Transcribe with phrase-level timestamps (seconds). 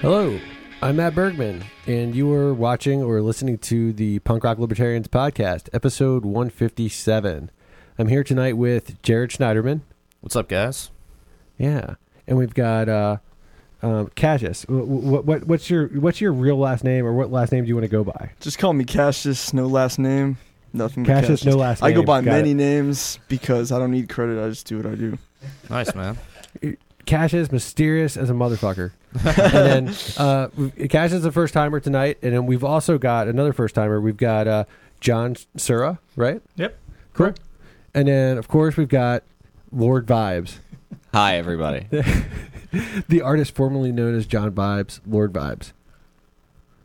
[0.00, 0.40] Hello,
[0.80, 5.68] I'm Matt Bergman, and you are watching or listening to the Punk Rock Libertarians podcast,
[5.74, 7.50] episode 157.
[7.98, 9.82] I'm here tonight with Jared Schneiderman.
[10.22, 10.90] What's up, guys?
[11.58, 11.96] Yeah,
[12.26, 13.18] and we've got uh,
[13.82, 14.64] um, Cassius.
[14.68, 17.74] What, what, what's your what's your real last name, or what last name do you
[17.74, 18.30] want to go by?
[18.40, 20.38] Just call me Cassius, no last name.
[20.72, 22.54] Nothing but Cassius, no last I go by Got many it.
[22.54, 24.42] names because I don't need credit.
[24.42, 25.18] I just do what I do.
[25.68, 26.16] Nice, man.
[27.06, 28.92] Cassius, mysterious as a motherfucker.
[29.24, 33.28] and then uh, we- Cassius is the first timer tonight, and then we've also got
[33.28, 34.00] another first timer.
[34.00, 34.64] We've got uh,
[35.00, 36.40] John Sura, right?
[36.56, 36.78] Yep.
[37.14, 37.34] Cool.
[37.94, 39.24] And then, of course, we've got
[39.72, 40.58] Lord Vibes,
[41.12, 41.86] Hi, everybody.
[43.08, 45.72] the artist formerly known as John Vibes, Lord Vibes.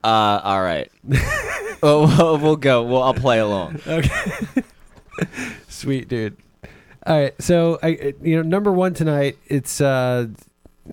[0.03, 0.91] Uh, all right.
[1.83, 2.81] well, we'll, we'll go.
[2.83, 3.81] Well, I'll play along.
[3.85, 4.09] Okay.
[5.69, 6.37] Sweet, dude.
[7.05, 9.37] All right, so I, you know, number one tonight.
[9.47, 10.27] It's uh,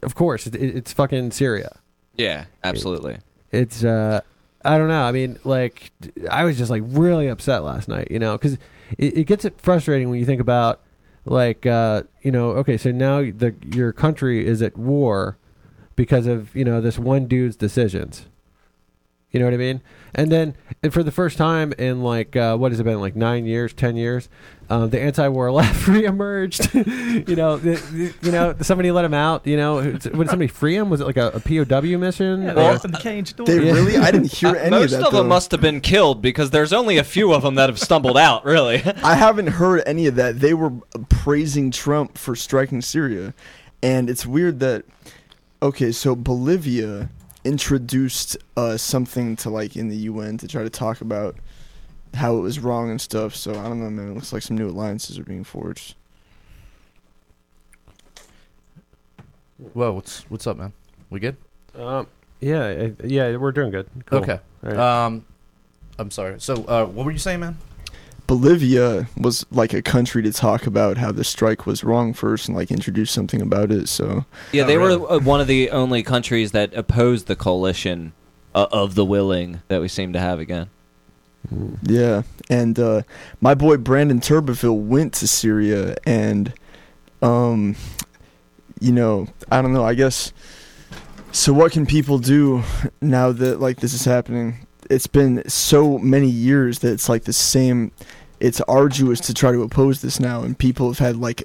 [0.03, 1.79] of course, it, it's fucking Syria.
[2.17, 3.19] Yeah, absolutely.
[3.51, 4.21] It's uh,
[4.65, 5.03] I don't know.
[5.03, 5.91] I mean, like,
[6.31, 8.55] I was just like really upset last night, you know, because
[8.99, 10.81] it, it gets it frustrating when you think about
[11.25, 15.39] like, uh, you know, okay, so now the your country is at war
[15.97, 18.27] because of you know this one dude's decisions.
[19.33, 19.81] You know what I mean?
[20.15, 23.17] And then and for the first time in like uh, what has it been like
[23.17, 24.29] nine years, ten years,
[24.69, 27.27] um, the anti-war left reemerged.
[27.29, 29.47] you know, the, the- you know somebody let him out.
[29.47, 30.91] You know, Would somebody free him?
[30.91, 32.43] Was it like a, a POW mission?
[32.43, 33.47] Yeah, Or- they opened the cage door.
[33.47, 33.73] They Yeah.
[33.73, 33.97] really?
[33.97, 34.97] I didn't hear Uh, any most of that.
[35.01, 35.29] Most of them though.
[35.35, 38.45] must have been killed because there's only a few of them that have stumbled out.
[38.45, 38.83] Really.
[39.03, 40.41] I haven't heard any of that.
[40.41, 40.73] They were
[41.09, 43.33] praising Trump for striking Syria,
[43.83, 44.85] and it's weird that.
[45.63, 47.09] Okay, so Bolivia
[47.45, 51.37] introduced uh, something to like in the UN to try to talk about
[52.15, 53.35] how it was wrong and stuff.
[53.35, 54.11] So I don't know, man.
[54.11, 55.95] It looks like some new alliances are being forged.
[59.75, 60.73] Well, what's what's up, man?
[61.11, 61.37] We good?
[61.75, 62.07] Um,
[62.41, 63.89] yeah, yeah, we're doing good.
[64.07, 64.19] Cool.
[64.21, 64.41] Okay.
[64.65, 65.05] All right.
[65.07, 65.25] Um,
[65.99, 66.41] I'm sorry.
[66.41, 67.57] So, uh, what were you saying, man?
[68.33, 72.57] Bolivia was like a country to talk about how the strike was wrong first and
[72.57, 73.91] like introduce something about it.
[73.91, 78.15] So Yeah, they were uh, one of the only countries that opposed the coalition
[78.55, 80.71] uh, of the willing that we seem to have again.
[81.83, 83.03] yeah, and uh,
[83.43, 86.55] my boy Brandon Turbeville went to Syria, and
[87.21, 87.77] um,
[88.81, 89.85] you know, I don't know.
[89.85, 90.33] I guess.
[91.33, 92.63] So what can people do
[93.03, 94.67] now that like this is happening?
[94.89, 97.93] It's been so many years that it's like the same.
[98.47, 101.45] It's arduous to try to oppose this now, and people have had like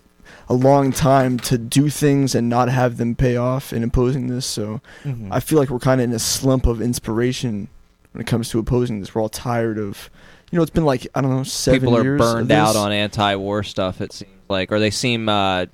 [0.50, 4.46] a long time to do things and not have them pay off in opposing this.
[4.46, 5.32] So Mm-hmm.
[5.32, 7.68] I feel like we're kind of in a slump of inspiration
[8.14, 9.14] when it comes to opposing this.
[9.14, 10.10] We're all tired of,
[10.52, 12.20] you know, it's been like I don't know, seven People are years.
[12.20, 14.02] burned out on anti-war stuff.
[14.02, 15.66] It seems like, or they seem uh,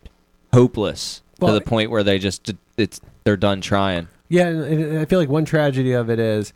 [0.53, 4.07] hopeless Well, to the point where they just it's they're done trying.
[4.29, 6.55] Yeah, and, and I feel like one tragedy of it is, that,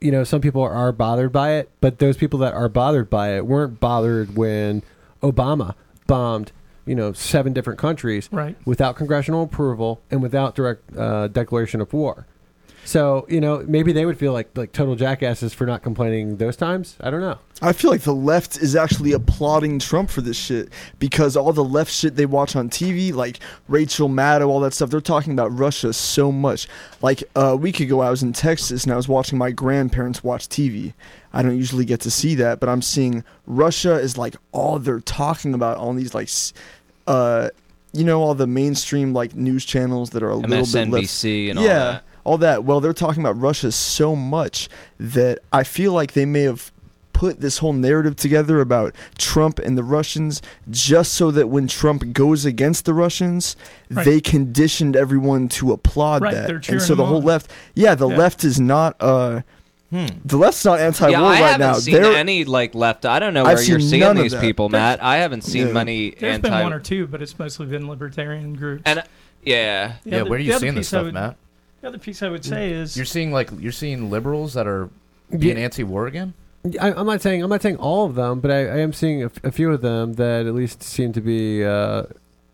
[0.00, 3.36] you know, some people are bothered by it, but those people that are bothered by
[3.36, 4.82] it weren't bothered when
[5.22, 5.74] Obama
[6.06, 6.52] bombed,
[6.86, 8.56] you know, seven different countries Right.
[8.64, 12.26] without congressional approval and without direct uh, declaration of war.
[12.84, 16.56] So you know, maybe they would feel like like total jackasses for not complaining those
[16.56, 16.96] times.
[17.00, 17.38] I don't know.
[17.62, 21.62] I feel like the left is actually applauding Trump for this shit because all the
[21.62, 23.38] left shit they watch on TV, like
[23.68, 26.66] Rachel Maddow, all that stuff, they're talking about Russia so much.
[27.02, 30.48] Like a week ago, I was in Texas and I was watching my grandparents watch
[30.48, 30.92] TV.
[31.32, 35.00] I don't usually get to see that, but I'm seeing Russia is like all they're
[35.00, 36.30] talking about on these like,
[37.06, 37.50] uh,
[37.92, 41.50] you know, all the mainstream like news channels that are a little bit left MSNBC
[41.50, 42.04] and all yeah, that.
[42.24, 42.64] All that.
[42.64, 44.68] Well, they're talking about Russia so much
[44.98, 46.70] that I feel like they may have
[47.12, 52.12] put this whole narrative together about Trump and the Russians just so that when Trump
[52.12, 53.54] goes against the Russians,
[53.90, 54.04] Right.
[54.04, 56.46] they conditioned everyone to applaud Right, that.
[56.46, 57.24] they're And so the whole on.
[57.24, 58.16] left, yeah, the Yeah.
[58.16, 59.40] left is not uh
[59.90, 60.06] Hmm.
[60.24, 61.72] the left's not anti-war Yeah, I right haven't now.
[61.74, 63.04] seen They're any like left.
[63.04, 64.40] I don't know I've where you're seen seeing these that.
[64.40, 65.04] people, There's- Matt.
[65.04, 65.72] I haven't seen Yeah.
[65.74, 66.48] many There's anti.
[66.48, 68.82] been one or two, but it's mostly been libertarian groups.
[68.86, 69.02] and
[69.44, 71.36] yeah, The Yeah, other- where are you seeing this stuff, would- Matt?
[71.82, 74.88] The other piece I would say is You're seeing like you're seeing liberals that are
[75.36, 76.32] being anti-war again.
[76.80, 79.22] I, I'm not saying I'm not saying all of them, but I, I am seeing
[79.22, 82.04] a, f- a few of them that at least seem to be, uh,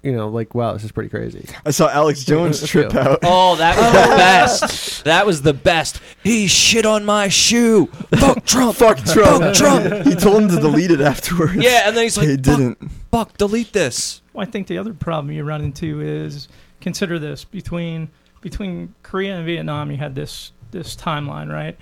[0.02, 1.44] you know, like wow, this is pretty crazy.
[1.66, 3.18] I saw Alex Jones trip out.
[3.22, 5.04] Oh, that was the best.
[5.04, 6.00] That was the best.
[6.24, 7.86] He shit on my shoe.
[8.16, 8.76] Fuck Trump.
[8.76, 9.42] Fuck Trump.
[9.42, 10.06] Fuck Trump.
[10.06, 11.56] he told him to delete it afterwards.
[11.56, 12.90] Yeah, and then he's like, he fuck, didn't.
[13.10, 14.22] fuck, delete this.
[14.32, 16.48] Well, I think the other problem you run into is
[16.80, 18.08] consider this between
[18.40, 21.76] between Korea and Vietnam, you had this this timeline, right?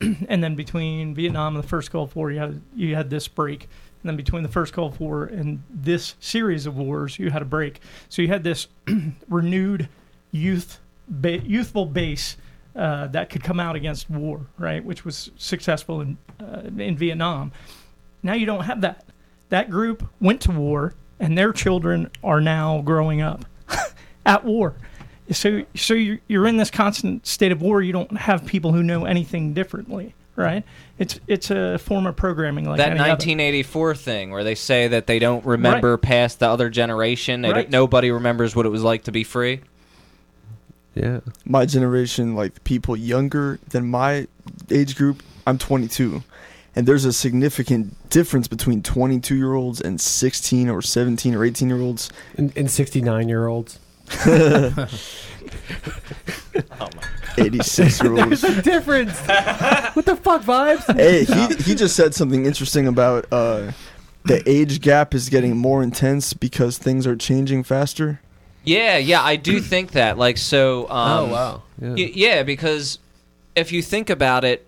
[0.28, 3.68] and then between Vietnam and the first Gulf War, you had you had this break.
[4.02, 7.44] And then between the first Gulf War and this series of wars, you had a
[7.44, 7.80] break.
[8.08, 8.66] So you had this
[9.28, 9.88] renewed
[10.32, 12.36] youth ba- youthful base
[12.74, 14.84] uh, that could come out against war, right?
[14.84, 17.52] Which was successful in uh, in Vietnam.
[18.22, 19.04] Now you don't have that.
[19.50, 23.44] That group went to war, and their children are now growing up
[24.26, 24.74] at war.
[25.30, 27.80] So, so you're, you're in this constant state of war.
[27.80, 30.64] You don't have people who know anything differently, right?
[30.98, 33.10] It's it's a form of programming like that any other.
[33.10, 37.42] 1984 thing where they say that they don't remember past the other generation.
[37.42, 37.70] They Right.
[37.70, 39.60] nobody remembers what it was like to be free.
[40.94, 41.20] Yeah.
[41.46, 44.26] my generation, like people younger than my
[44.70, 46.22] age group, I'm 22.
[46.76, 51.68] And there's a significant difference between 22 year olds and 16 or 17 or 18
[51.68, 52.10] year olds.
[52.36, 53.78] And, and 69 year olds.
[57.38, 58.40] 86 year olds.
[58.42, 59.18] There's a difference.
[59.94, 60.94] what the fuck, vibes?
[60.96, 63.72] Hey, he, he just said something interesting about uh,
[64.24, 68.20] the age gap is getting more intense because things are changing faster.
[68.64, 70.18] Yeah, yeah, I do think that.
[70.18, 70.88] Like, so.
[70.88, 71.62] Um, oh wow.
[71.80, 71.90] Yeah.
[71.94, 72.98] Y- yeah, because
[73.56, 74.66] if you think about it,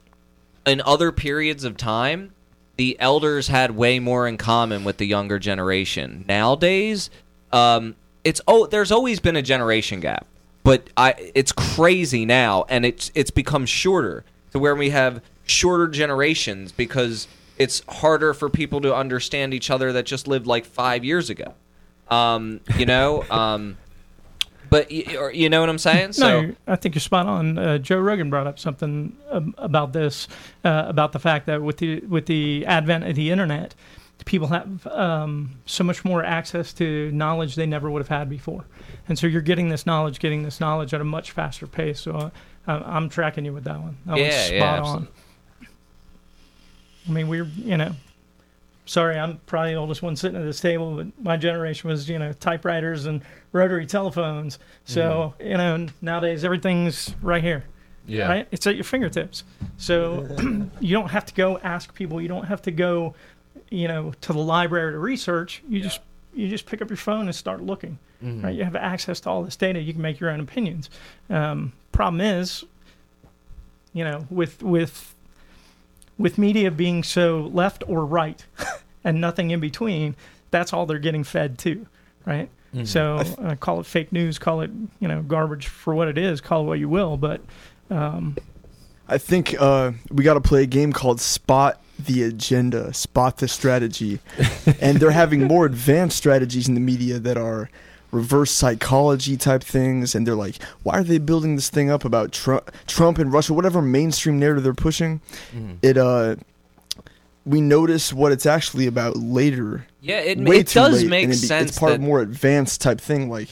[0.66, 2.32] in other periods of time,
[2.76, 6.24] the elders had way more in common with the younger generation.
[6.26, 7.10] Nowadays,
[7.52, 10.26] um, it's oh, there's always been a generation gap,
[10.62, 15.88] but I it's crazy now, and it's it's become shorter to where we have shorter
[15.88, 17.28] generations because
[17.58, 21.54] it's harder for people to understand each other that just lived like five years ago.
[22.08, 23.76] Um, you know, um,
[24.70, 26.12] but y- or, you know what I'm saying?
[26.18, 27.58] No, I think you're spot on.
[27.58, 30.26] Uh, Joe Rogan brought up something um, about this,
[30.64, 33.74] uh, about the fact that with the with the advent of the internet,
[34.24, 38.64] people have um, so much more access to knowledge they never would have had before,
[39.08, 42.00] and so you're getting this knowledge, getting this knowledge at a much faster pace.
[42.00, 42.30] So
[42.66, 43.96] uh, I'm tracking you with that one.
[44.06, 45.08] That Yeah, one's yeah, spot on.
[47.08, 47.92] I mean, we're you know.
[48.86, 52.18] Sorry, I'm probably the oldest one sitting at this table, but my generation was, you
[52.18, 53.22] know, typewriters and
[53.52, 54.58] rotary telephones.
[54.84, 57.64] So, you know, nowadays everything's right here
[58.06, 58.28] Yeah.
[58.28, 58.48] right?
[58.50, 59.44] It's at your fingertips.
[59.78, 60.26] So
[60.80, 62.20] you don't have to go ask people.
[62.20, 63.14] You don't have to go,
[63.74, 65.62] you know, to the library to research.
[65.68, 66.00] You just
[66.34, 67.98] you just pick up your phone and start looking.
[68.22, 68.42] Mhm.
[68.44, 68.54] Right?
[68.54, 69.80] You have access to all this data.
[69.80, 70.90] You can make your own opinions.
[71.30, 72.64] Um, problem is,
[73.92, 75.14] you know, with with
[76.18, 78.44] with media being so left or right
[79.04, 80.14] and nothing in between,
[80.50, 81.86] that's all they're getting fed to,
[82.24, 82.48] right?
[82.74, 82.86] Mhm.
[82.86, 86.40] So uh, call it fake news, call it you know garbage for what it is,
[86.40, 87.40] call it what you will, but
[87.90, 88.36] um,
[89.08, 93.48] I think uh, we got to play a game called Spot the Agenda, Spot the
[93.48, 94.20] Strategy.
[94.80, 97.70] and they're having more advanced strategies in the media that are
[98.10, 100.14] reverse psychology type things.
[100.14, 103.54] And they're like, why are they building this thing up about Trump, Trump and Russia,
[103.54, 105.20] whatever mainstream narrative they're pushing?
[105.54, 105.78] Mhm.
[105.82, 106.36] It, uh,
[107.46, 109.86] we notice what it's actually about later.
[110.00, 111.70] Yeah, it, it does late, make it be- sense.
[111.70, 113.28] It's part that, of more advanced type thing.
[113.28, 113.48] Like,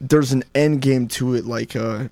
[0.00, 1.44] there's an end game to it.
[1.46, 2.08] Like, uh,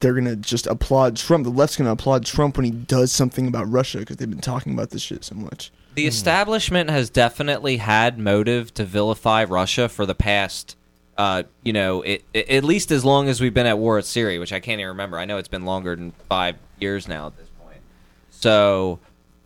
[0.00, 1.44] they're gonna just applaud Trump.
[1.44, 4.72] The left's gonna applaud Trump when he does something about Russia because they've been talking
[4.72, 5.70] about this shit so much.
[5.94, 10.76] the establishment has definitely had motive to vilify Russia for the past,
[11.16, 14.06] uh, you know, it, it, at least as long as we've been at war with
[14.06, 15.18] Syria, which I can't even remember.
[15.18, 17.80] I know it's been longer than five years now at this point.
[18.30, 19.00] So,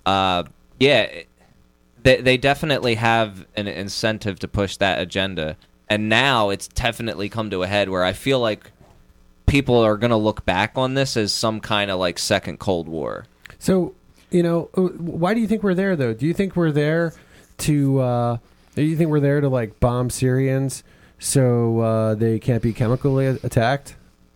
[0.05, 0.45] uh,
[0.79, 1.23] yeah,
[2.03, 5.57] they they definitely have an incentive to push that agenda,
[5.89, 8.73] and now it's definitely come to a head where I feel like
[9.53, 12.89] people are going to look back on this as some kind of like second Cold
[12.89, 13.27] War.
[13.59, 13.95] So,
[14.31, 16.15] you know, uh, why do you think we're there though?
[16.15, 17.13] Do you think we're there
[17.59, 18.39] to uh
[18.75, 20.83] do you think we're there to like bomb Syrians
[21.19, 23.95] so uh they can't be chemically attacked?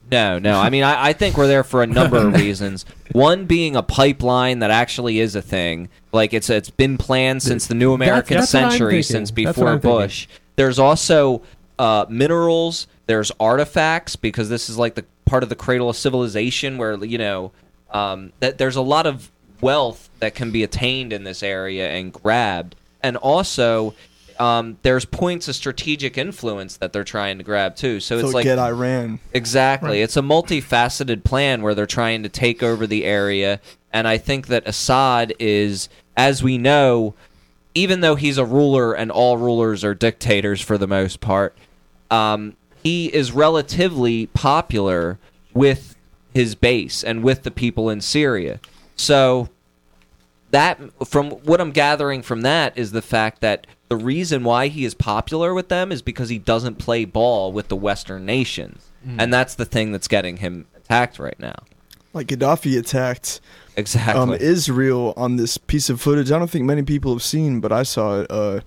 [0.09, 0.61] No, no.
[0.61, 2.85] I mean, I, I think we're there for a number of reasons.
[3.11, 5.89] One being a pipeline that actually is a thing.
[6.13, 9.69] Like it's it's been planned since the new American that's what I'm century, since before
[9.69, 9.99] I'm thinking.
[9.99, 10.29] Bush.
[10.57, 11.43] There's also
[11.79, 12.87] uh, minerals.
[13.07, 17.19] There's artifacts because this is like the part of the cradle of civilization, where you
[17.19, 17.53] know
[17.91, 22.13] um, that there's a lot of wealth that can be attained in this area and
[22.13, 23.95] grabbed, and also.
[24.39, 28.01] Um, there's points of strategic influence that they're trying to grab too.
[28.01, 29.19] So it's like get Iran.
[29.33, 29.89] Exactly.
[29.89, 30.01] Right.
[30.01, 33.63] It's a multifaceted plan where they're trying to take over the area.
[33.95, 37.15] And I think that Assad is, as we know,
[37.77, 41.57] even though he's a ruler and all rulers are dictators for the most part,
[42.11, 42.57] um,
[42.87, 45.19] he is relatively popular
[45.53, 45.97] with
[46.33, 48.61] his base and with the people in Syria.
[48.95, 49.49] So
[50.53, 54.85] that from what I'm gathering from that is the fact that the reason why he
[54.85, 59.35] is popular with them is because he doesn't play ball with the Western nations, and
[59.35, 61.57] that's the thing that's getting him attacked right now.
[62.13, 63.41] Like Gaddafi attacked
[63.77, 64.21] Exactly.
[64.23, 66.31] um, Israel on this piece of footage.
[66.31, 68.31] I don't think many people have seen, but I saw it.
[68.31, 68.61] Uh,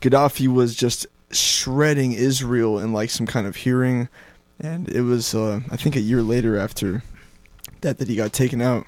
[0.00, 4.08] Gaddafi was just shredding Israel in like some kind of hearing,
[4.58, 7.02] and it was uh, I think a year later after
[7.82, 8.86] that that he got taken out.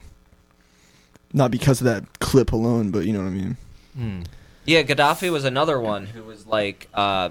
[1.32, 3.56] Not because of that clip alone, but you know what I mean.
[3.96, 4.20] Hmm.
[4.66, 7.30] Yeah, Gaddafi was another one who was like, uh,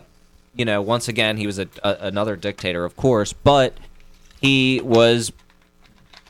[0.55, 3.77] you know, once again he was a, a, another dictator, of course, but
[4.41, 5.31] he was.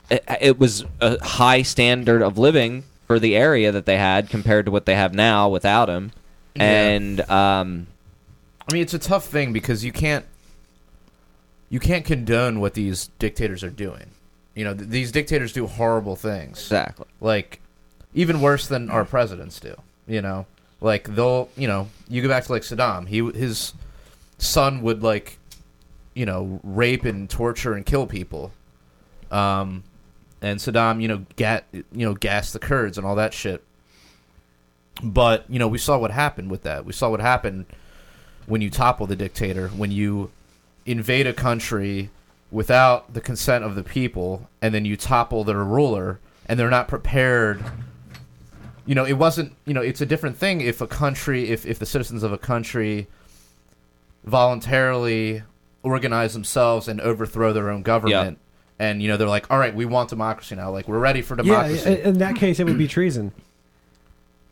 [0.09, 4.65] It, it was a high standard of living for the area that they had compared
[4.65, 6.11] to what they have now without him,
[6.55, 6.63] Yeah.
[6.63, 7.87] and um,
[8.71, 10.25] I mean, it's a tough thing because you can't
[11.69, 14.11] you can't condone what these dictators are doing.
[14.55, 16.59] You know, th- these dictators do horrible things.
[16.59, 17.07] exactly.
[17.19, 17.59] Like
[18.13, 19.75] even worse than our presidents do.
[20.07, 20.45] You know,
[20.79, 23.07] like they'll you know you go back to like Saddam.
[23.09, 23.73] He his
[24.37, 25.37] son would like
[26.13, 28.53] you know rape and torture and kill people.
[29.31, 29.83] Um,
[30.41, 33.63] and Saddam, you know, gat you know gassed the Kurds and all that shit.
[35.03, 36.85] But you know, we saw what happened with that.
[36.85, 37.65] We saw what happened
[38.51, 40.29] when you topple the dictator, when you
[40.85, 42.09] invade a country
[42.51, 46.87] without the consent of the people, and then you topple their ruler, and they're not
[46.89, 47.63] prepared.
[48.85, 49.53] You know, it wasn't.
[49.65, 52.37] You know, it's a different thing if a country, if if the citizens of a
[52.37, 53.07] country
[54.23, 55.43] voluntarily
[55.83, 58.37] organize themselves and overthrow their own government.
[58.79, 60.71] And you know they're like, all right, we want democracy now.
[60.71, 61.89] Like we're ready for democracy.
[61.89, 63.31] i- in that case, it would be treason.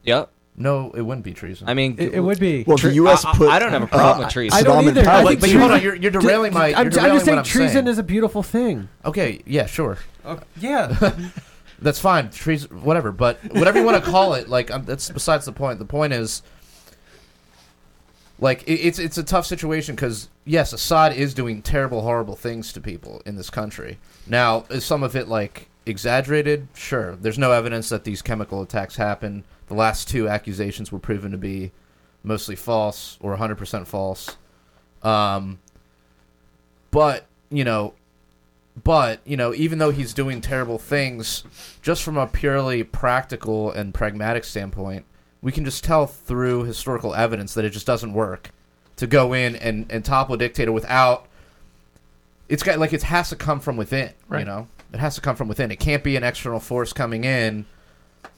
[0.04, 0.30] Yep.
[0.58, 1.70] No, it wouldn't be treason.
[1.70, 2.64] I mean, It, it would be.
[2.68, 3.24] Well, the U.S.
[3.24, 3.50] I- I- put.
[3.50, 4.58] I don't have a problem uh, with treason.
[4.60, 5.02] I don't Saddam in either.
[5.02, 5.28] I power.
[5.28, 6.68] think but, but you- hold on, you're- you're derailing my.
[6.68, 7.88] You're I'm, I'm derailing just saying what I'm treason saying.
[7.88, 8.90] is a beautiful thing.
[9.06, 9.42] okay.
[9.46, 9.98] Yeah, sure.
[10.60, 11.14] Yeah.
[11.82, 12.30] That's fine.
[12.30, 13.14] Treason, whatever.
[13.14, 15.80] But whatever you want to call it, like um, that's besides the point.
[15.80, 16.42] The point is,
[18.38, 22.74] like it, it's it's a tough situation because yes, Assad is doing terrible, horrible things
[22.74, 23.98] to people in this country.
[24.28, 26.68] Now, is some of it like exaggerated?
[26.74, 27.16] Sure.
[27.16, 29.44] There's no evidence that these chemical attacks happen.
[29.68, 31.72] The last two accusations were proven to be
[32.24, 34.38] mostly false or 100% false.
[35.04, 35.60] Um,
[36.92, 37.94] but you know,
[38.84, 41.44] but you know, even though he's doing terrible things,
[41.82, 45.06] just from a purely practical and pragmatic standpoint,
[45.42, 48.52] we can just tell through historical evidence that it just doesn't work
[48.98, 51.26] to go in and, and topple a dictator without.
[52.48, 54.12] It's got like it has to come from within.
[54.40, 55.72] You know, it has to come from within.
[55.72, 57.66] It can't be an external force coming in,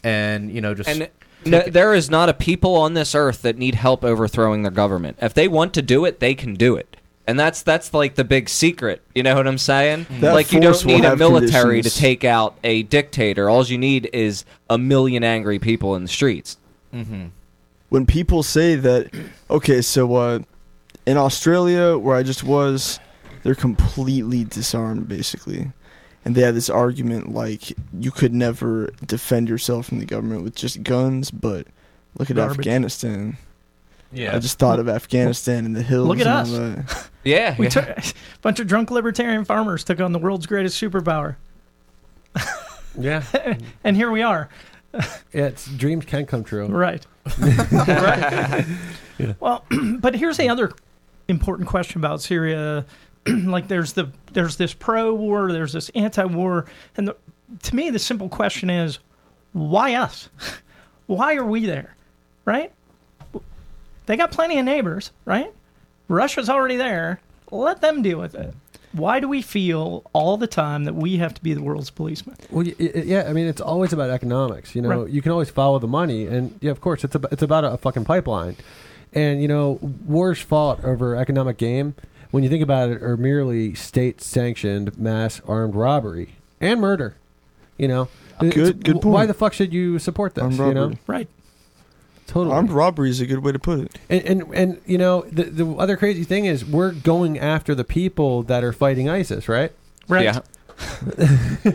[0.03, 1.09] and you know just And
[1.45, 5.17] no, there is not a people on this earth that need help overthrowing their government.
[5.21, 6.97] If they want to do it, they can do it.
[7.27, 9.01] And that's that's like the big secret.
[9.15, 10.07] You know what I'm saying?
[10.19, 11.93] That like you don't need a military conditions.
[11.93, 13.49] to take out a dictator.
[13.49, 16.57] All you need is a million angry people in the streets.
[16.91, 19.09] when people say that
[19.49, 20.39] okay so uh
[21.05, 22.99] in australia where i just was
[23.43, 25.71] they're completely disarmed basically
[26.25, 30.55] and they had this argument like you could never defend yourself from the government with
[30.55, 31.67] just guns but
[32.17, 32.59] look at Garbage.
[32.59, 33.37] afghanistan
[34.11, 34.35] yeah.
[34.35, 36.75] i just thought of afghanistan and the hills Look at and all us.
[36.85, 37.09] that.
[37.23, 37.69] Yeah, We yeah.
[37.69, 38.03] took a
[38.41, 41.35] bunch of drunk libertarian farmers took on the world's greatest superpower,
[42.99, 43.23] yeah.
[43.83, 44.49] and here we are.
[44.91, 45.05] Yeah.
[45.31, 46.65] It's dreams can come true.
[46.65, 47.05] Right.
[47.37, 48.65] right.
[49.39, 49.65] Well,
[49.99, 50.71] but here's the other
[51.27, 52.85] important question about Syria.
[53.27, 56.65] like, there's the there's this pro-war, there's this anti-war,
[56.97, 57.15] and the,
[57.63, 58.99] to me, the simple question is,
[59.53, 60.29] why us?
[61.07, 61.95] why are we there?
[62.45, 62.71] Right?
[64.05, 65.53] They got plenty of neighbors, right?
[66.07, 67.21] Russia's already there.
[67.51, 68.53] Let them deal with it.
[68.93, 72.35] Why do we feel all the time that we have to be the world's policeman?
[72.49, 74.75] Well, yeah, I mean, it's always about economics.
[74.75, 75.09] You know, Right.
[75.09, 77.77] you can always follow the money, and yeah, of course, it's about it's about a,
[77.77, 78.57] fucking pipeline.
[79.13, 81.95] And you know, wars fought over economic game,
[82.31, 87.15] when you think about it, are merely state-sanctioned mass armed robbery and murder.
[87.77, 88.01] You know,
[88.39, 90.43] uh, Good- It's- good w- Why the fuck should you support this?
[90.43, 90.99] Armed you know, robbery.
[91.07, 91.27] Right.
[92.27, 92.55] totally.
[92.55, 95.43] armed robbery is a good way to put it And, and and you know the
[95.43, 99.71] the other crazy thing is we're going after the people that are fighting ISIS, right?
[100.07, 100.23] Right.
[100.25, 100.39] Yeah.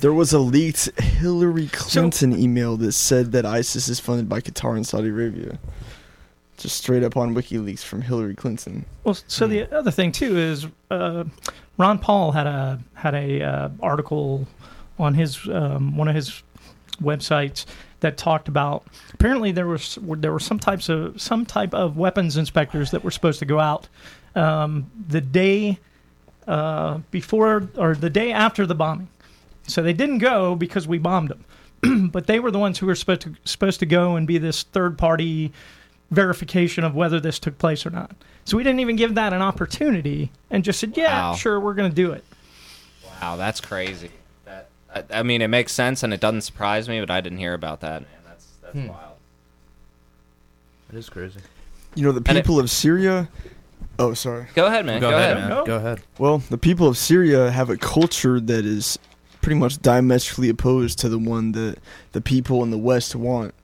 [0.00, 4.76] there was a leaked hillary clinton email that said that isis is funded by qatar
[4.76, 5.58] and saudi arabia
[6.56, 10.66] just straight up on wikileaks from hillary clinton Well, so the other thing too is
[10.90, 11.24] uh,
[11.78, 14.46] Ron Paul had a had a uh, article
[14.98, 16.42] on his um, one of his
[17.02, 17.66] websites
[18.00, 22.36] that talked about apparently there was there were some types of some type of weapons
[22.36, 23.88] inspectors that were supposed to go out
[24.34, 25.78] um, the day
[26.46, 29.08] uh, before or the day after the bombing.
[29.66, 31.30] So they didn't go because we bombed
[31.82, 34.38] them, but they were the ones who were supposed to supposed to go and be
[34.38, 35.52] this third party
[36.10, 38.12] verification of whether this took place or not.
[38.44, 41.34] So we didn't even give that an opportunity and just said, "Yeah, Wow.
[41.34, 42.24] sure, we're going to do it."
[43.20, 44.10] Wow, that's crazy.
[44.44, 47.38] That I, I mean, it makes sense and it doesn't surprise me, but I didn't
[47.38, 48.02] hear about that.
[48.02, 48.86] Man, that's that's Hmm.
[48.88, 49.16] wild.
[50.92, 51.40] It is crazy.
[51.94, 53.28] You know, the And it- people of Syria,
[53.98, 54.46] Oh, sorry.
[54.54, 55.00] Go ahead, man.
[55.00, 55.48] Go, ahead, man.
[55.48, 55.64] man.
[55.64, 56.02] Go ahead.
[56.18, 58.98] Well, the people of Syria have a culture that is
[59.40, 61.78] pretty much diametrically opposed to the one that
[62.12, 63.54] the people in the West want.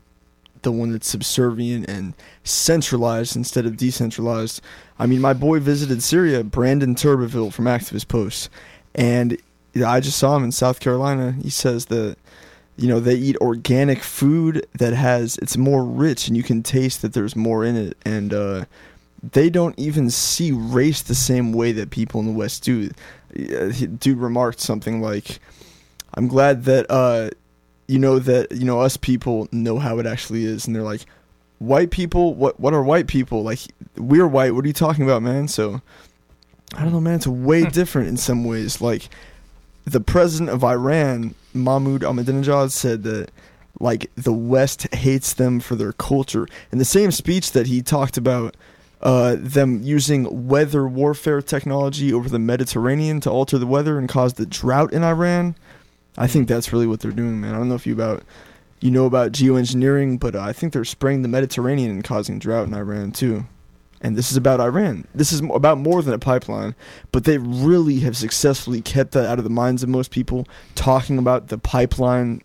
[0.62, 2.14] The one that's subservient and
[2.44, 4.60] centralized instead of decentralized.
[4.98, 8.48] I mean, my boy visited Syria, Brandon Turbeville from Activist Post,
[8.94, 9.36] and
[9.84, 11.34] I just saw him in South Carolina.
[11.42, 12.16] He says that
[12.76, 17.02] you know they eat organic food that has it's more rich and you can taste
[17.02, 18.64] that there's more in it and uh
[19.22, 22.90] they don't even see race the same way that people in the West do.
[23.36, 25.38] Uh, Dude remarked something like,
[26.14, 27.30] "I'm glad that uh,
[27.92, 31.02] you know that you know us people know how it actually is," and they're like,
[31.58, 33.42] "White people, what what are white people?
[33.42, 33.60] Like
[33.96, 34.54] we're white.
[34.54, 35.82] What are you talking about, man?" So
[36.74, 37.16] I don't know, man.
[37.16, 38.80] It's way different in some ways.
[38.80, 39.08] Like
[39.84, 43.30] the president of Iran, Mahmoud Ahmadinejad, said that
[43.78, 46.46] like the West hates them for their culture.
[46.70, 48.56] In the same speech that he talked about
[49.02, 54.34] uh, them using weather warfare technology over the Mediterranean to alter the weather and cause
[54.34, 55.56] the drought in Iran.
[56.16, 57.54] I think that's really what they're doing, man.
[57.54, 58.22] I don't know if you about
[58.80, 62.66] you know about geoengineering, but uh, I think they're spraying the Mediterranean and causing drought
[62.66, 63.46] in Iran too.
[64.00, 65.06] And this is about Iran.
[65.14, 66.74] This is about more than a pipeline,
[67.12, 71.18] but they really have successfully kept that out of the minds of most people, talking
[71.18, 72.42] about the pipeline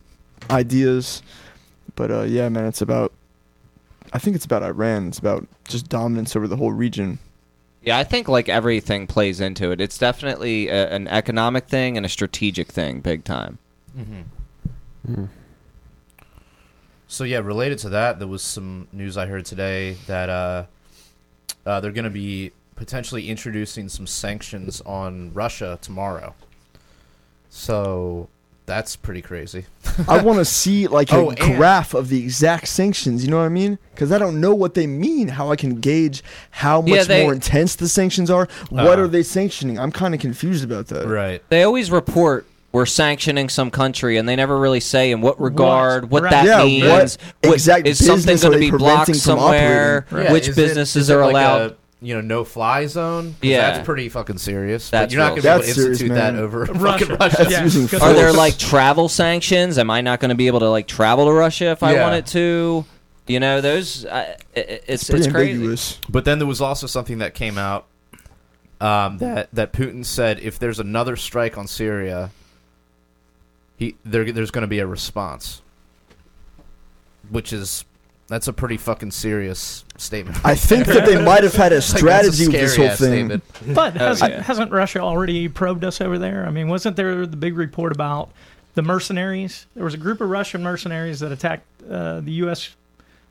[0.51, 1.23] ideas.
[1.95, 3.11] But uh, yeah, man, it's about.
[4.13, 5.07] I think it's about Iran.
[5.09, 7.19] It's about just dominance over the whole region.
[7.81, 9.79] Yeah, I think like everything plays into it.
[9.79, 13.59] It's definitely a, an economic thing and a strategic thing, big time.
[13.97, 15.13] Mm-hmm.
[15.13, 15.29] Mm.
[17.07, 20.65] So yeah, related to that, there was some news I heard today that uh,
[21.65, 26.35] uh, they're going to be potentially introducing some sanctions on Russia tomorrow.
[27.49, 28.27] So
[28.67, 29.65] that's pretty crazy.
[30.07, 33.23] I want to see like a Oh, graph of the exact sanctions.
[33.23, 33.79] You know what I mean?
[33.95, 35.29] Because I don't know what they mean.
[35.29, 38.47] How I can gauge how much Yeah, they- more intense the sanctions are.
[38.69, 39.03] What Uh.
[39.03, 39.79] are they sanctioning?
[39.79, 41.07] I'm kind of confused about that.
[41.07, 41.41] Right.
[41.49, 46.11] They always report we're sanctioning some country, and they never really say in what regard,
[46.11, 46.31] what, Right.
[46.31, 47.17] that Yeah, means.
[47.41, 50.05] what exact is something business are going to be blocked preventing from somewhere?
[50.29, 51.61] Which is businesses is it are like allowed?
[51.71, 53.35] A, you know, no fly zone.
[53.41, 53.71] Yeah.
[53.71, 54.89] that's pretty fucking serious.
[54.89, 57.05] That's but you're not going to be able to That's serious, institute that over Russia.
[57.05, 57.37] fucking Russia.
[57.39, 57.63] That's Yeah.
[57.63, 59.77] using Are Are there like travel sanctions?
[59.77, 62.03] Am I not going to be able to like travel to Russia if I Yeah.
[62.03, 62.85] wanted to?
[63.27, 64.05] You know, those.
[64.05, 65.51] Uh, it, it's pretty it's crazy.
[65.53, 65.99] ambiguous.
[66.07, 67.85] But then there was also something that came out
[68.79, 72.29] um, that that Putin said if there's another strike on Syria,
[73.75, 75.61] he there, there's going to be a response,
[77.29, 77.85] which is
[78.27, 80.37] that's a pretty fucking serious statement.
[80.43, 82.95] I think that they might have had a Like, a strategy with this whole thing.
[82.95, 83.43] statement.
[83.75, 84.41] But has, yeah.
[84.41, 86.45] hasn't Russia already probed us over there?
[86.45, 88.29] I mean, wasn't there the big report about
[88.75, 89.65] the mercenaries?
[89.75, 92.75] There was a group of Russian mercenaries that attacked uh, the U.S.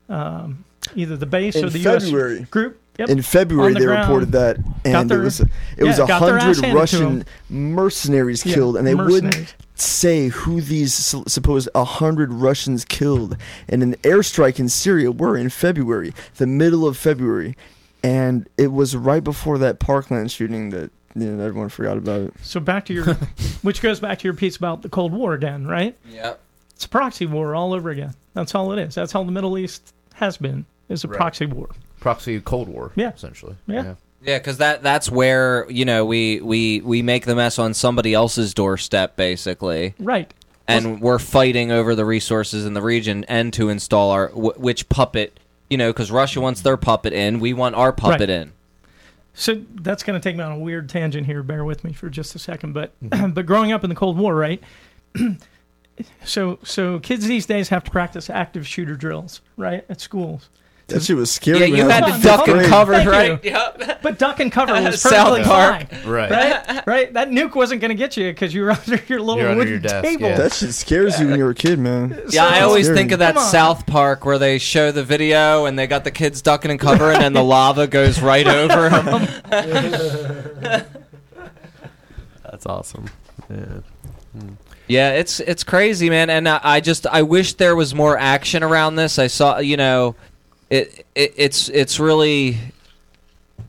[0.09, 2.37] Um, either the base In or the February.
[2.39, 2.49] U.S.
[2.49, 2.81] group.
[2.99, 3.09] Yep.
[3.11, 4.09] In February, the they ground.
[4.09, 7.11] reported that, and their- it was it was a got their ass hundred Russian to
[7.11, 7.75] Russian 'em.
[7.75, 9.55] mercenaries Yeah, killed, and they wouldn't mercenaries.
[9.79, 13.37] Say who these supposed a hundred Russians killed.
[13.69, 17.57] in an airstrike in Syria were in February, the middle of February,
[18.03, 22.35] and it was right before that Parkland shooting that you know, everyone forgot about it.
[22.43, 23.05] So back to your,
[23.63, 25.97] which goes back to your piece about the Cold War again, right?
[26.11, 26.41] Yep.
[26.75, 28.13] It's a proxy war all over again.
[28.35, 28.95] That's all it is.
[28.95, 30.67] That's how the Middle East has been.
[30.91, 31.17] Is a Right.
[31.17, 31.69] proxy war.
[32.01, 33.13] Proxy Cold War, Yeah.
[33.15, 33.57] essentially.
[33.67, 33.83] Yeah.
[33.83, 33.95] Yeah,
[34.27, 38.53] because that that's where you know we we we make the mess on somebody else's
[38.53, 40.33] doorstep, basically, Right.
[40.69, 44.89] and we're fighting over the resources in the region and to install our wh- which
[44.89, 45.39] puppet.
[45.71, 48.31] You know, because Russia wants their puppet in, we want our puppet Right.
[48.31, 48.53] in.
[49.35, 51.43] So that's going to take me on a weird tangent here.
[51.43, 52.73] Bear with me for just a second.
[52.73, 53.31] But Mm-hmm.
[53.35, 54.63] but growing up in the Cold War, right?
[56.25, 60.49] so so kids these days have to practice active shooter drills, right, at schools.
[60.89, 61.59] That shit was scary.
[61.59, 63.45] Yeah, you I had to duck and cover, Thank right?
[63.45, 63.51] you.
[63.51, 64.03] Yep.
[64.03, 65.91] But duck and cover was South perfectly Park.
[65.91, 66.09] fine.
[66.09, 66.31] Right.
[66.31, 67.13] Right, right.
[67.13, 69.59] That nuke wasn't going to get you because you were under your little You're under
[69.59, 70.29] wooden your desk, table.
[70.29, 70.37] yeah.
[70.37, 72.21] That shit scares you when you're a kid, man.
[72.31, 72.99] Yeah, I always Scary.
[72.99, 76.41] think of that South Park where they show the video and they got the kids
[76.41, 79.27] ducking and covering, and the lava goes right over them.
[82.45, 83.07] That's awesome.
[83.51, 83.81] Yeah.
[84.89, 88.63] Yeah, it's it's crazy, man, and I, I just I wish there was more action
[88.63, 89.19] around this.
[89.19, 90.15] I saw, you know,
[90.71, 92.59] it, it it's it's really,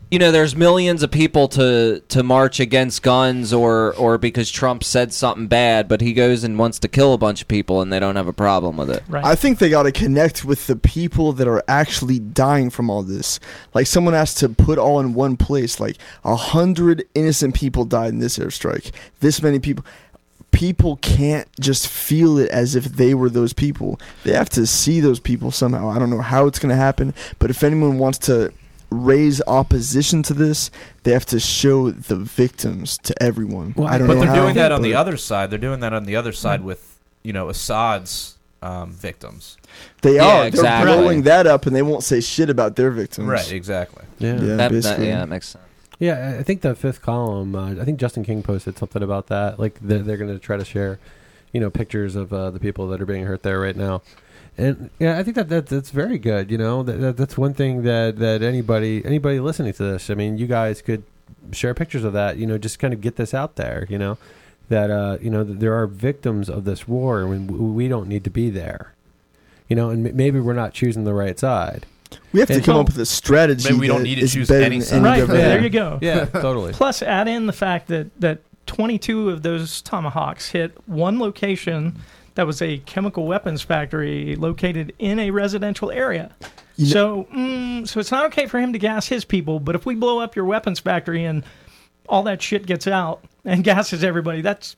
[0.09, 4.83] you know, there's millions of people to to march against guns or or because Trump
[4.83, 7.93] said something bad, but he goes and wants to kill a bunch of people and
[7.93, 9.03] they don't have a problem with it.
[9.07, 9.23] Right.
[9.23, 13.03] I think they got to connect with the people that are actually dying from all
[13.03, 13.39] this.
[13.73, 15.79] Like someone has to put all in one place.
[15.79, 18.91] Like a hundred innocent people died in this airstrike.
[19.19, 19.85] This many people.
[20.51, 23.99] People can't just feel it as if they were those people.
[24.23, 25.89] They have to see those people somehow.
[25.89, 28.51] I don't know how it's going to happen, but if anyone wants to
[28.89, 30.71] raise opposition to this,
[31.03, 33.73] they have to show the victims to everyone.
[33.75, 35.49] Well, I don't But know they're how, doing that on the other side.
[35.51, 39.57] They're doing that on the other side with you know Assad's um, victims.
[40.01, 40.37] They Yeah, are.
[40.39, 40.91] They're exactly.
[40.93, 43.27] blowing that up, and they won't say shit about their victims.
[43.27, 43.51] Right.
[43.51, 44.05] Exactly.
[44.19, 44.27] Yeah.
[44.27, 44.39] Yeah, yeah.
[44.39, 45.07] That, that, basically.
[45.07, 45.63] yeah, that makes sense.
[46.01, 47.55] I I think the fifth column.
[47.55, 49.59] Uh, I think Justin King posted something about that.
[49.59, 50.99] Like they're, they're going to try to share,
[51.51, 54.01] you know, pictures of uh, the people that are being hurt there right now.
[54.57, 56.49] And yeah, I think that, that that's very good.
[56.49, 60.09] You know, that, that that's one thing that that anybody anybody listening to this.
[60.09, 61.03] I mean, you guys could
[61.51, 62.37] share pictures of that.
[62.37, 63.85] You know, just kind of get this out there.
[63.89, 64.17] You know,
[64.69, 68.23] that uh, you know that there are victims of this war, and we don't need
[68.23, 68.93] to be there.
[69.67, 71.85] You know, and maybe we're not choosing the right side.
[72.33, 73.69] We have to come up with a strategy.
[73.69, 75.03] maybe we don't that need to is choose better any than side.
[75.03, 75.43] Right government.
[75.43, 75.99] there, you go.
[76.01, 76.73] Yeah, totally.
[76.73, 81.97] Plus, add in the fact that that 22 of those tomahawks hit one location
[82.35, 86.31] that was a chemical weapons factory located in a residential area.
[86.75, 89.73] You know- so, mm, so it's not okay for him to gas his people, but
[89.73, 91.43] if we blow up your weapons factory and
[92.07, 94.75] all that shit gets out and gases everybody, that's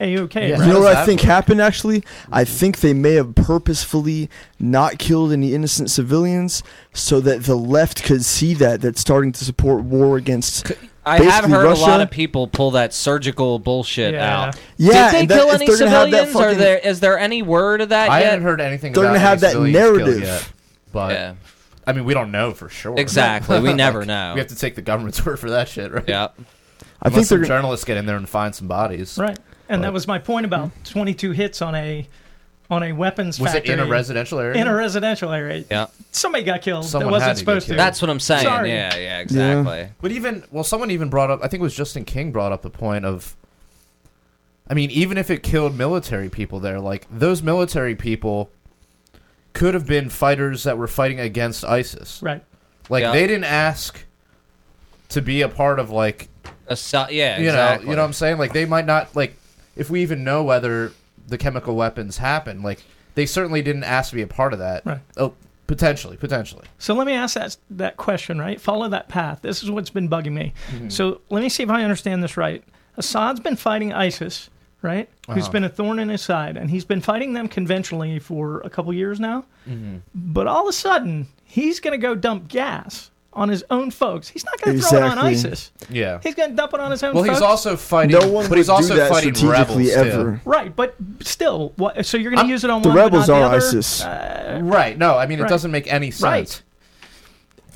[0.00, 0.50] a okay.
[0.50, 0.64] Yeah.
[0.66, 1.26] You know what I think work?
[1.28, 2.02] happened actually?
[2.30, 4.28] I think they may have purposefully
[4.58, 9.44] not killed any innocent civilians so that the left could see that that's starting to
[9.44, 10.72] support war against
[11.04, 14.44] I have Basically, heard a lot of people pull that surgical bullshit Yeah.
[14.46, 14.56] out.
[14.76, 16.36] Yeah, Did they and that- kill any they're gonna have that civilians?
[16.36, 18.12] Or fucking- there is there any word of that yet?
[18.12, 18.30] I yet?
[18.30, 18.92] haven't heard anything.
[18.92, 20.22] They're about gonna have that narrative.
[20.22, 20.48] yet,
[20.92, 21.32] but yeah,
[21.86, 22.94] I mean, we don't know for sure.
[22.96, 23.58] exactly.
[23.58, 24.32] We never know.
[24.34, 26.04] We have to take the government's word for that shit, right?
[26.06, 26.28] yeah.
[27.04, 29.18] I Unless think some journalists get in there and find some bodies.
[29.20, 29.36] Right.
[29.68, 32.06] And But- that was my point about 22 hits on a
[32.70, 34.58] on a weapons Was it factory in a residential area?
[34.60, 35.62] in a residential area.
[35.70, 35.86] Yeah.
[36.10, 37.74] Somebody got killed Someone that wasn't to supposed to.
[37.74, 38.44] That's what I'm saying.
[38.44, 38.70] Sorry.
[38.70, 39.88] Yeah, yeah, exactly.
[40.00, 41.40] But even well, someone even brought up.
[41.42, 43.36] I think it was Justin King brought up the point of.
[44.68, 48.48] I mean, even if it killed military people there, like those military people
[49.52, 52.20] could have been fighters that were fighting against ISIS.
[52.22, 52.42] right.
[52.88, 53.12] Like Yeah.
[53.12, 54.04] they didn't ask
[55.10, 56.28] to be a part of like
[56.70, 57.84] Assi- yeah, you exactly.
[57.86, 58.38] know you know what I'm saying.
[58.38, 59.36] Like they might not like
[59.76, 60.92] if we even know whether
[61.28, 62.62] the chemical weapons happened.
[62.62, 62.82] Like
[63.14, 64.84] they certainly didn't ask to be a part of that.
[64.84, 65.00] Right.
[65.16, 65.34] Oh,
[65.66, 66.64] potentially, potentially.
[66.78, 68.60] So let me ask that that question, right?
[68.60, 69.40] Follow that path.
[69.42, 70.52] This is what's been bugging me.
[70.70, 70.88] Mm-hmm.
[70.88, 72.62] So let me see if I understand this right.
[72.96, 74.50] Assad's been fighting ISIS,
[74.82, 75.08] right?
[75.30, 75.52] Who's Uh-huh.
[75.52, 78.92] been a thorn in his side, and he's been fighting them conventionally for a couple
[78.92, 79.44] years now.
[79.66, 79.98] Mm-hmm.
[80.14, 84.28] But all of a sudden, he's going to go dump gas on his own folks.
[84.28, 85.50] He's not going to throw it on Exactly.
[85.52, 85.70] ISIS.
[85.90, 86.20] Yeah.
[86.22, 87.36] He's going to dump it on his own Well, folks.
[87.38, 88.18] he's also fighting.
[88.18, 90.40] no one but would he's also do that fighting strategically rebels ever.
[90.44, 92.04] right, but still, what?
[92.04, 93.46] So you're going I'm- to use it on The one, but rebels not the are
[93.46, 93.56] other?
[93.56, 94.02] ISIS.
[94.04, 94.64] Uh, Too.
[94.66, 94.98] Right.
[94.98, 95.48] No, I mean it Right.
[95.48, 96.22] doesn't make any sense.
[96.22, 96.62] Right.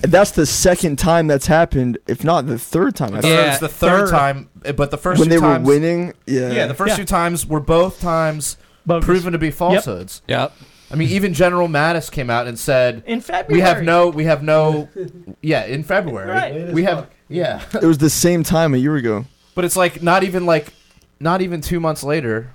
[0.02, 3.14] That's the second time that's happened, if not the third time.
[3.14, 3.32] I think.
[3.32, 4.10] Yeah, it's the third, third.
[4.10, 6.50] time, but the first when two they were winning, yeah.
[6.52, 6.96] Yeah, the first Yeah.
[6.96, 9.06] two times were both times bogus.
[9.06, 10.20] proven to be falsehoods.
[10.28, 10.52] Yep.
[10.90, 13.60] I mean, even General Mattis came out and said, in February.
[13.60, 14.88] "We have no, we have no."
[15.40, 16.72] Yeah, in February, Right.
[16.72, 17.08] we have.
[17.28, 19.24] Yeah, it was the same time a year ago.
[19.54, 20.72] but it's like not even like,
[21.20, 22.50] not even two months later.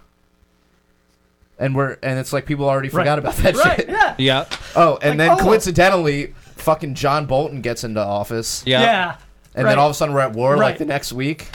[1.60, 3.02] And we're and it's like people already Right.
[3.02, 3.90] forgot about that Right, shit.
[3.90, 4.16] yeah.
[4.18, 4.54] Yep.
[4.76, 5.44] Oh, and Like, then oh.
[5.44, 8.82] coincidentally, fucking John Bolton gets into office, Yep.
[8.82, 9.16] Yeah.
[9.56, 9.72] and Right.
[9.72, 10.60] then all of a sudden we're at war Right.
[10.70, 11.50] like the next week.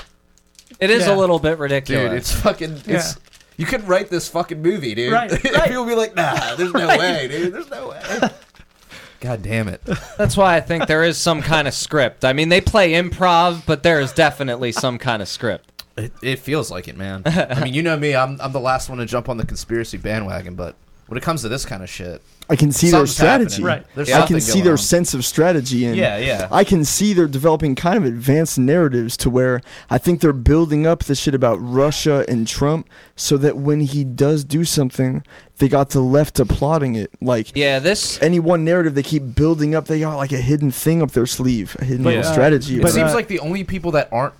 [0.79, 1.15] It is Yeah.
[1.15, 2.05] a little bit ridiculous.
[2.11, 2.83] Dude, it's fucking.
[2.87, 3.17] It's
[3.57, 5.13] you couldn't write this fucking movie, dude.
[5.13, 5.69] Right, right.
[5.69, 6.99] People be like, Nah, there's no Right.
[6.99, 7.53] way, dude.
[7.55, 8.03] There's no way.
[9.21, 9.83] God damn it.
[10.19, 12.25] That's why I think there is some kind of script.
[12.25, 15.85] I mean, they play improv, but there is definitely some kind of script.
[15.97, 17.23] It, it feels like it, man.
[17.27, 18.15] I mean, you know me.
[18.15, 21.41] I'm I'm the last one to jump on the conspiracy bandwagon, but when it comes
[21.43, 23.49] to this kind of shit, I can see their something's happening.
[23.49, 23.63] strategy.
[23.65, 23.87] Right.
[23.97, 24.79] There's I can see their on.
[24.79, 26.49] sense of strategy and Yeah, yeah.
[26.53, 30.87] I can see they're developing kind of advanced narratives to where I think they're building
[30.87, 35.25] up the shit about Russia and Trump so that when he does do something,
[35.59, 37.11] they got the left applauding it.
[37.21, 38.21] Like Yeah, this.
[38.23, 41.27] any one narrative they keep building up, they got like a hidden thing up their
[41.27, 42.77] sleeve, a hidden But, little uh, strategy.
[42.77, 44.35] It but, about seems uh, like the only people that aren't.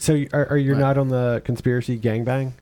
[0.00, 0.80] So are, are you Right.
[0.80, 2.52] not on the conspiracy gangbang?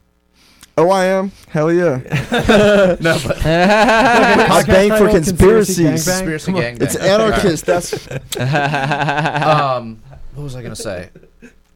[0.77, 1.33] Oh, I am.
[1.49, 1.99] Hell yeah.
[3.01, 6.05] No, but I bang for title, Conspiracy conspiracies.
[6.05, 6.61] Conspiracy Come on.
[6.63, 6.79] gang.
[6.81, 7.67] It's anarchist.
[7.67, 7.93] That's
[8.39, 10.03] um,
[10.35, 11.11] what was I gonna say?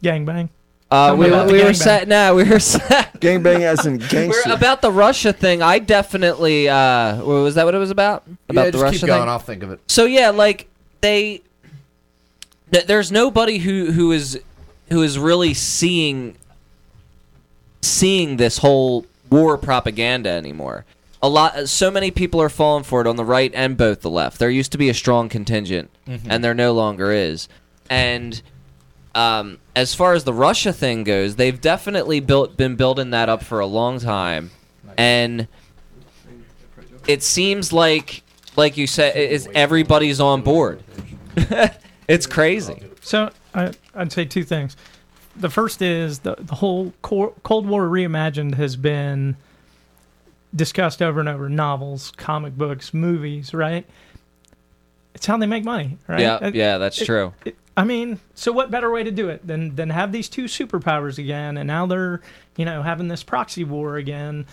[0.03, 0.49] Gangbang.
[0.91, 1.77] Uh, Tell we, about the we were gangbang.
[1.77, 2.09] set.
[2.09, 3.21] No, we were set.
[3.21, 4.53] gangbang as in We're gangster.
[4.53, 5.61] about the Russia thing.
[5.63, 6.69] I definitely.
[6.69, 7.65] Uh, was that?
[7.65, 8.25] What it was about?
[8.49, 9.21] About yeah, the just Russia keep going.
[9.23, 9.29] thing.
[9.29, 9.81] I'll think of it.
[9.89, 10.69] So yeah, like
[11.03, 11.43] they.
[12.73, 14.41] th- There's nobody who who is
[14.89, 16.37] who is really seeing
[17.83, 20.85] seeing this whole war propaganda anymore.
[21.23, 24.11] A lot, so many people are falling for it on the right and both the
[24.11, 24.39] left.
[24.39, 27.49] There used to be a strong contingent, and there no longer is.
[27.91, 28.41] And
[29.17, 33.43] um, as far as the Russia thing goes, they've definitely built been building that up
[33.43, 34.53] for a long time,
[34.97, 35.49] and
[37.09, 38.23] it seems like,
[38.55, 40.83] like you said, is everybody's on board.
[42.09, 42.83] It's crazy.
[43.03, 44.77] So I, I'd say two things.
[45.39, 49.37] The first is the the whole Cold War reimagined has been
[50.55, 51.49] discussed over and over.
[51.49, 53.87] Novels, comic books, movies, right?
[55.15, 56.21] It's how they make money, right?
[56.21, 57.33] Yeah, Uh, yeah, that's it- true.
[57.45, 60.45] it- I mean, so what better way to do it than than have these two
[60.45, 62.21] superpowers again, and now they're
[62.57, 64.47] you know having this proxy war again.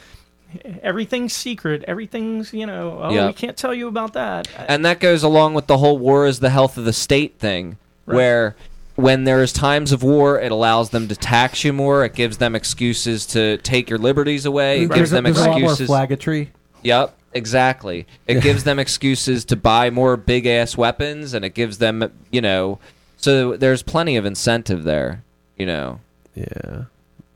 [0.84, 1.84] Everything's secret.
[1.88, 3.00] Everything's you know.
[3.02, 3.28] Oh, Yeah.
[3.28, 4.48] we can't tell you about that.
[4.67, 7.78] And that goes along with the whole war is the health of the state thing,
[8.06, 8.15] Right.
[8.15, 8.56] where
[8.95, 12.05] when there's times of war, it allows them to tax you more.
[12.05, 14.84] It gives them excuses to take your liberties away.
[14.84, 15.89] It there's gives a, them there's a lot more excuses.
[15.89, 16.47] flaggatry.
[16.84, 18.05] Yep, exactly.
[18.27, 22.41] It gives them excuses to buy more big ass weapons, and it gives them, you
[22.41, 22.79] know,
[23.17, 25.23] so there's plenty of incentive there,
[25.58, 25.99] you know,
[26.36, 26.84] Yeah.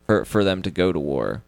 [0.05, 1.41] for for them to go to war.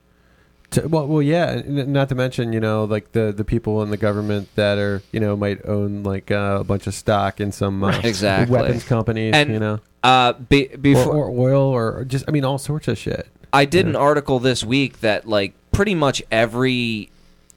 [0.72, 1.62] To, well, well, yeah.
[1.66, 5.20] Not to mention, you know, like the the people in the government that are, you
[5.20, 8.56] know, might own like uh, a bunch of stock in some uh, Exactly.
[8.58, 12.58] weapons companies, And you know, Uh, be, before or oil, or just, I mean, all
[12.58, 13.28] sorts of shit.
[13.54, 17.10] I did an article this week that like pretty much every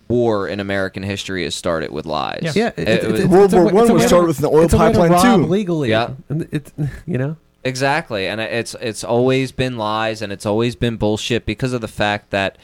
[0.09, 2.41] war in American history has started with lies.
[2.43, 2.53] Yeah.
[2.57, 4.75] Yeah, It- it, it was- it's, World War One was started with an oil it's
[4.75, 5.47] a way to pipeline, rob too.
[5.47, 5.91] legally.
[5.91, 6.11] Yeah.
[6.29, 6.73] and it's
[7.07, 11.73] you know, Exactly, and it's it's always been lies, and it's always been bullshit because
[11.73, 12.59] of the fact that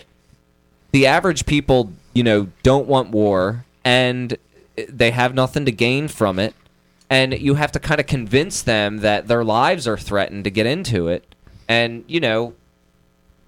[0.93, 4.37] the average people, you know, don't want war, and
[4.89, 6.55] they have nothing to gain from it,
[7.09, 10.67] and you have to kind of convince them that their lives are threatened to get
[10.67, 11.35] into it,
[11.69, 12.55] and you know.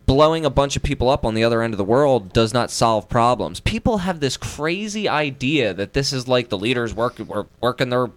[0.05, 2.72] Blowing a bunch of people up on the other end of the world does not
[2.72, 3.61] solve problems.
[3.61, 8.11] People have this crazy idea that this is like the leaders work, work working their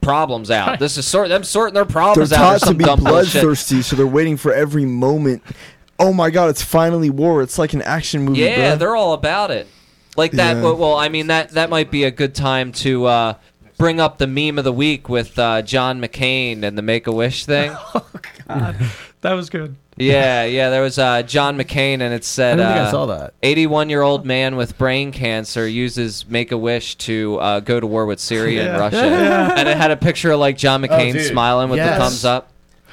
[0.00, 0.78] problems out.
[0.78, 2.56] This is sort them sorting their They're problems out.
[2.56, 5.42] or taught to be bloodthirsty, so they're waiting for every moment.
[6.00, 7.42] Oh my god, it's finally war.
[7.42, 8.40] It's like an action movie.
[8.40, 8.78] Yeah, bruh.
[8.78, 9.66] they're all about it.
[10.16, 10.56] Like that.
[10.56, 10.62] Yeah.
[10.62, 13.34] Well, well, I mean that that might be a good time to uh,
[13.78, 17.12] bring up the meme of the week with uh, John McCain and the Make a
[17.12, 17.72] Wish thing.
[17.94, 18.06] Oh
[18.48, 18.76] God,
[19.20, 19.76] that was good.
[19.96, 20.70] yeah, yeah.
[20.70, 22.56] There was uh, John McCain, and it said.
[22.56, 23.34] don't think I uh, saw that.
[23.44, 27.86] 81 year old man with brain cancer uses Make a Wish to uh, go to
[27.86, 28.96] war with Syria and Russia.
[29.06, 29.54] Yeah.
[29.56, 31.26] And it had a picture of like John McCain dude.
[31.26, 31.96] smiling with Yes.
[31.98, 32.50] the thumbs up.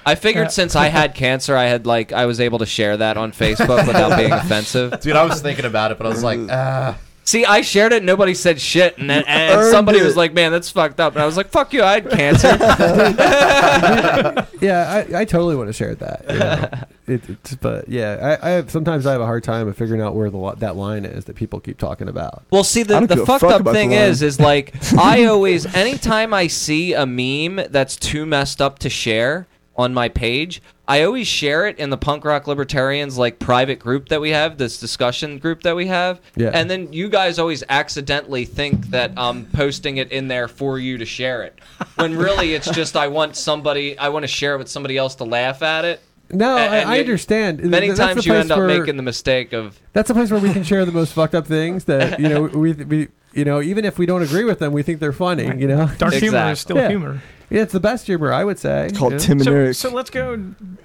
[0.07, 0.49] I figured Yeah.
[0.51, 3.85] since I had cancer, I had like I was able to share that on Facebook
[3.85, 4.99] without being offensive.
[5.01, 6.97] Dude, I was thinking about it, but I was like, ah.
[7.25, 8.03] See, I shared it.
[8.05, 11.21] Nobody said shit, and, then, and earned somebody was like, "Man, that's fucked up." And
[11.21, 12.57] I was like, "Fuck you, I had cancer."
[14.59, 16.25] Yeah, I, I totally would have shared that.
[16.29, 17.15] you know.
[17.15, 20.01] it, it's, but yeah, I, I have, sometimes I have a hard time of figuring
[20.01, 22.43] out where the that line is that people keep talking about.
[22.49, 26.47] Well, see, the, the fucked fuck up thing is, is like I always, anytime I
[26.47, 31.67] see a meme that's too messed up to share on my page, I always share
[31.67, 35.63] it in the punk rock libertarians like private group that we have, this discussion group
[35.63, 36.19] that we have.
[36.35, 36.51] Yeah.
[36.53, 40.97] And then you guys always accidentally think that I'm posting it in there for you
[40.97, 41.59] to share it,
[41.95, 45.15] when really it's just I want somebody, I want to share it with somebody else
[45.15, 46.01] to laugh at it.
[46.31, 47.63] No, And- I, and I yet- understand.
[47.63, 50.39] Many That's times you end up where- making the mistake of That's a place where
[50.41, 53.61] we can share the most fucked up things that you know we we you know
[53.61, 55.45] even if we don't agree with them, we think they're funny.
[55.45, 56.89] You know, Dark humor is still Yeah.
[56.89, 57.21] humor.
[57.49, 58.87] Yeah, it's the best humor I would say.
[58.87, 59.23] It's called you know?
[59.23, 59.75] Tim and So, Eric.
[59.75, 60.37] so let's go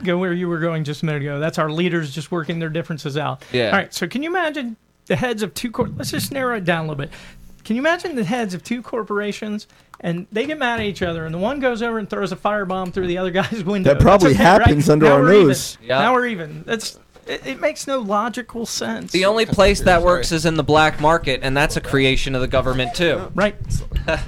[0.04, 1.38] go where you were going just a minute ago.
[1.40, 3.42] That's our leaders just working their differences out.
[3.52, 3.66] Yeah.
[3.66, 3.92] All right.
[3.92, 5.70] So can you imagine the heads of two?
[5.70, 7.10] Cor- let's just narrow it down a little bit.
[7.64, 9.68] Can you imagine the heads of two corporations
[10.00, 12.36] and they get mad at each other and the one goes over and throws a
[12.36, 13.94] firebomb through the other guy's window?
[13.94, 14.62] That probably That's okay, right?
[14.68, 15.46] happens under Now our we're even.
[15.48, 15.78] nose.
[15.82, 15.98] Yeah.
[16.00, 16.64] Now we're even.
[16.66, 19.12] That's it, it makes no logical sense.
[19.12, 22.40] the only place that works is in the black market, and that's a creation of
[22.40, 23.30] the government too.
[23.36, 23.54] right.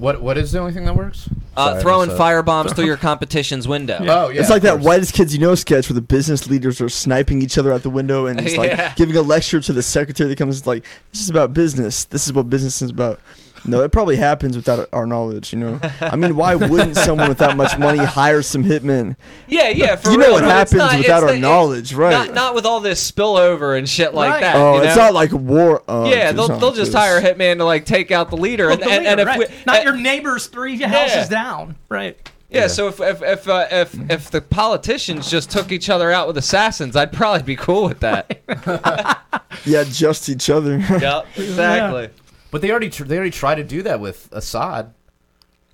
[0.00, 1.28] What What is the only thing that works?
[1.54, 3.98] Uh, Sorry, throwing I missed fire bombs through your competition's window.
[4.00, 4.40] Oh, yeah.
[4.40, 4.84] it's like that course.
[4.84, 7.90] whitest kids you know sketch where the business leaders are sniping each other out the
[7.90, 11.28] window and it's like giving a lecture to the secretary that comes like this is
[11.28, 12.04] about business.
[12.04, 13.20] This is what business is about.
[13.66, 15.78] No, it probably happens without our knowledge, you know.
[16.00, 19.16] I mean, why wouldn't someone with that much money hire some hitmen?
[19.48, 19.96] Yeah, yeah.
[19.96, 22.10] For you know what happens not- without our the- knowledge, right?
[22.28, 24.40] Not, not with all this spillover and shit like Right.
[24.40, 24.56] that.
[24.56, 25.82] oh, you it's not like war.
[25.86, 28.68] Uh, yeah, it's they'll, they'll just hire a hitman to like take out the leader,
[28.68, 29.38] Well, and, the and, and if right.
[29.38, 32.16] we, not and- your neighbors three houses down, right?
[32.48, 36.26] yeah, so if if if uh, if, if the politicians just took each other out
[36.26, 38.40] with assassins, I'd probably be cool with that.
[39.66, 40.78] Yeah, just each other.
[41.00, 42.08] yep, exactly.
[42.50, 44.92] But they already tr- they already tried to do that with Assad.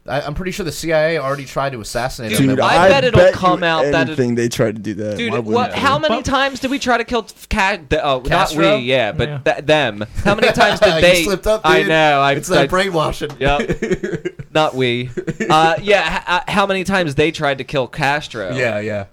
[0.09, 2.39] I, I'm pretty sure the CIA already tried to assassinate him.
[2.39, 4.81] Dude, at one I bet it'll you come out that it- anything they tried to
[4.83, 5.17] do that.
[5.19, 5.75] Dude, what?
[5.75, 8.63] How many Well- times did we try to kill Ca- the- Oh, Castro?
[8.63, 9.39] not we, yeah, but Yeah.
[9.39, 10.05] th- them.
[10.23, 11.25] How many times did You they?
[11.25, 12.21] slipped up, I know.
[12.21, 13.31] I, it's I, that brainwashing.
[13.41, 14.37] Yep.
[14.55, 15.11] Not we.
[15.51, 16.19] Uh, yeah.
[16.19, 18.55] H- uh, how many times they tried to kill Castro?
[18.55, 19.07] Yeah, yeah.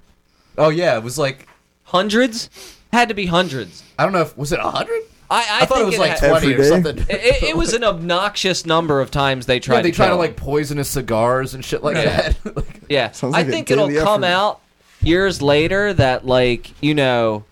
[0.60, 1.48] Oh yeah, it was like
[1.86, 2.50] Hundreds.
[2.92, 3.82] Had to be hundreds.
[3.98, 5.02] I don't know if was it a hundred.
[5.34, 6.70] I, I, thought it think was like had- twenty or day?
[6.70, 6.98] something.
[7.00, 9.78] it, it- it was an obnoxious number of times they tried.
[9.78, 10.28] Yeah, they to try to kill him.
[10.30, 12.30] like poisonous cigars and shit like Yeah.
[12.44, 12.56] that.
[12.56, 14.32] Like, Yeah, Sounds I like think it'll daily come effort.
[14.34, 14.62] out
[15.02, 17.44] years later that like you know,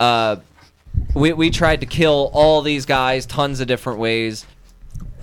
[0.00, 0.36] uh,
[1.14, 4.46] we we tried to kill all these guys tons of different ways.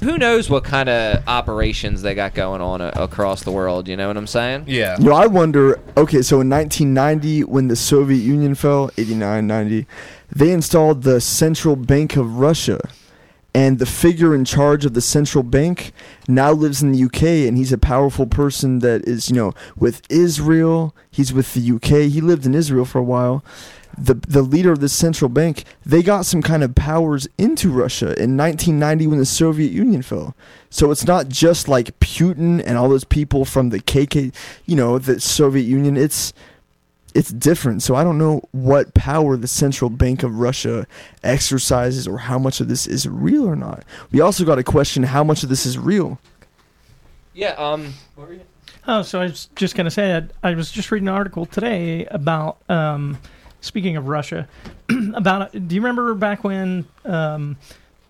[0.01, 3.87] Who knows what kind of operations they got going on a- across the world?
[3.87, 4.65] You know what I'm saying?
[4.67, 4.97] yeah.
[4.99, 5.79] You know, I wonder.
[5.97, 9.87] Okay, so in 1990, when the Soviet Union fell, 89, 90,
[10.35, 12.79] they installed the Central Bank of Russia,
[13.53, 15.93] and the figure in charge of the central bank
[16.27, 20.01] now lives in the UK, and he's a powerful person that is, you know, with
[20.09, 20.93] Israel.
[21.09, 22.11] He's with the UK.
[22.11, 23.45] He lived in Israel for a while.
[23.97, 28.07] The the leader of the central bank, they got some kind of powers into Russia
[28.21, 30.35] in 1990 when the Soviet Union fell.
[30.69, 34.33] So it's not just like Putin and all those people from the KK,
[34.65, 35.95] you know, the Soviet Union.
[35.95, 36.33] It's
[37.15, 37.81] it's different.
[37.81, 40.85] So I don't know what power the central bank of Russia
[41.23, 43.85] exercises or how much of this is real or not.
[44.11, 46.19] We also got to question how much of this is real.
[47.33, 47.51] Yeah.
[47.51, 47.93] Um.
[48.87, 51.45] Oh, so I was just going to say that I was just reading an article
[51.45, 53.17] today about, um,
[53.65, 54.47] speaking of Russia,
[55.13, 57.57] about, do you remember back when um,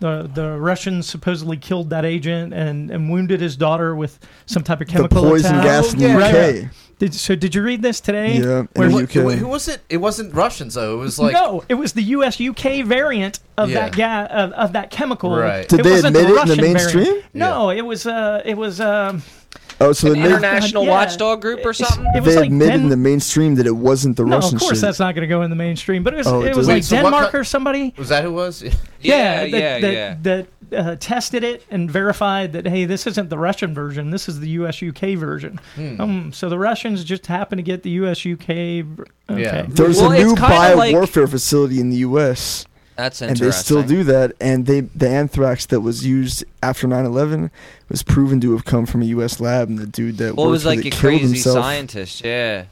[0.00, 4.80] the the Russians supposedly killed that agent and, and wounded his daughter with some type
[4.80, 5.64] of The chemical poison attack?
[5.64, 6.16] gas in the yeah.
[6.18, 6.32] UK.
[6.34, 6.68] Right.
[6.98, 8.38] Did, so did you read this today?
[8.38, 9.10] Yeah, in the UK.
[9.10, 9.82] Who, who was it?
[9.90, 10.94] It wasn't Russians though.
[10.94, 12.40] It was like no, it was the U.S.
[12.40, 13.90] UK variant of Yeah.
[13.90, 15.36] that ga- of, of that chemical.
[15.36, 15.68] Right.
[15.68, 16.94] Did It they wasn't admit it in the Russian variant.
[16.94, 17.22] mainstream?
[17.34, 19.22] No, it was uh, it was um,
[19.80, 20.90] Oh, so An they, made, international yeah.
[20.90, 22.06] watchdog group or something.
[22.14, 24.54] It was they like admitted Den- in the mainstream that it wasn't the no, Russian
[24.56, 24.80] of course shit.
[24.80, 26.02] that's not going to go in the mainstream.
[26.02, 27.92] But it was Oh, it it was like so Denmark co- or somebody.
[27.98, 28.62] was that who it was?
[28.62, 28.70] yeah,
[29.46, 30.16] that, yeah, that, yeah.
[30.22, 34.10] That uh, tested it and verified that hey, this isn't the Russian version.
[34.10, 34.82] This is the U.S.
[34.82, 35.60] UK version.
[35.74, 36.00] Hmm.
[36.00, 38.24] Um, so the Russians just happened to get the U.S.
[38.26, 38.40] UK.
[38.40, 38.84] Okay.
[39.42, 39.66] Yeah.
[39.68, 42.64] There's Well, a new kinda like- bio-warfare facility in the U.S.
[42.96, 44.32] That's and they still do that.
[44.40, 47.50] And they the anthrax that was used after 9/11
[47.88, 49.38] was proven to have come from a U.S.
[49.40, 51.56] lab, and the dude that Well, it was for like it a crazy himself.
[51.56, 52.24] scientist.
[52.24, 52.64] Yeah.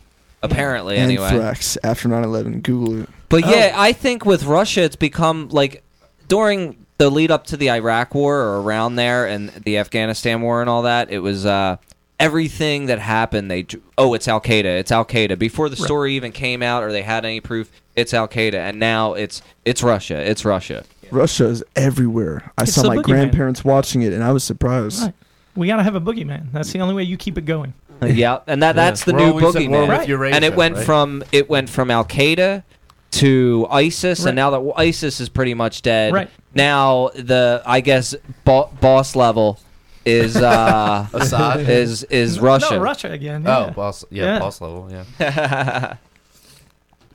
[0.43, 1.27] Apparently, anyway.
[1.29, 2.63] Anthrax after 9/11.
[2.63, 3.09] Google it.
[3.29, 3.51] But Oh.
[3.51, 5.83] yeah, I think with Russia, it's become like
[6.29, 10.61] during the lead up to the Iraq War or around there and the Afghanistan War
[10.61, 11.11] and all that.
[11.11, 11.77] It was uh,
[12.21, 13.51] everything that happened.
[13.51, 13.67] They
[13.99, 14.65] oh, it's Al Qaeda.
[14.79, 15.39] It's Al Qaeda.
[15.39, 15.85] Before the Right.
[15.85, 18.55] story even came out or they had any proof, it's Al Qaeda.
[18.55, 20.17] And now it's it's Russia.
[20.29, 20.85] It's Russia.
[21.11, 22.51] Russia is everywhere.
[22.59, 23.03] I It's saw the my boogeyman.
[23.05, 25.03] grandparents watching it, and I was surprised.
[25.03, 25.15] Right.
[25.55, 26.51] We got to have a boogeyman.
[26.53, 27.75] That's the only way you keep it going.
[28.03, 29.89] yeah, and that that's the We're new always at war boogeyman.
[29.89, 30.09] with Right.
[30.09, 30.85] Eurasia, and it went right?
[30.85, 32.65] from it went from Al Qaeda
[33.13, 34.29] to ISIS, Right.
[34.31, 36.29] and now that ISIS is pretty much dead, Right.
[36.55, 39.61] now the I guess bo- boss level
[40.05, 41.61] is uh, Assad.
[41.69, 42.75] is is Russia.
[42.75, 43.45] No, Russia again.
[43.47, 44.05] Oh, boss.
[44.11, 44.39] Yeah, Yeah.
[44.41, 44.91] boss level.
[45.21, 45.95] Yeah.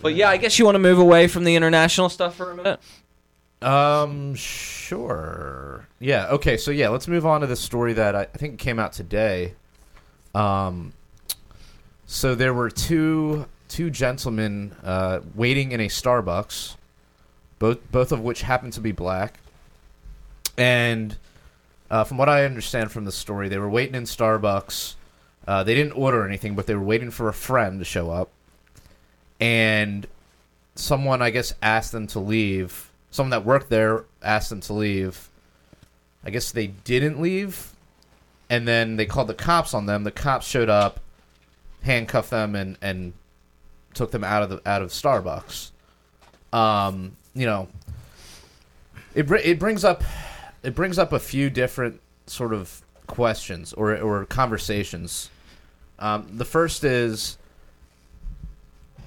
[0.01, 2.55] but yeah, I guess you want to move away from the international stuff for a
[2.55, 2.79] minute.
[3.61, 5.87] Um, sure.
[5.99, 6.27] Yeah.
[6.29, 6.57] Okay.
[6.57, 9.53] So yeah, let's move on to this story that I, I think came out today.
[10.33, 10.93] Um,
[12.05, 16.75] so there were two two gentlemen uh, waiting in a Starbucks,
[17.59, 19.39] both both of which happened to be black,
[20.57, 21.17] and
[21.89, 24.95] uh, from what I understand from the story, they were waiting in Starbucks.
[25.47, 28.29] Uh, they didn't order anything, but they were waiting for a friend to show up,
[29.39, 30.07] and
[30.75, 32.89] someone I guess asked them to leave.
[33.11, 35.29] Someone that worked there asked them to leave.
[36.23, 37.73] I guess they didn't leave,
[38.49, 40.03] and then they called the cops on them.
[40.03, 40.99] The cops showed up,
[41.81, 43.13] handcuffed them, and and
[43.93, 45.71] took them out of the out of Starbucks.
[46.51, 47.69] Um, you know,
[49.15, 50.03] it br- it brings up
[50.61, 55.29] it brings up a few different sort of questions or or conversations.
[55.99, 57.37] Um, the first is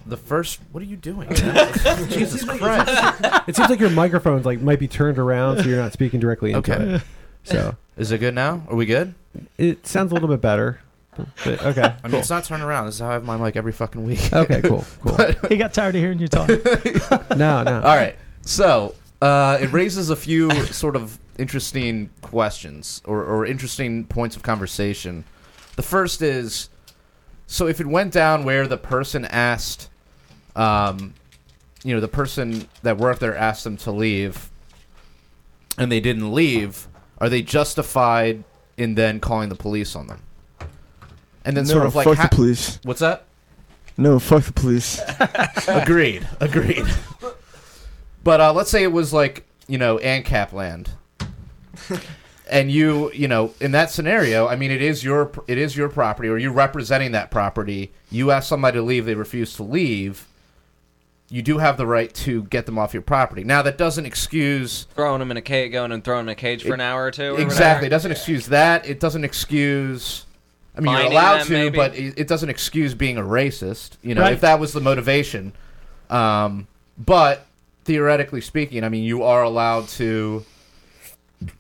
[0.07, 0.61] the first.
[0.73, 1.29] What are you doing?
[1.35, 3.45] Jesus Christ!
[3.49, 6.53] It seems like your microphone's like might be turned around, so you're not speaking directly
[6.53, 6.95] into Okay.
[6.97, 7.03] it.
[7.45, 8.63] So Is it good now?
[8.69, 9.15] Are we good?
[9.59, 10.81] it sounds a little bit better.
[11.45, 11.95] But, okay.
[12.03, 12.87] I mean, it's not turning around.
[12.87, 14.33] This is how I have my mic every fucking week.
[14.33, 14.63] Okay.
[14.63, 14.85] Cool.
[15.03, 15.17] Cool.
[15.49, 16.49] He got tired of hearing you talk.
[17.37, 17.63] No.
[17.63, 17.83] No.
[17.83, 18.17] All right.
[18.43, 24.43] So uh, it raises a few sort of interesting questions or, or interesting points of
[24.43, 25.25] conversation.
[25.77, 26.71] The first is
[27.47, 29.91] so if it went down where the person asked,
[30.57, 31.15] um,
[31.85, 34.51] you know, the person that worked there asked them to leave
[35.79, 36.89] and they didn't leave,
[37.19, 38.45] are they justified
[38.77, 40.23] in then calling the police on them?
[41.45, 42.79] And then no, sort of like, fuck ha- the police.
[42.85, 43.25] what's that?
[43.97, 45.01] No, fuck the police.
[45.69, 46.27] agreed.
[46.41, 46.87] Agreed.
[48.25, 50.91] But uh, let's say it was like you know ANCAP land,
[52.51, 55.89] and you you know in that scenario, I mean it is your it is your
[55.89, 57.93] property, or you're representing that property.
[58.11, 60.27] You ask somebody to leave, they refuse to leave.
[61.33, 63.43] You do have the right to get them off your property.
[63.43, 66.37] Now that doesn't excuse throwing them in a cage, going and throwing them in a
[66.37, 67.37] cage for an hour or two.
[67.37, 67.87] or exactly.
[67.87, 68.87] It doesn't excuse that.
[68.87, 70.27] It doesn't excuse.
[70.77, 71.77] I mean, you're allowed them, to, maybe?
[71.77, 73.97] but it, it doesn't excuse being a racist.
[74.03, 74.35] You know, Right.
[74.35, 75.55] if that was the motivation.
[76.11, 76.67] Um,
[76.99, 77.47] but
[77.85, 80.45] theoretically speaking, I mean, you are allowed to.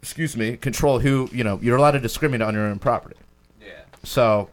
[0.02, 0.58] Excuse me.
[0.58, 1.58] Control who you know.
[1.62, 3.16] You're allowed to discriminate on your own property.
[3.60, 3.68] Yeah.
[4.04, 4.50] So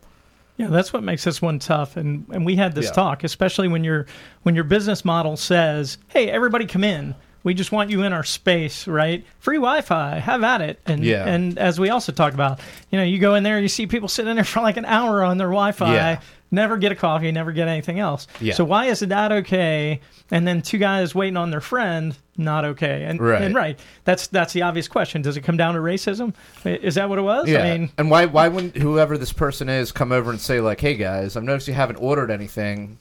[0.59, 1.95] Yeah, that's what makes this one tough.
[1.95, 2.91] And and we had this Yeah.
[2.91, 4.05] talk, especially when your
[4.43, 7.15] when your business model says, "Hey, everybody, come in.
[7.43, 9.25] We just want you in our space, right?
[9.39, 11.25] Free Wi-Fi, have at it." And Yeah.
[11.27, 12.59] and as we also talk about,
[12.91, 14.85] you know, you go in there, you see people sitting in there for like an
[14.85, 16.19] hour on their Wi-Fi, Yeah.
[16.51, 18.27] never get a coffee, never get anything else.
[18.41, 18.53] Yeah.
[18.55, 20.01] So why is that okay?
[20.31, 23.05] And then two guys waiting on their friend, not okay.
[23.05, 23.41] And Right.
[23.41, 25.21] and right, that's that's the obvious question.
[25.21, 26.33] Does it come down to racism?
[26.65, 27.47] Is that what it was?
[27.47, 27.63] yeah.
[27.63, 30.81] I mean, and why why wouldn't whoever this person is come over and say like,
[30.81, 32.97] "Hey guys, I've noticed you haven't ordered anything."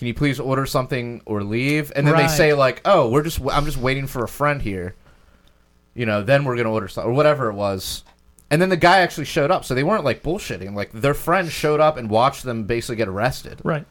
[0.00, 1.92] Can you please order something or leave?
[1.94, 2.22] And then Right.
[2.22, 4.94] they say like, "Oh, we're just I'm just waiting for a friend here."
[5.92, 8.02] You know, then we're gonna order something or whatever it was.
[8.50, 10.74] And then the guy actually showed up, so they weren't like bullshitting.
[10.74, 13.60] Like their friend showed up and watched them basically get arrested.
[13.62, 13.84] right.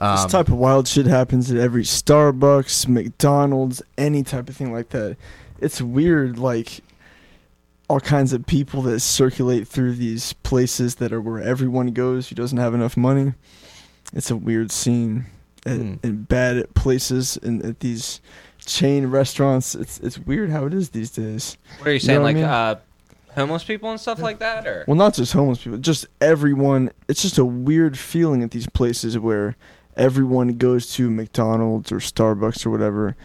[0.00, 4.72] Um, this type of wild shit happens at every Starbucks, McDonald's, any type of thing
[4.72, 5.16] like that.
[5.60, 6.80] It's weird, like
[7.88, 12.34] all kinds of people that circulate through these places that are where everyone goes who
[12.34, 13.34] doesn't have enough money.
[14.12, 15.26] It's a weird scene
[15.66, 15.94] at, Hmm.
[16.02, 18.20] in bad places and at these
[18.64, 19.74] chain restaurants.
[19.74, 21.56] It's it's weird how it is these days.
[21.78, 22.44] What are you You saying, know what I like mean?
[22.44, 22.74] uh,
[23.34, 26.90] homeless people and stuff like that, or Well, not just homeless people, just everyone.
[27.08, 29.56] It's just a weird feeling at these places where
[29.96, 33.16] everyone goes to McDonald's or Starbucks or whatever.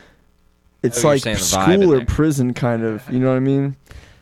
[0.84, 3.04] It's Oh, like saying the vibe in school or prison, kind of.
[3.10, 3.76] You know what I mean?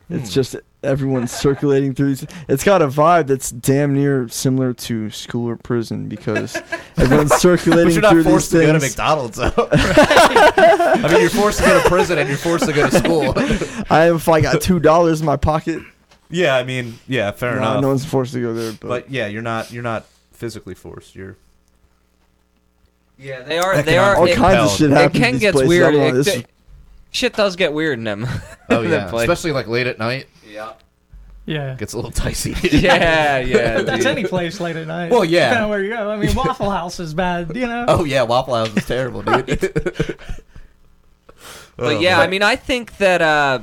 [0.10, 0.34] It's Hmm.
[0.34, 2.16] just everyone circulating through.
[2.16, 2.26] These.
[2.48, 6.56] It's got a vibe that's damn near similar to school or prison because
[6.98, 8.80] everyone's circulating but circulating you're not through forced these to go to.
[8.80, 9.54] McDonald's though.
[9.72, 13.34] I mean, you're forced to go to prison and you're forced to go to school.
[13.90, 15.84] I have like got two dollars in my pocket.
[16.30, 17.82] Yeah, I mean, yeah, fair No, enough.
[17.82, 21.16] no one's forced to go there, but, but yeah, you're not you're not physically forced.
[21.16, 21.36] You're
[23.18, 23.82] yeah, they are.
[23.82, 24.16] They are.
[24.16, 25.16] all it, kinds of shit it happens.
[25.16, 25.70] in can these get places.
[25.70, 25.96] Weird.
[25.96, 26.44] It- this it- is-
[27.12, 28.26] shit does get weird in them.
[28.70, 30.74] oh that yeah, especially like late at night, yeah.
[31.46, 31.74] Yeah.
[31.76, 32.54] gets a little dicey.
[32.78, 33.82] Yeah, yeah.
[33.82, 34.08] That's dude.
[34.08, 35.10] any place late at night.
[35.10, 35.50] Well, yeah.
[35.50, 36.12] Depending on where you go.
[36.12, 37.86] I mean, Waffle House is bad, you know?
[37.88, 39.50] Oh yeah, Waffle House is terrible, dude.
[41.76, 42.20] But Oh, yeah.
[42.20, 43.62] I mean, I think that uh,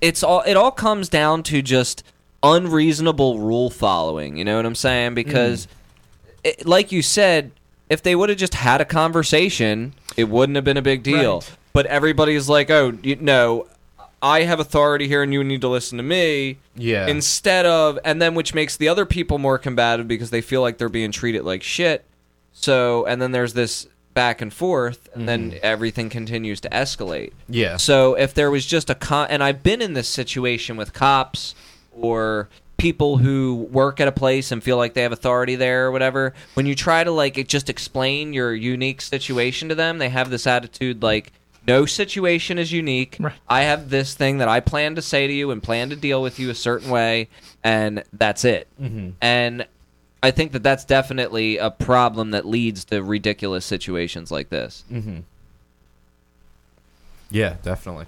[0.00, 2.04] it's all it all comes down to just
[2.44, 4.36] unreasonable rule following.
[4.36, 5.14] You know what I'm saying?
[5.14, 5.66] Because,
[6.44, 7.50] it, like you said,
[7.90, 11.40] if they would have just had a conversation, it wouldn't have been a big deal.
[11.40, 11.56] Right.
[11.72, 13.66] But everybody's like, "Oh, you, no,
[14.24, 18.20] I have authority here, and you need to listen to me." yeah, Instead of, and
[18.20, 21.44] then which makes the other people more combative because they feel like they're being treated
[21.44, 22.04] like shit.
[22.52, 25.58] So, and then there's this back and forth, and then mm-hmm.
[25.62, 27.32] everything continues to escalate.
[27.48, 30.92] yeah, So if there was just a con, and I've been in this situation with
[30.92, 31.54] cops
[31.92, 35.90] or people who work at a place and feel like they have authority there or
[35.90, 36.34] whatever.
[36.54, 40.46] When you try to like just explain your unique situation to them, they have this
[40.46, 41.32] attitude like.
[41.66, 43.16] No situation is unique.
[43.18, 43.32] Right.
[43.48, 46.20] I have this thing that I plan to say to you and plan to deal
[46.20, 47.28] with you a certain way,
[47.62, 48.68] and that's it.
[48.80, 49.10] mm-hmm.
[49.20, 49.66] And
[50.22, 54.84] I think that that's definitely a problem that leads to ridiculous situations like this.
[54.92, 55.20] Mm-hmm.
[57.30, 58.06] Yeah, definitely.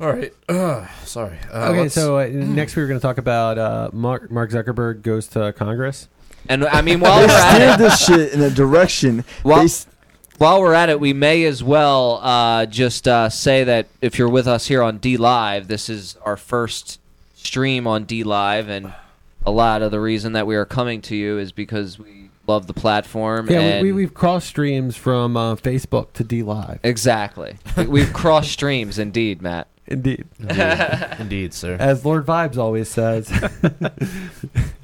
[0.00, 0.32] All right.
[0.48, 1.38] Uh, sorry.
[1.52, 4.50] Uh, okay, let's- so uh, next we were going to talk about uh, Mark, Mark
[4.50, 6.08] Zuckerberg goes to Congress.
[6.48, 9.24] And I mean, while they we're at steered it, this shit in a direction.
[9.44, 9.86] Well- they, s-
[10.38, 14.28] while we're at it, we may as well uh, just uh, say that if you're
[14.28, 17.00] with us here on DLive, this is our first
[17.34, 18.92] stream on DLive, and
[19.46, 22.66] a lot of the reason that we are coming to you is because we love
[22.66, 23.48] the platform.
[23.50, 26.78] Yeah, and we, we, we've crossed streams from uh, Facebook to DLive.
[26.82, 27.56] exactly.
[27.76, 29.66] We- We've crossed streams, indeed, Matt.
[29.86, 31.76] Indeed, indeed, indeed, sir.
[31.80, 33.30] as Lord Vibes always says.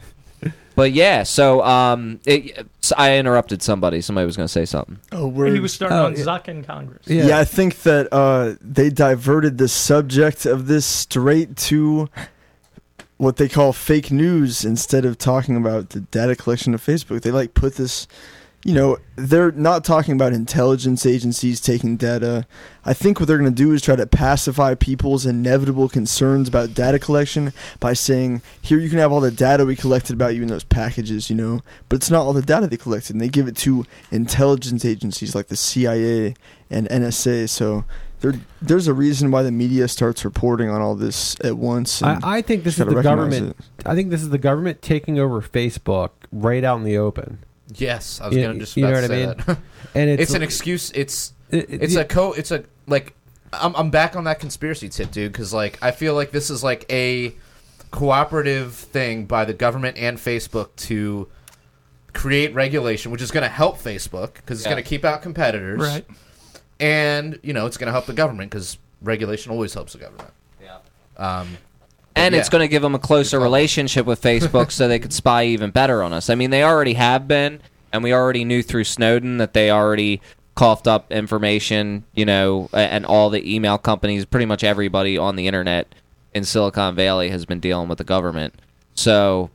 [0.77, 4.01] But yeah, so um, it, so I interrupted somebody.
[4.01, 4.99] Somebody was going to say something.
[5.13, 5.53] oh, word.
[5.53, 6.25] He was starting Oh, on yeah.
[6.25, 7.07] Zuck in Congress.
[7.07, 7.27] Yeah.
[7.29, 7.39] Yeah.
[7.39, 12.09] I think that uh, they diverted the subject of this straight to
[13.19, 17.23] what they call fake news instead of talking about the data collection of Facebook.
[17.23, 18.09] They like put this,
[18.65, 22.47] you know, they're not talking about intelligence agencies taking data.
[22.87, 26.73] I think what they're going to do is try to pacify people's inevitable concerns about
[26.73, 30.43] data collection by saying, here you can have all the data we collected about you
[30.43, 31.61] in those packages, you know,
[31.91, 33.15] but it's not all the data they collected.
[33.15, 36.35] And they give it to intelligence agencies like the CIA
[36.71, 37.51] and NSA.
[37.51, 37.85] So
[38.21, 42.03] there, there's a reason why the media starts reporting on all this at once.
[42.03, 43.57] I, I think this is the government.
[43.79, 43.87] it.
[43.87, 47.45] I think this is the government taking over Facebook right out in the open.
[47.75, 49.49] Yes, I was gonna just you know what I say that.
[49.95, 50.91] and it's, it's an excuse.
[50.93, 52.33] It's it- it- it's a co.
[52.33, 53.15] It's a like.
[53.53, 55.31] I'm I'm back on that conspiracy tip, dude.
[55.33, 57.35] Because like I feel like this is like a
[57.93, 61.29] cooperative thing by the government and Facebook to
[62.13, 64.73] create regulation, which is going to help Facebook because it's Yeah.
[64.73, 66.05] going to keep out competitors, Right.
[66.81, 70.31] And you know it's going to help the government because regulation always helps the government.
[70.61, 70.79] Yeah.
[71.17, 71.57] Um,
[72.17, 72.41] and yeah.
[72.41, 75.71] it's going to give them a closer relationship with Facebook so they could spy even
[75.71, 76.31] better on us.
[76.31, 77.61] I mean, they already have been,
[77.93, 80.21] and we already knew through Snowden that they already
[80.55, 85.47] coughed up information, you know, and all the email companies, pretty much everybody on the
[85.47, 85.93] internet
[86.33, 88.55] in Silicon Valley has been dealing with the government.
[88.95, 89.51] So,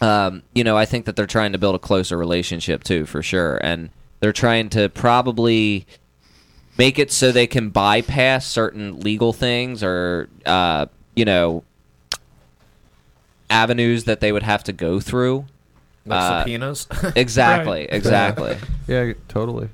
[0.00, 3.22] um, you know, I think that they're trying to build a closer relationship too, for
[3.22, 3.58] sure.
[3.62, 3.90] And
[4.20, 5.86] they're trying to probably
[6.76, 10.86] make it so they can bypass certain legal things or uh,
[11.18, 11.64] you know
[13.50, 15.46] avenues that they would have to go through.
[16.06, 16.86] like Uh, subpoenas.
[17.16, 17.88] Exactly, Right.
[17.92, 18.56] exactly.
[18.86, 19.68] yeah, totally.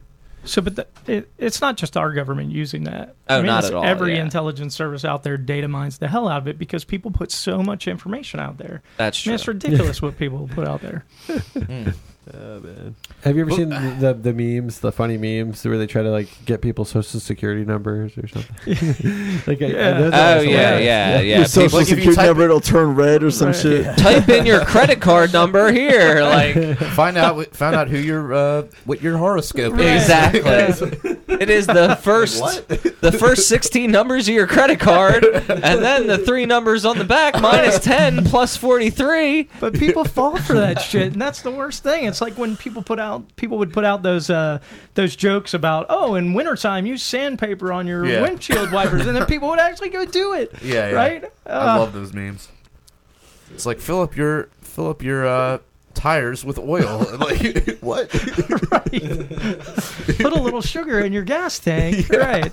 [0.46, 3.14] So, but the, it, it's not just our government using that.
[3.30, 4.22] Oh, I mean, not it's at all, Every yeah.
[4.22, 7.62] intelligence service out there data mines the hell out of it because people put so
[7.62, 8.82] much information out there.
[8.98, 9.30] That's I true.
[9.30, 11.04] mean, it's ridiculous what people put out there.
[12.32, 16.02] Have you ever Well, seen the, the the memes, the funny memes where they try
[16.02, 18.64] to like get people's social security numbers or something?
[19.46, 20.10] like, I- I- Yeah.
[20.12, 21.36] Oh also yeah, yeah, yeah.
[21.38, 23.56] Your social Like, if you security type number, it'll turn red or some Right.
[23.56, 23.98] shit.
[23.98, 28.62] Type in your credit card number here, like find out find out who your uh,
[28.86, 30.02] what your horoscope is.
[30.02, 31.16] exactly.
[31.28, 36.18] It is the first the first 16 numbers of your credit card and then the
[36.18, 39.48] three numbers on the back minus 10 plus 43.
[39.60, 42.04] But people fall for that shit, and that's the worst thing.
[42.06, 44.58] It's like when people put out people would put out those uh,
[44.94, 48.22] those jokes about oh in wintertime use sandpaper on your Yeah.
[48.22, 50.52] windshield wipers, and then people would actually go do it.
[50.62, 50.94] Yeah, yeah.
[50.94, 51.24] Right?
[51.46, 52.48] I Uh, love those memes.
[53.52, 55.58] It's like fill up your fill up your uh,
[55.94, 57.06] tires with oil.
[57.18, 58.10] like what?
[58.10, 58.82] put
[60.32, 62.06] a little sugar in your gas tank.
[62.10, 62.52] Right.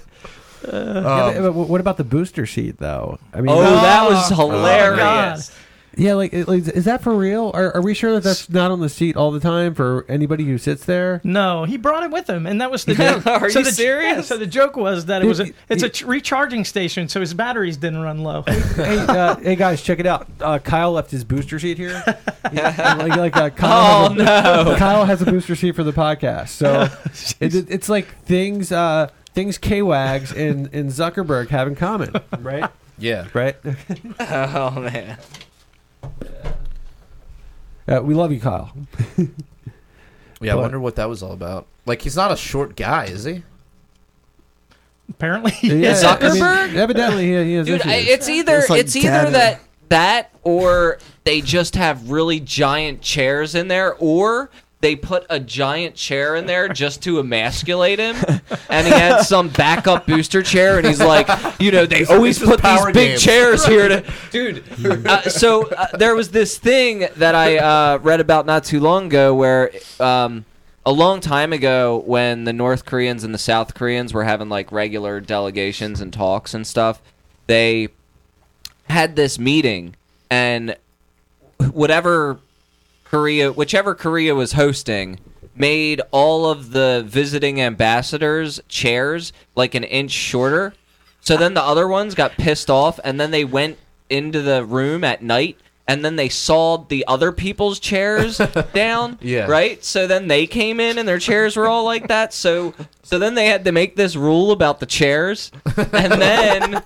[0.64, 3.18] Yeah, Um, but, but what about the booster seat though?
[3.34, 5.52] I mean, Oh, that was Oh, hilarious.
[5.98, 7.52] Yeah, like, like, is that for real?
[7.54, 10.46] Are, are we sure that that's not on the seat all the time for anybody
[10.46, 11.20] who sits there?
[11.24, 13.26] No, he brought it with him, and that was the joke.
[13.28, 14.16] Are so you the, serious?
[14.16, 17.08] yeah, so the joke was that it was a, He- it's a ch- recharging station,
[17.10, 18.42] so his batteries didn't run low.
[18.48, 20.28] hey, uh, hey guys, check it out.
[20.40, 22.02] Uh, Kyle left his booster seat here.
[22.54, 24.18] like, like uh, Kyle, Oh has
[24.68, 24.76] a, no.
[24.78, 26.50] Kyle has a booster seat for the podcast.
[26.50, 26.88] So
[27.40, 32.14] it, it- it's like things uh, things K Wags and, and Zuckerberg have in common,
[32.40, 32.70] right?
[32.98, 33.28] yeah.
[33.34, 33.56] Right.
[34.20, 35.18] Oh man.
[37.98, 38.72] Uh, we love you, Kyle.
[40.44, 41.68] Yeah, I But- wonder what that was all about.
[41.86, 43.44] Like he's not a short guy, is he?
[45.10, 46.42] Apparently, Yeah, Zuckerberg?
[46.42, 48.10] I mean, evidently, he, he has Dude, I, issues.
[48.10, 49.32] it's either It's like it's either data.
[49.32, 54.50] that that or they just have really giant chairs in there or
[54.82, 58.16] they put a giant chair in there just to emasculate him
[58.70, 61.28] and he had some backup booster chair and he's like
[61.60, 63.22] you know they always put these big games.
[63.22, 64.64] chairs here to dude
[65.08, 69.06] uh, so uh, there was this thing that i uh, read about not too long
[69.06, 70.44] ago where um,
[70.86, 74.72] a long time ago when the north koreans and the south koreans were having like
[74.72, 77.02] regular delegations and talks and stuff
[77.48, 77.88] they
[78.90, 79.96] had this meeting
[80.30, 80.76] and
[81.72, 82.40] whatever
[83.12, 85.20] Korea, whichever Korea was hosting,
[85.54, 90.74] made all of the visiting ambassadors' chairs like an inch shorter.
[91.20, 93.78] So then the other ones got pissed off, and then they went
[94.10, 95.58] into the room at night,
[95.90, 98.38] and then they sawed the other people's chairs
[98.74, 99.20] down.
[99.22, 99.46] Yeah.
[99.46, 99.84] Right.
[99.84, 102.34] So then they came in, and their chairs were all like that.
[102.34, 106.82] So so then they had to make this rule about the chairs, and then.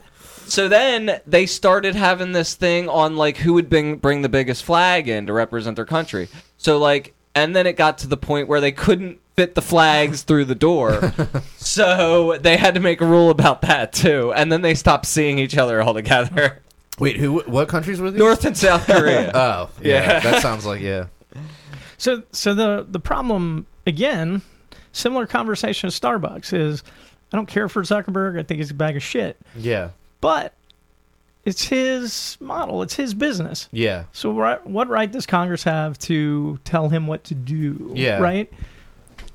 [0.47, 4.63] So then they started having this thing on like who would bring bring the biggest
[4.63, 6.29] flag in to represent their country.
[6.57, 10.21] So like, and then it got to the point where they couldn't fit the flags
[10.23, 11.13] through the door,
[11.57, 14.33] so they had to make a rule about that too.
[14.33, 16.61] And then they stopped seeing each other altogether.
[16.99, 17.41] Wait, who?
[17.41, 18.19] What countries were these?
[18.19, 19.31] North and South oh, Korea.
[19.33, 20.01] Oh, yeah.
[20.01, 20.19] Yeah.
[20.19, 21.07] That sounds like yeah.
[21.97, 24.41] So, so the the problem again,
[24.91, 26.83] similar conversation at Starbucks is,
[27.33, 28.39] I don't care for Zuckerberg.
[28.39, 29.37] I think he's a bag of shit.
[29.57, 29.89] Yeah.
[30.25, 30.53] But
[31.43, 32.81] it's his model.
[32.81, 33.69] It's his business.
[33.71, 34.05] Yeah.
[34.11, 37.91] So right, what right does Congress have to tell him what to do?
[37.93, 38.17] Yeah.
[38.17, 38.51] Right.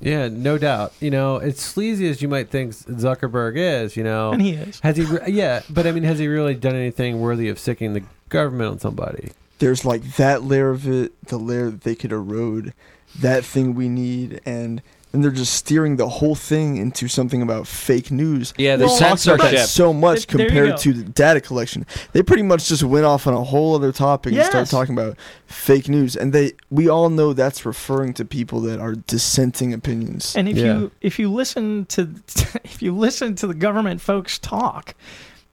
[0.01, 0.91] yeah, no doubt.
[0.99, 4.81] You know, as sleazy as you might think Zuckerberg is, you know, And he is.
[4.81, 5.05] has he?
[5.05, 8.71] Re- yeah, but I mean, has he really done anything worthy of sicking the government
[8.71, 9.31] on somebody?
[9.59, 12.73] there's like that layer of it, the layer that they could erode,
[13.17, 14.81] that thing we need, and
[15.11, 18.53] then they're just steering the whole thing into something about fake news.
[18.57, 19.67] Yeah, the They talked about that censorship.
[19.69, 20.77] so much There you compared go.
[20.77, 21.85] to the data collection.
[22.13, 24.71] They pretty much just went off on a whole other topic and started Yes.
[24.71, 28.95] talking about fake news, and they we all know that's referring to people that are
[28.95, 30.35] dissenting opinions.
[30.35, 30.77] And if Yeah.
[30.77, 32.07] you if you listen to
[32.63, 34.95] if you listen to the government folks talk,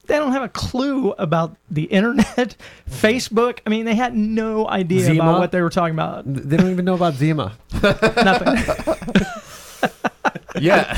[0.06, 2.56] they don't have a clue about the internet,
[2.90, 3.58] Facebook.
[3.66, 5.22] I mean, they had no idea Zima?
[5.22, 6.22] about what they were talking about.
[6.26, 7.52] They don't even know about Zima.
[7.82, 9.26] Nothing.
[10.62, 10.96] Yeah,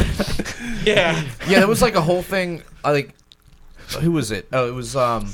[0.85, 1.23] Yeah.
[1.49, 1.59] yeah.
[1.59, 2.63] There was like a whole thing.
[2.85, 3.15] I like,
[4.01, 4.49] who was it?
[4.53, 5.31] Oh, it was um.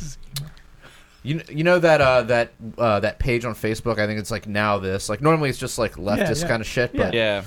[1.22, 3.98] You, you know that uh, that uh, that page on Facebook?
[3.98, 5.08] I think it's like now this.
[5.08, 6.48] Like normally it's just like leftist yeah.
[6.48, 7.44] kind of shit, but Yeah.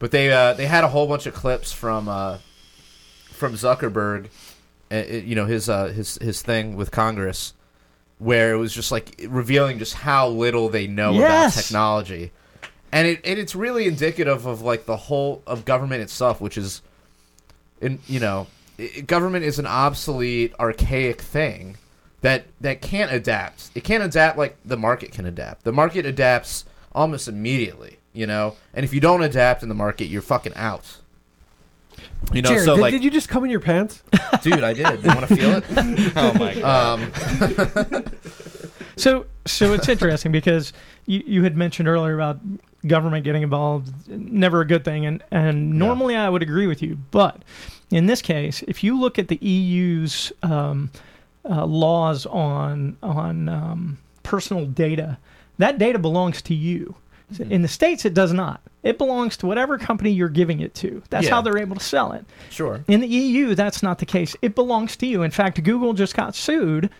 [0.00, 2.38] But they uh, they had a whole bunch of clips from uh,
[3.30, 4.26] from Zuckerberg,
[4.90, 7.54] uh, it- you know his uh, his his thing with Congress,
[8.18, 11.54] where it was just like revealing just how little they know Yes.
[11.54, 12.32] about technology,
[12.92, 16.82] and it and it's really indicative of like the whole of government itself, which is,
[17.80, 18.46] in you know,
[18.78, 21.78] i government is an obsolete, archaic thing
[22.20, 23.70] that that can't adapt.
[23.74, 25.64] It can't adapt like the market can adapt.
[25.64, 28.56] The market adapts almost immediately, you know.
[28.74, 30.98] And if you don't adapt in the market, you're fucking out.
[32.32, 34.02] You know, Jared, so did, like, did you just come in your pants?
[34.42, 35.02] dude, I did.
[35.02, 35.64] You want to feel it?
[36.16, 37.00] Oh my god.
[37.94, 38.04] Um,
[38.96, 40.72] So, so it's interesting because
[41.06, 42.40] you, you had mentioned earlier about
[42.86, 46.98] government getting involved, never a good thing, and and normally I would agree with you,
[47.10, 47.42] but
[47.90, 50.90] in this case, if you look at the EU's um,
[51.48, 55.18] uh, laws on on um, personal data,
[55.58, 56.94] that data belongs to you.
[57.38, 58.60] In the states, it does not.
[58.82, 61.02] It belongs to whatever company you're giving it to.
[61.10, 61.34] That's Yeah.
[61.34, 62.24] how they're able to sell it.
[62.50, 62.84] sure.
[62.88, 64.34] In the EU, that's not the case.
[64.42, 65.22] It belongs to you.
[65.22, 66.90] In fact, Google just got sued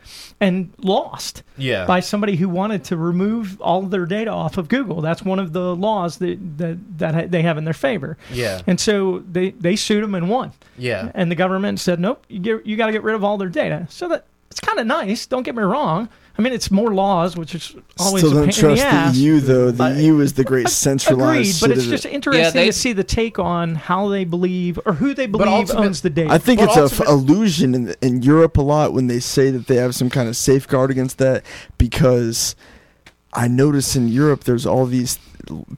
[0.40, 1.84] and lost Yeah.
[1.84, 5.00] by somebody who wanted to remove all of their data off of Google.
[5.00, 8.16] That's one of the laws that that, that they have in their favor.
[8.32, 8.60] Yeah.
[8.66, 10.52] And so they, they sued them and won.
[10.78, 11.10] Yeah.
[11.14, 13.48] And the government said, nope, you, get, you got to get rid of all their
[13.48, 13.86] data.
[13.90, 15.26] So that it's kind of nice.
[15.26, 16.08] Don't get me wrong.
[16.38, 18.94] I mean, it's more laws, which is always Still a pain don't trust in the
[18.94, 19.14] ass.
[19.14, 19.66] the EU though.
[19.70, 21.62] The But- EU is the great centralized.
[21.62, 24.94] Agreed, but it's just interesting they- to see the take on how they believe or
[24.94, 26.32] who they believe owns the data.
[26.32, 29.20] I think But it's a ultimate- f- illusion in, in Europe a lot when they
[29.20, 31.44] say that they have some kind of safeguard against that
[31.78, 32.56] because
[33.34, 35.18] I notice in Europe there's all these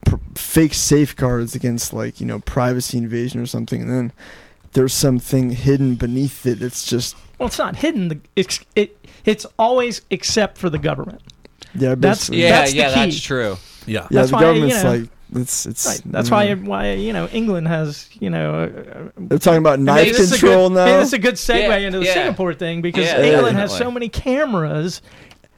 [0.05, 4.11] pr- fake safeguards against like you know privacy invasion or something, and then
[4.73, 6.61] there's something hidden beneath it.
[6.61, 8.07] It's just Well, it's not hidden.
[8.09, 11.21] The- It's it, it's always except for the government.
[11.73, 12.41] yeah, That's- basically.
[12.43, 12.99] yeah, that's the yeah, key.
[13.11, 13.57] that's true.
[13.85, 13.99] Yeah.
[14.01, 14.07] yeah.
[14.11, 16.01] that's the why, you government's know- like it's it's Right.
[16.05, 16.31] That's mm.
[16.31, 18.53] why why you know England has you know.
[18.63, 20.85] Uh, they're talking about maybe knife this a control good, now.
[20.85, 22.13] Maybe this is a good segue Yeah, into the yeah.
[22.13, 25.01] Singapore thing because Yeah, England has so many cameras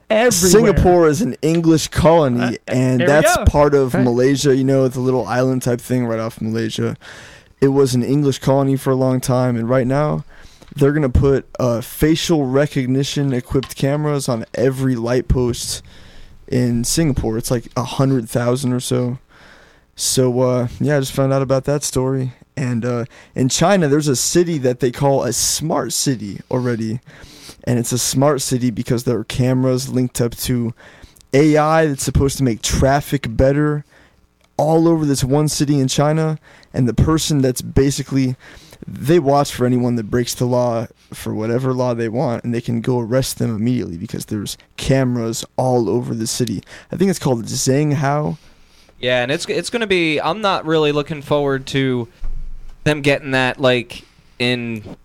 [0.10, 0.32] everywhere.
[0.32, 4.04] Singapore is an English colony, Uh, and that's part of Right.
[4.04, 4.56] Malaysia.
[4.56, 6.96] You know, the little island type thing right off Malaysia.
[7.60, 10.24] It was an English colony for a long time, and right now
[10.78, 15.82] they're gonna put uh, facial recognition equipped cameras on every light post
[16.48, 17.38] in Singapore.
[17.38, 19.18] It's like a hundred thousand or so.
[19.96, 22.34] So uh, yeah, I just found out about that story.
[22.56, 23.06] And uh,
[23.36, 27.00] in China, there's a city that they call a smart city already,
[27.66, 30.74] and it's a smart city because there are cameras linked up to
[31.34, 33.86] AI that's supposed to make traffic better
[34.58, 36.40] all over this one city in China.
[36.74, 38.36] And the person that's basically
[38.86, 42.62] they watch for anyone that breaks the law for whatever law they want, and they
[42.62, 46.62] can go arrest them immediately because there's cameras all over the city.
[46.92, 48.38] I think it's called Zhanghao.
[49.00, 50.20] Yeah, and it's it's going to be.
[50.20, 52.08] I'm not really looking forward to
[52.84, 54.04] them getting that like
[54.40, 54.98] in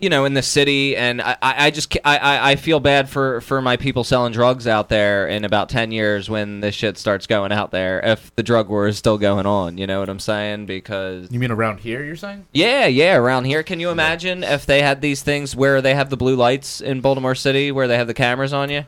[0.00, 3.08] you know in the city, and I, I I just I, I I feel bad
[3.08, 6.98] for for my people selling drugs out there in about ten years when this shit
[6.98, 8.00] starts going out there.
[8.04, 10.66] If the drug war is still going on, you know what I'm saying?
[10.66, 12.04] Because You mean around here?
[12.04, 12.46] You're saying?
[12.52, 16.10] yeah, yeah, around here, can you imagine if they had these things where they have
[16.10, 18.84] the blue lights in Baltimore City, where they have the cameras on you?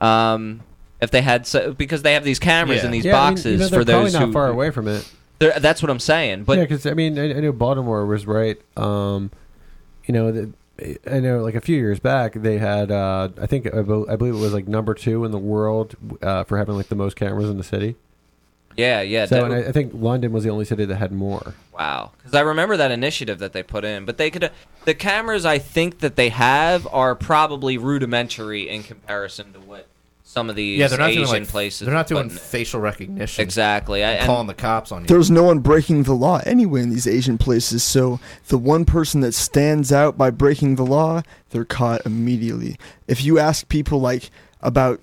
[0.00, 0.60] Um,
[1.00, 2.86] if they had so, because they have these cameras Yeah.
[2.86, 4.48] in these yeah, I mean, boxes you know, they're for those probably not who far
[4.48, 5.08] away from it.
[5.38, 6.44] they're- That's what I'm saying.
[6.44, 8.60] But yeah, because I mean, I, I know Baltimore was right.
[8.76, 9.30] Um,
[10.08, 10.52] you know, the,
[11.06, 12.90] I know like a few years back they had.
[12.90, 15.94] Uh, I think I, bel- I believe it was like number two in the world
[16.22, 17.96] uh, for having like the most cameras in the city.
[18.76, 19.26] yeah, yeah.
[19.26, 21.54] So, and I, I think London was the only city that had more.
[21.76, 24.04] wow, because I remember that initiative that they put in.
[24.04, 24.50] But they could
[24.84, 29.87] the cameras I think that they have are probably rudimentary in comparison to what
[30.38, 31.84] some of these Yeah, they're not Asian doing like places.
[31.86, 33.42] They're not doing putting- facial recognition.
[33.42, 34.04] exactly.
[34.04, 35.06] I, and- calling the cops on you.
[35.08, 39.20] There's no one breaking the law anyway in these Asian places, so the one person
[39.22, 42.76] that stands out by breaking the law, they're caught immediately.
[43.08, 44.30] If you ask people like
[44.62, 45.00] about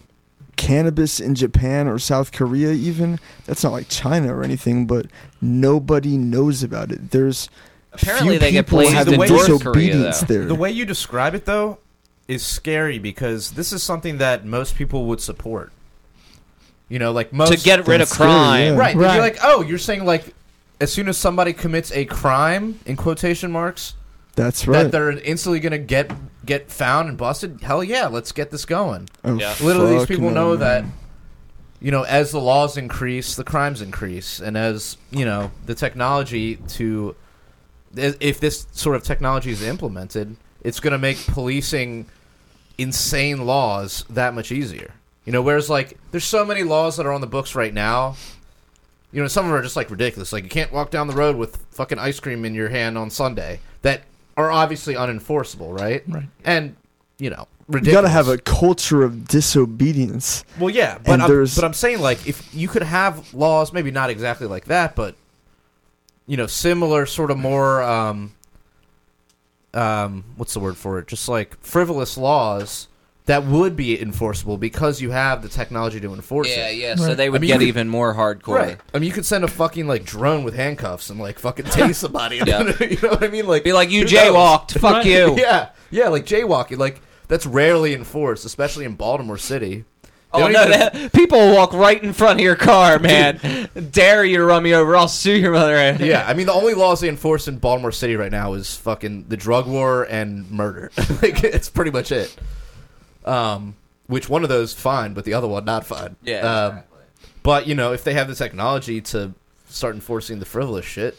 [0.56, 5.08] cannabis in Japan or South Korea even that's not like China or anything but
[5.42, 7.50] nobody knows about it there's
[7.92, 10.26] Apparently few they get people blazed have in the North Korea, disobedience though.
[10.28, 11.80] there The way you describe it, though,
[12.28, 15.72] is scary because this is something that most people would support.
[16.90, 18.74] You know, like most to get rid of That's scary, crime.
[18.74, 18.80] yeah.
[18.80, 18.96] right.
[18.96, 19.14] Right.
[19.16, 20.34] You're like, oh, you're saying like,
[20.80, 23.96] as soon as somebody commits a crime in quotation marks,
[24.36, 26.12] that's right that they're instantly gonna get
[26.46, 27.62] get found and busted.
[27.62, 29.10] Hell yeah, let's get this going.
[29.24, 29.56] Oh, Yeah.
[29.62, 30.86] Literally, these people no, know that.
[31.82, 36.56] You know, as the laws increase, the crimes increase, and as you know, the technology
[36.70, 37.16] to,
[37.96, 42.08] if this sort of technology is implemented, it's going to make policing
[42.78, 44.94] insane laws that much easier.
[45.26, 48.16] You know, whereas like there's so many laws that are on the books right now.
[49.12, 50.34] You know, some of them are just like ridiculous.
[50.34, 53.10] Like you can't walk down the road with fucking ice cream in your hand on
[53.10, 53.60] Sunday.
[53.82, 54.02] That
[54.38, 56.04] are obviously unenforceable, right?
[56.08, 56.26] Right.
[56.44, 56.76] And
[57.18, 61.64] you know, you gotta have a culture of disobedience Well, yeah, but I'm, there's- but
[61.64, 65.16] I'm saying like if you could have laws, maybe not exactly like that, but
[66.28, 68.34] you know, similar sort of more um,
[69.76, 71.08] um, what's the word for it?
[71.08, 72.88] Just like frivolous laws
[73.26, 76.76] that would be enforceable because you have the technology to enforce Yeah, it.
[76.78, 76.88] yeah.
[76.90, 76.96] Yeah.
[76.96, 78.56] So they would I mean, get you could- even more hardcore.
[78.60, 78.78] Right.
[78.94, 81.96] I mean, you could send a fucking like drone with handcuffs and like fucking tase
[81.96, 82.38] somebody.
[82.46, 82.72] Yeah.
[82.80, 83.48] you know what I mean?
[83.48, 84.14] Like Be like, you who knows?
[84.14, 84.80] jaywalked.
[84.80, 85.06] Fuck Right.
[85.08, 85.36] you.
[85.38, 86.78] Yeah, yeah, like jaywalking.
[86.78, 89.86] Like that's rarely enforced, especially in Baltimore City.
[90.44, 90.64] Oh no!
[90.68, 93.70] even- people walk right in front of your car, man.
[93.92, 94.96] Dare you to run me over?
[94.96, 95.96] I'll sue your mother.
[96.04, 99.26] yeah, I mean the only laws they enforce in Baltimore City right now is fucking
[99.28, 100.92] the drug war and murder.
[101.22, 102.36] like it's pretty much it.
[103.26, 103.76] Um,
[104.08, 106.16] which one of those fine, but the other one not fine.
[106.24, 107.00] Yeah, Um, exactly.
[107.44, 109.34] but you know, if they have the technology to
[109.68, 111.18] start enforcing the frivolous shit,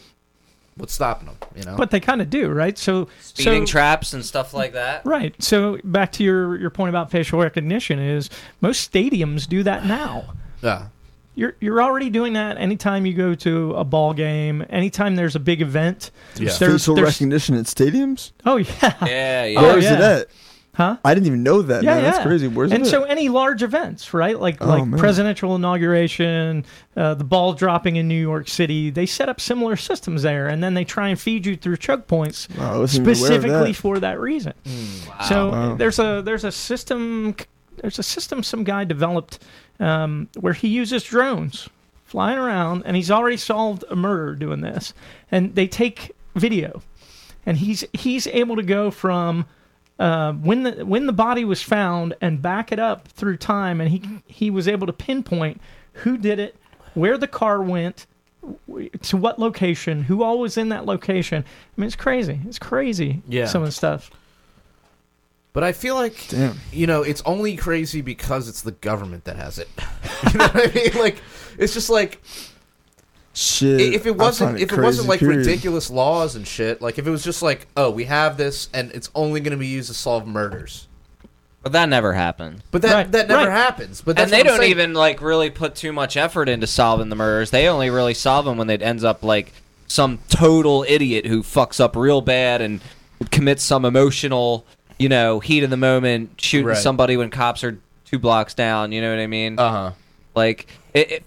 [0.77, 1.37] what's stopping them?
[1.55, 1.75] You know.
[1.75, 2.77] But they kind of do, right?
[2.77, 5.05] So speeding so, traps and stuff like that.
[5.05, 5.35] Right.
[5.41, 8.29] So back to your your point about facial recognition is
[8.61, 10.33] most stadiums do that now.
[10.61, 10.87] yeah.
[11.35, 15.39] You're you're already doing that anytime you go to a ball game, anytime there's a
[15.39, 16.09] big event.
[16.35, 16.51] Yeah.
[16.57, 18.93] There's- facial there's- recognition at stadiums Oh yeah.
[19.05, 19.59] Yeah, yeah.
[19.59, 20.27] Oh, Where is it at
[20.77, 20.97] Huh?
[21.03, 23.63] I didn't even know that Yeah, man that's crazy where's and it so any large
[23.63, 24.39] events, right?
[24.39, 24.99] Like Oh, like man.
[24.99, 26.65] presidential inauguration,
[26.95, 30.61] uh, the ball dropping in New York City, they set up similar systems there, and
[30.63, 33.41] then they try and feed you through choke points Wow, I wasn't even aware of
[33.41, 33.77] specifically that.
[33.81, 34.53] for that reason.
[35.09, 35.19] Wow.
[35.27, 35.75] So Wow.
[35.77, 37.35] there's a there's a system
[37.81, 39.39] there's a system some guy developed
[39.79, 41.69] um, where he uses drones
[42.05, 44.93] flying around, and he's already solved a murder doing this.
[45.31, 46.83] And they take video,
[47.47, 49.45] and he's he's able to go from
[49.99, 53.89] uh, when the when the body was found and back it up through time, and
[53.89, 55.59] he he was able to pinpoint
[55.93, 56.55] who did it,
[56.93, 58.05] where the car went.
[59.01, 60.03] To what location?
[60.03, 61.43] Who all was in that location?
[61.43, 62.39] I mean, it's crazy.
[62.47, 63.21] It's crazy.
[63.27, 63.45] Yeah.
[63.45, 64.09] some of the stuff.
[65.51, 69.35] But I feel like damn you know, it's only crazy because it's the government that
[69.35, 69.67] has it.
[70.31, 70.93] you know what I mean?
[70.97, 71.21] Like,
[71.57, 72.21] it's just like
[73.37, 75.37] shit if it wasn't it if it wasn't like period.
[75.45, 76.81] ridiculous laws and shit.
[76.81, 79.57] Like, if it was just like, oh, we have this and it's only going to
[79.57, 80.87] be used to solve murders.
[81.63, 82.63] But that never happened.
[82.71, 83.51] But that Right, that never right.
[83.57, 84.01] happens.
[84.01, 84.71] But that's and they what I'm don't saying.
[84.71, 87.51] even like really put too much effort into solving the murders.
[87.51, 89.51] They only really solve them when it ends up like
[89.87, 92.79] some total idiot who fucks up real bad and
[93.31, 94.65] commits some emotional,
[94.97, 96.77] you know, heat of the moment shooting Right.
[96.77, 98.91] somebody when cops are two blocks down.
[98.93, 99.59] You know what I mean?
[99.59, 99.91] Uh huh.
[100.35, 101.23] like it, it,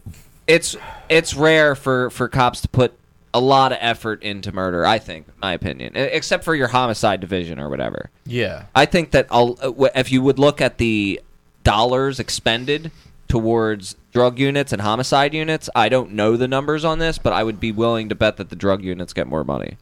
[0.51, 0.77] it's
[1.09, 2.93] it's rare for for cops to put
[3.33, 4.85] a lot of effort into murder.
[4.85, 8.11] I think, my opinion, except for your homicide division or whatever.
[8.27, 8.65] Yeah.
[8.75, 11.21] I think that I'll, uh, if you would look at the
[11.63, 12.91] dollars expended
[13.29, 17.45] towards drug units and homicide units, I don't know the numbers on this, but I
[17.45, 19.77] would be willing to bet that the drug units get more money.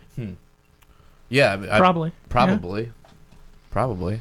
[1.31, 1.53] Yeah.
[1.53, 2.13] I mean, I- Probably.
[2.29, 2.93] Probably.
[3.71, 4.21] Probably.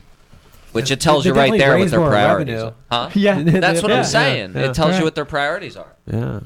[0.78, 2.73] Which it tells They you right there what their priorities revenue.
[2.89, 3.05] are.
[3.07, 3.09] Huh?
[3.15, 3.39] Yeah.
[3.39, 3.59] Yeah.
[3.59, 3.97] That's what Yeah.
[3.99, 4.53] I'm saying.
[4.55, 4.61] Yeah.
[4.69, 4.99] It tells Right.
[4.99, 5.93] you what their priorities are.
[6.05, 6.39] Yeah.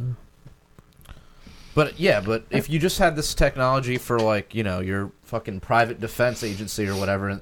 [1.74, 5.62] But yeah, but if you just had this technology for like you know your fucking
[5.62, 7.42] private defense agency or whatever, and,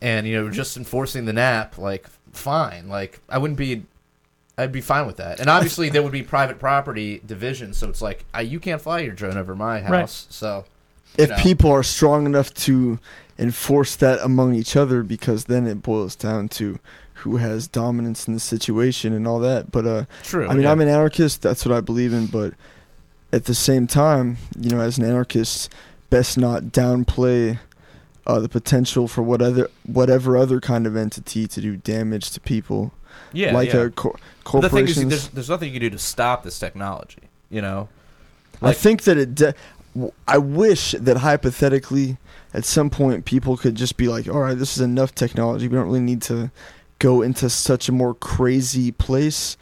[0.00, 3.84] and you know just enforcing the NAP, like fine, like I wouldn't be,
[4.58, 5.38] I'd be fine with that.
[5.38, 9.00] And obviously there would be private property division, so it's like I, you can't fly
[9.00, 10.08] your drone over my house, Right.
[10.10, 10.64] so
[11.16, 11.36] if know.
[11.36, 12.98] people are strong enough to
[13.38, 16.78] enforce that among each other because then it boils down to
[17.14, 20.46] who has dominance in the situation and all that but uh true.
[20.48, 20.72] I mean, yeah.
[20.72, 21.40] I'm an anarchist.
[21.42, 22.26] That's what I believe in.
[22.26, 22.54] But
[23.32, 25.72] at the same time, you know, as an anarchist,
[26.10, 27.58] best not downplay
[28.26, 32.40] uh, the potential for what other, whatever other kind of entity to do damage to
[32.40, 32.92] people,
[33.32, 33.80] Yeah, like yeah.
[33.84, 36.58] a cor- But the thing is, there's, there's nothing you can do to stop this
[36.58, 37.22] technology.
[37.50, 37.88] You know,
[38.60, 39.34] I think that it.
[39.34, 39.54] De-
[40.26, 42.16] I wish that hypothetically,
[42.54, 45.68] at some point, people could just be like, "All right, this is enough technology.
[45.68, 46.50] We don't really need to
[46.98, 49.56] go into such a more crazy place,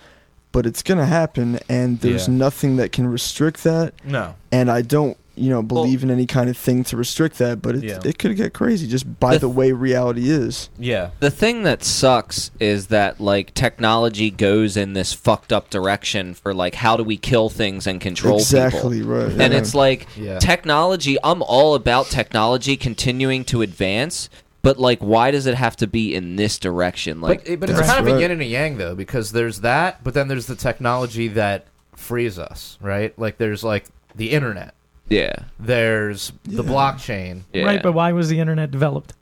[0.52, 2.34] but it's gonna happen, and there's Yeah.
[2.34, 3.94] nothing that can restrict that.
[4.04, 4.34] No.
[4.52, 7.76] And I don't, you know, believe in any kind of thing to restrict that, but
[7.76, 8.00] it Yeah.
[8.04, 10.68] it could get crazy just by The the way reality is.
[10.78, 11.10] Yeah.
[11.20, 16.52] The thing that sucks is that like technology goes in this fucked up direction for
[16.52, 18.58] like how do we kill things and control people.
[18.58, 19.30] exactly right.
[19.30, 19.58] And yeah.
[19.58, 20.38] it's like Yeah.
[20.38, 24.28] technology, I'm all about technology continuing to advance,
[24.62, 27.20] but like why does it have to be in this direction?
[27.20, 29.60] Like but but it's That's kind of a yin and a yang though, because there's
[29.60, 31.64] that, but then there's the technology that
[31.96, 33.18] frees us, right?
[33.18, 34.74] Like there's like the internet,
[35.10, 35.32] yeah.
[35.58, 36.70] there's the Yeah.
[36.70, 37.42] blockchain.
[37.52, 37.64] Yeah.
[37.64, 39.12] Right, but why was the internet developed?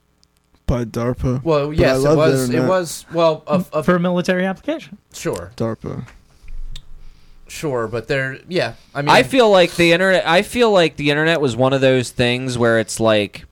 [0.66, 1.42] by DARPA.
[1.42, 2.40] Well, I yes, it love the was.
[2.42, 2.68] It internet.
[2.68, 4.98] was well, of, of For a military application.
[5.14, 6.06] sure, DARPA.
[7.46, 8.74] sure, but there, yeah.
[8.94, 10.26] I mean, I feel like the internet.
[10.28, 13.46] I feel like the internet was one of those things where it's like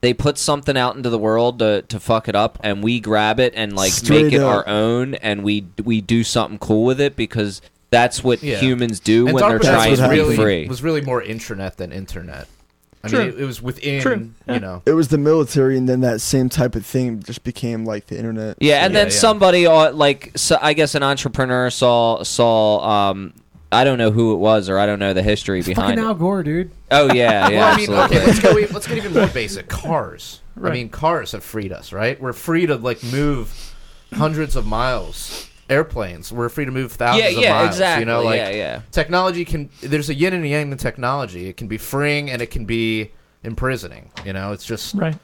[0.00, 3.38] they put something out into the world to, to fuck it up, and we grab
[3.38, 4.52] it and like Straight make it up.
[4.52, 7.62] our own, and we we do something cool with it because
[7.96, 8.58] that's what Yeah.
[8.58, 10.66] humans do and when they're trying was to be really free.
[10.68, 12.46] was really more intranet than internet.
[13.04, 13.18] I True.
[13.20, 14.30] mean, it, it was within, True.
[14.48, 14.54] Yeah.
[14.54, 14.82] you know.
[14.84, 18.18] It was the military, and then that same type of thing just became like the
[18.18, 18.56] internet.
[18.60, 19.18] Yeah, and Yeah, then yeah.
[19.18, 23.10] somebody, uh, like so, I guess, an entrepreneur saw saw.
[23.10, 23.32] Um,
[23.70, 26.06] I don't know who it was, or I don't know the history behind Fucking it.
[26.06, 26.70] Al Gore, dude.
[26.90, 28.16] Oh yeah, yeah, well, I mean, absolutely.
[28.16, 28.74] okay, let's go.
[28.74, 29.68] Let's get even more basic.
[29.68, 30.40] Cars.
[30.62, 32.20] I mean, cars have freed us, right?
[32.20, 33.74] We're free to like move
[34.14, 35.48] hundreds of miles.
[35.68, 36.30] Airplanes.
[36.32, 37.68] We're free to move thousands yeah, of yeah, miles.
[37.68, 38.00] exactly.
[38.02, 38.80] You know, like yeah, yeah.
[38.92, 39.68] technology can.
[39.80, 41.48] There's a yin and a yang in technology.
[41.48, 43.10] It can be freeing and it can be
[43.42, 44.10] imprisoning.
[44.24, 45.16] You know, it's just Right.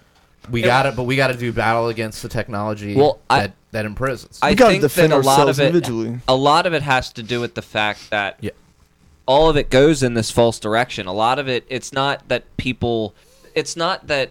[0.51, 3.53] we got it, but we got to do battle against the technology Well, I- that
[3.70, 4.38] that imprisons.
[4.43, 6.18] I we gotta think defend that a lot ourselves of it, individually.
[6.28, 8.51] a lot of it has to do with the fact that Yeah.
[9.26, 11.07] all of it goes in this false direction.
[11.07, 13.14] A lot of it, it's not that people,
[13.55, 14.30] it's not that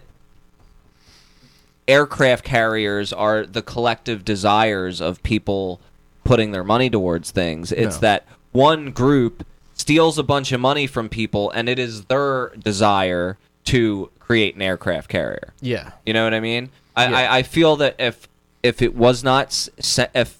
[1.88, 5.80] aircraft carriers are the collective desires of people
[6.24, 7.72] putting their money towards things.
[7.72, 8.00] It's No.
[8.00, 9.44] that one group
[9.74, 14.62] steals a bunch of money from people, and it is their desire to create an
[14.62, 15.52] aircraft carrier.
[15.60, 15.90] yeah.
[16.06, 16.70] You know what I mean?
[16.96, 17.16] I, Yeah.
[17.18, 18.28] I, I feel that if
[18.62, 19.68] if it was not
[20.14, 20.38] if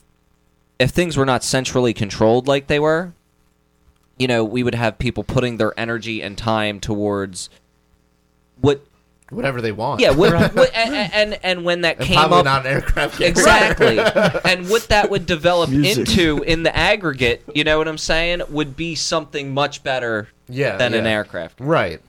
[0.78, 3.12] if things were not centrally controlled like they were,
[4.18, 7.48] you know, we would have people putting their energy and time towards
[8.60, 8.84] what
[9.32, 10.00] Whatever they want.
[10.00, 10.54] yeah what, Right.
[10.54, 13.18] what and, and and when that And came probably up not an aircraft.
[13.18, 13.30] carrier.
[13.30, 13.98] exactly
[14.50, 16.08] and what that would develop Music.
[16.08, 20.76] into in the aggregate you know what i'm saying would be something much better Yeah.
[20.76, 21.10] than an yeah.
[21.10, 22.00] aircraft Right.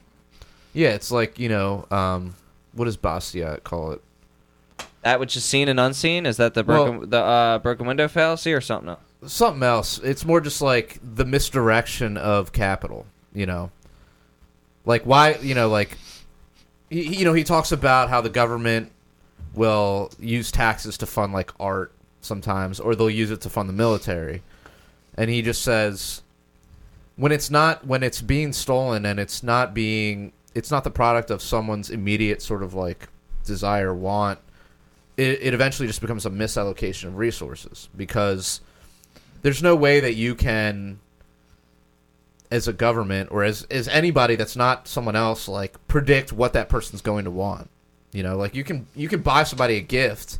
[0.74, 2.34] Yeah, it's like you know, um,
[2.74, 4.02] what does Bastiat call it?
[5.04, 8.54] that which is seen and unseen is that the broken the uh, broken window fallacy
[8.54, 9.00] or something else?
[9.34, 10.00] Something else.
[10.00, 13.06] It's more just like the misdirection of capital.
[13.34, 13.70] You know,
[14.86, 15.36] like why?
[15.42, 15.98] You know, like
[16.94, 18.92] he, you know, he talks about how the government
[19.54, 21.92] will use taxes to fund like art
[22.22, 24.42] sometimes, or they'll use it to fund the military,
[25.16, 26.22] and he just says
[27.16, 31.32] when it's not when it's being stolen and it's not being it's not the product
[31.32, 33.08] of someone's immediate sort of like
[33.46, 34.40] desire want
[35.18, 38.62] it, it eventually just becomes a misallocation of resources because
[39.42, 41.00] there's no way that you can
[42.54, 46.70] as a government or as as anybody that's not someone else like predict what that
[46.70, 47.70] person's going to want
[48.14, 48.38] you know?
[48.38, 50.40] Like you can you can buy somebody a gift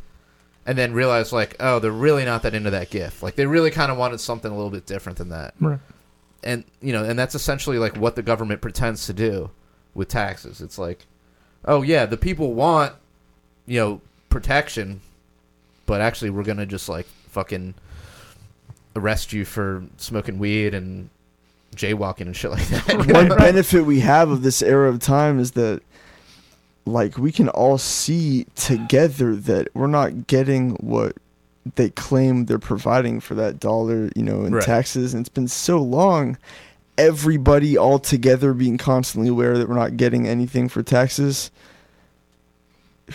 [0.64, 3.22] and then realize like oh they're really not that into that gift.
[3.22, 5.54] Like they really kind of wanted something a little bit different than that.
[5.60, 5.80] Right.
[6.42, 9.50] and you know and that's essentially like what the government pretends to do
[9.92, 10.60] with taxes.
[10.60, 11.06] It's like
[11.64, 12.94] oh yeah the people want
[13.66, 14.00] you know
[14.30, 15.00] protection
[15.86, 17.74] but actually we're gonna just like fucking
[18.96, 21.10] arrest you for smoking weed and
[21.74, 25.52] jaywalking and shit like that One benefit we have of this era of time is
[25.52, 25.82] that
[26.86, 31.16] like we can all see together that we're not getting what
[31.76, 34.62] they claim they're providing for that dollar, you know, in Right.
[34.62, 35.14] taxes.
[35.14, 36.36] And it's been so long.
[36.98, 41.50] Everybody all together being constantly aware that we're not getting anything for taxes.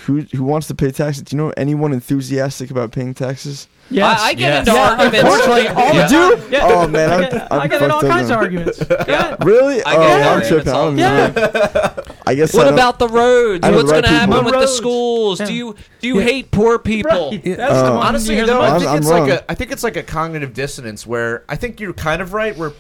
[0.06, 1.24] Who who wants to pay taxes?
[1.24, 3.68] Do you know anyone enthusiastic about paying taxes?
[3.90, 4.22] Yes.
[4.22, 4.60] I, I get Yes.
[4.68, 5.18] into Yeah, arguments.
[5.20, 6.08] unfortunately, all You the
[6.48, 6.52] do?
[6.56, 6.60] Yeah.
[6.64, 8.80] Oh man, I I'm, get, I'm I get in all kinds of arguments.
[9.08, 9.36] Yeah.
[9.42, 9.84] Really?
[9.84, 10.70] I oh, get I'm arguments tripping.
[10.70, 12.14] I all don't the know.
[12.28, 13.64] I guess What I about the roads?
[13.68, 14.44] What's right going to happen people.
[14.46, 15.40] with The the schools?
[15.40, 15.46] Yeah.
[15.48, 16.24] Do you do you Yeah.
[16.26, 17.32] hate poor people?
[17.32, 17.44] Right.
[17.44, 18.82] That's Uh, the one Honestly, you hear though, the I most.
[18.82, 19.22] think I'm it's wrong.
[19.30, 22.34] like a I think it's like a cognitive dissonance where I think you're kind of
[22.34, 22.56] right.
[22.56, 22.74] Where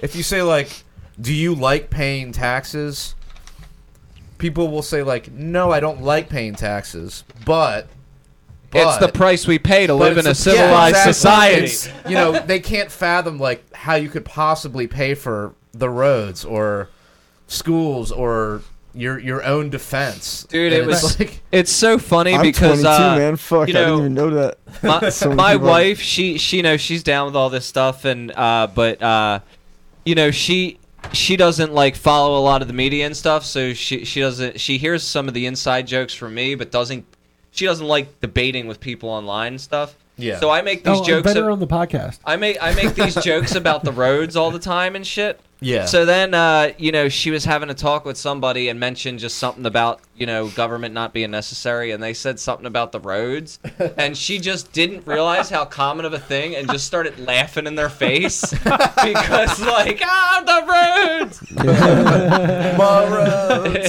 [0.00, 0.84] if you say like,
[1.20, 3.16] "Do you like paying taxes?"
[4.38, 7.88] People will say like, "No, I don't like paying taxes," but,
[8.72, 11.66] It's the price we pay to live in a it's the- yeah, civilized exactly.
[11.68, 11.98] society.
[12.08, 16.88] You know, they can't fathom like how you could possibly pay for the roads or
[17.46, 18.62] schools or
[18.96, 22.84] your your own defense, Dude, And it it's was- like It's so funny I'm because
[22.84, 23.36] uh, man.
[23.36, 24.58] Fuck, you I know, didn't even know that.
[24.82, 28.30] my, So my wife she she you know she's down with all this stuff and
[28.32, 29.40] uh but uh
[30.04, 30.78] you know she
[31.12, 34.58] she doesn't like follow a lot of the media and stuff so she she doesn't
[34.60, 37.04] she hears some of the inside jokes from me but doesn't
[37.50, 40.40] she doesn't like debating with people online and stuff Yeah.
[40.40, 42.18] so i make these oh, jokes better ab- on the podcast.
[42.24, 45.86] i make i make these jokes about the roads all the time and shit yeah.
[45.86, 49.38] so then, uh, you know, she was having a talk with somebody and mentioned just
[49.38, 53.58] something about, you know, government not being necessary, and they said something about the roads,
[53.98, 57.74] and she just didn't realize how common of a thing, and just started laughing in
[57.74, 61.40] their face because, like, ah, the roads.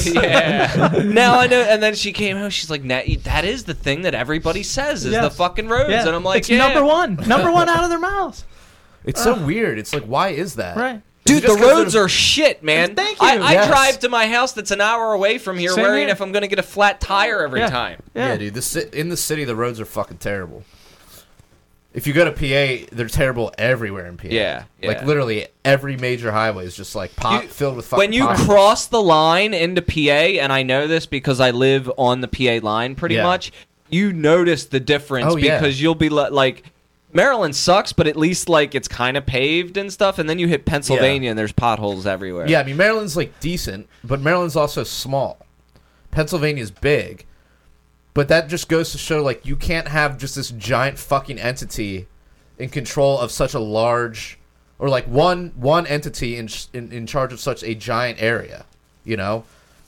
[0.13, 1.01] yeah.
[1.03, 1.61] Now I know.
[1.61, 2.49] And then she came home.
[2.49, 6.05] She's like, "Nat, that is the thing that everybody says is the fucking roads," Yeah.
[6.05, 8.45] and I'm like, it's "Yeah." number one, number one out of their mouths.
[9.03, 9.77] it's so weird.
[9.77, 10.77] It's like, why is that?
[10.77, 11.01] Right.
[11.25, 12.93] Dude, the roads they're- shit, man.
[12.95, 13.27] Thank you.
[13.27, 13.67] I Yes.
[13.67, 16.13] drive to my house that's an hour away from here, Same worrying here.
[16.13, 17.69] if I'm going to get a flat tire every Yeah.
[17.69, 18.03] time.
[18.13, 18.37] Yeah, Yeah.
[18.37, 18.53] dude.
[18.53, 20.63] The ci- in the city, the roads are fucking terrible.
[21.95, 24.27] If you go to PA, they're terrible everywhere in PA.
[24.29, 25.05] Yeah, like yeah.
[25.05, 27.97] literally every major highway is just like pot You- filled with fucking.
[27.99, 28.47] When you potholes.
[28.47, 32.59] cross the line into PA, and I know this because I live on the PA
[32.59, 33.23] line pretty Yeah.
[33.23, 33.51] much,
[33.89, 35.57] you notice the difference Oh, yeah.
[35.57, 36.63] because you'll be li- like,
[37.15, 40.47] Maryland sucks, but at least like it's kind of paved and stuff, and then you
[40.47, 42.45] hit Pennsylvania and there's potholes everywhere.
[42.47, 45.39] Yeah, I mean Maryland's like decent, but Maryland's also small.
[46.11, 47.25] Pennsylvania's big.
[48.13, 52.07] But that just goes to show like you can't have just this giant fucking entity
[52.57, 54.37] in control of such a large
[54.77, 58.65] or like one one entity in in, in charge of such a giant area,
[59.05, 59.45] you know?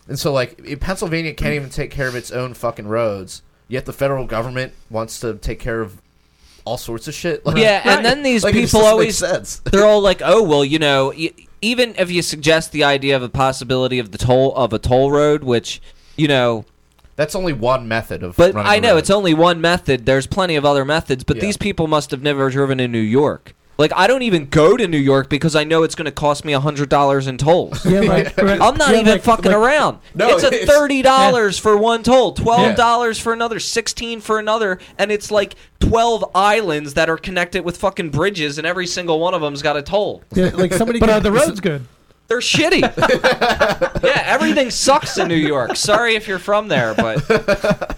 [0.07, 3.93] And so like Pennsylvania can't even take care of its own fucking roads, yet the
[3.93, 6.01] federal government wants to take care of
[6.67, 7.45] all sorts of shit.
[7.45, 7.97] Like, Yeah, Right.
[7.97, 11.95] and then these like, people always they're all like, "Oh, well, you know, y- even
[11.97, 15.43] if you suggest the idea of a possibility of the toll of a toll road,
[15.43, 15.81] which
[16.17, 16.65] you know,
[17.15, 18.97] That's only one method of but running I a know road.
[18.97, 20.05] it's only one method.
[20.05, 21.41] There's plenty of other methods, but Yeah.
[21.43, 23.53] these people must have never driven in New York.
[23.77, 26.43] Like, I don't even go to New York because I know it's going to cost
[26.43, 27.85] me a hundred dollars in tolls.
[27.85, 29.99] Yeah, like I'm not yeah, even like- fucking like- around.
[30.15, 32.75] No, it's a thirty dollars for one toll, twelve Yeah.
[32.75, 37.77] dollars for another, sixteen for another, and it's like twelve islands that are connected with
[37.77, 40.23] fucking bridges, and every single one of them's got a toll.
[40.33, 40.99] Yeah, like somebody.
[40.99, 41.85] But could- are the roads good?
[42.29, 42.81] They're shitty.
[44.03, 45.75] yeah, everything sucks in New York.
[45.77, 47.95] Sorry if you're from there, but it's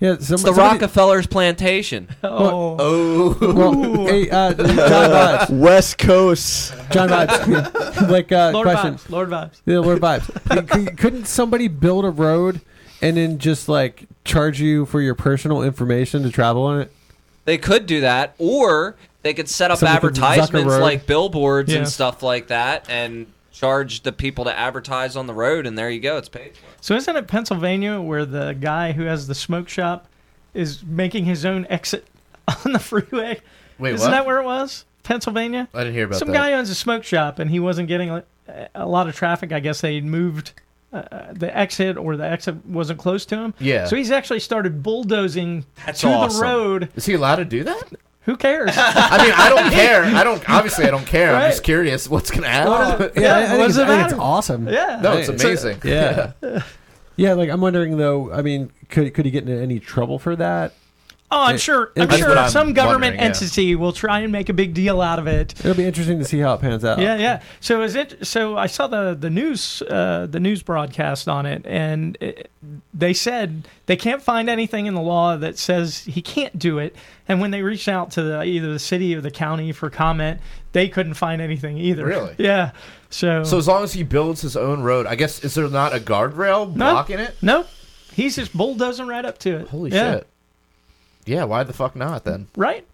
[0.00, 2.08] Yeah, some, the somebody- Rockefellers plantation.
[2.22, 3.52] Oh, Oh.
[3.52, 5.50] Well, hey, uh, John Vibes.
[5.58, 6.72] West Coast.
[6.90, 8.08] John Vibes.
[8.10, 8.94] like, uh, Lord question.
[8.94, 9.10] vibes.
[9.10, 9.60] Lord vibes.
[9.66, 10.72] Yeah, Lord Vibes.
[10.72, 12.60] C- c- Couldn't somebody build a road
[13.02, 16.92] and then just like charge you for your personal information to travel on it?
[17.44, 21.78] They could do that, or they could set up Somebody advertisements like billboards Yeah.
[21.78, 23.26] and stuff like that, and
[23.58, 26.56] charge the people to advertise on the road, and there you go, it's paid.
[26.56, 26.64] for.
[26.80, 30.06] So isn't it Pennsylvania where the guy who has the smoke shop
[30.54, 32.06] is making his own exit
[32.64, 33.40] on the freeway?
[33.78, 34.10] Wait, isn't what?
[34.10, 34.84] that where it was?
[35.02, 35.68] Pennsylvania.
[35.72, 36.18] I didn't hear about that.
[36.18, 36.34] Some that.
[36.34, 38.24] guy owns a smoke shop and he wasn't getting a,
[38.74, 39.52] a lot of traffic.
[39.52, 40.52] I guess they moved
[40.92, 43.54] uh, the exit or the exit wasn't close to him.
[43.58, 43.86] Yeah.
[43.86, 46.38] So he's actually started bulldozing That's to awesome.
[46.38, 46.88] the road.
[46.94, 47.92] Is he allowed to do that?
[48.28, 48.72] Who cares?
[48.76, 50.04] I mean, I don't care.
[50.04, 50.50] I don't.
[50.50, 51.34] Obviously, I don't care.
[51.34, 53.10] I'm just curious what's gonna happen.
[53.16, 54.68] Yeah, I, I think, it's, it I think it's awesome.
[54.68, 55.00] yeah.
[55.02, 55.80] no, it's It's amazing.
[55.82, 56.32] Yeah.
[57.16, 58.30] Yeah, like I'm wondering though.
[58.30, 60.74] I mean, could could he get into any trouble for that?
[61.30, 61.92] Oh, I'm It- sure.
[61.94, 63.24] I'm sure I'm some government wondering, yeah.
[63.26, 65.52] entity will try and make a big deal out of it.
[65.60, 67.00] It'll be interesting to see how it pans out.
[67.00, 67.40] Yeah, yeah.
[67.60, 68.26] So is it?
[68.26, 72.50] So I saw the the news uh, the news broadcast on it, and it,
[72.94, 76.96] they said they can't find anything in the law that says he can't do it.
[77.28, 80.40] And when they reached out to the, either the city or the county for comment,
[80.72, 82.06] they couldn't find anything either.
[82.06, 82.34] Really?
[82.38, 82.70] Yeah.
[83.10, 85.94] So So as long as he builds his own road, I guess is there not
[85.94, 86.92] a guardrail No.
[86.92, 87.34] blocking it?
[87.42, 87.66] no,
[88.14, 89.68] he's just bulldozing right up to it.
[89.68, 90.26] Holy Yeah, shit.
[91.28, 92.48] Yeah, why the fuck not then?
[92.56, 92.86] Right.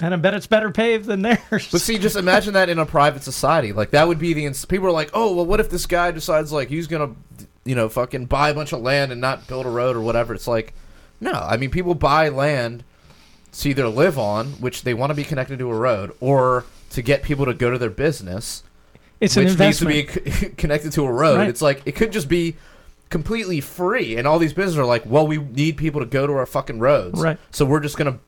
[0.00, 1.68] And I bet it's better paved than theirs.
[1.70, 3.72] But see, just imagine that in a private society.
[3.72, 6.10] Like that would be the ins- people are like, oh well, what if this guy
[6.10, 7.14] decides like he's gonna,
[7.64, 10.34] you know, fucking buy a bunch of land and not build a road or whatever?
[10.34, 10.74] It's like,
[11.20, 11.32] no.
[11.32, 12.82] I mean, people buy land
[13.52, 17.02] to either live on, which they want to be connected to a road, or to
[17.02, 18.64] get people to go to their business,
[19.20, 21.38] it's an which needs to be c- connected to a road.
[21.38, 21.48] Right.
[21.48, 22.56] It's like it could just be
[23.12, 26.32] completely free, and all these businesses are like, well, we need people to go to
[26.32, 27.38] our fucking roads, Right.
[27.52, 28.18] So we're just gonna,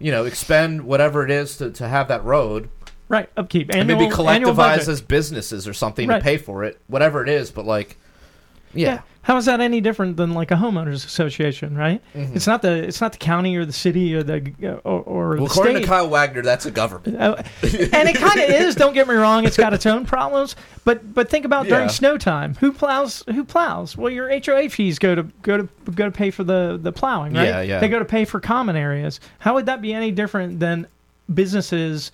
[0.00, 2.68] you know, expend whatever it is to, to have that road
[3.08, 3.72] right upkeep.
[3.72, 6.18] and maybe collectivize as businesses or something Right.
[6.18, 7.50] to pay for it, whatever it is.
[7.52, 7.98] But like,
[8.74, 9.00] Yeah.
[9.22, 12.02] How is that any different than like a homeowners association, right?
[12.14, 12.36] Mhm.
[12.36, 14.52] It's not the it's not the county or the city or the
[14.84, 15.82] or, or Well, the according state.
[15.84, 17.18] to Kyle Wagner, that's a government.
[17.18, 18.74] Uh, and it kind of is.
[18.74, 20.56] Don't get me wrong; it's got its own problems.
[20.84, 21.90] But but think about during Yeah.
[21.92, 22.56] snow time.
[22.60, 23.22] Who plows?
[23.28, 23.96] Who plows?
[23.96, 27.32] Well, your HOA fees go to go to go to pay for the the plowing,
[27.32, 27.44] right?
[27.46, 27.80] Yeah, yeah.
[27.80, 29.20] They go to pay for common areas.
[29.38, 30.86] How would that be any different than
[31.32, 32.12] businesses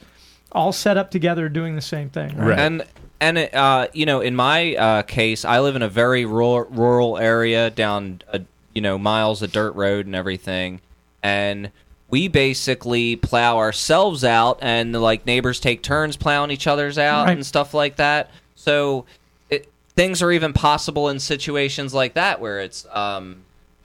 [0.53, 2.37] all set up together doing the same thing?
[2.37, 2.51] Right.
[2.51, 2.59] Right.
[2.61, 2.85] And
[3.21, 6.65] and it, uh, you know, in my uh, case, I live in a very rural,
[6.65, 8.41] rural area down, a,
[8.75, 10.81] you know, miles of dirt road and everything,
[11.23, 11.71] and
[12.09, 17.37] we basically plow ourselves out, and like neighbors take turns plowing each other's out Right.
[17.37, 18.31] and stuff like that.
[18.57, 19.05] So
[19.49, 23.43] it, things are even possible in situations like that where it's, um,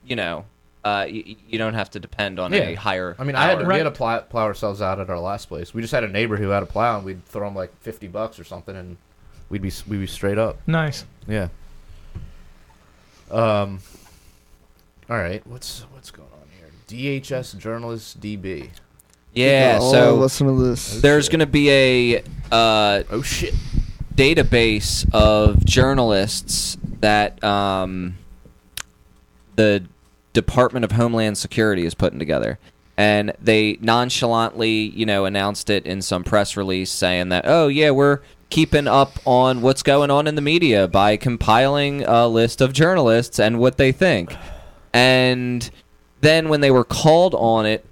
[0.07, 0.45] you know,
[0.83, 3.15] uh, you, you don't have to depend on a higher.
[3.19, 5.47] I mean, I had to, we had to plow, plow ourselves out at our last
[5.47, 5.73] place.
[5.73, 8.07] We just had a neighbor who had a plow, and we'd throw him like fifty
[8.07, 8.97] bucks or something, and
[9.49, 10.57] we'd be we'd be straight up.
[10.67, 11.05] Nice.
[11.27, 11.49] Yeah.
[13.31, 13.79] Um.
[15.09, 15.45] All right.
[15.47, 17.19] What's what's going on here?
[17.21, 18.69] DHS journalist DB.
[19.33, 19.79] yeah.
[19.81, 21.01] oh, So listen to this.
[21.01, 22.23] there's going to be a.
[22.51, 23.53] Uh, Oh shit.
[24.15, 28.17] database of journalists that um,
[29.55, 29.83] the
[30.33, 32.57] Department of Homeland Security is putting together.
[32.97, 37.91] And they nonchalantly, you know, announced it in some press release saying that, oh, yeah,
[37.91, 42.73] we're keeping up on what's going on in the media by compiling a list of
[42.73, 44.35] journalists and what they think.
[44.93, 45.69] And
[46.21, 47.85] then when they were called on it,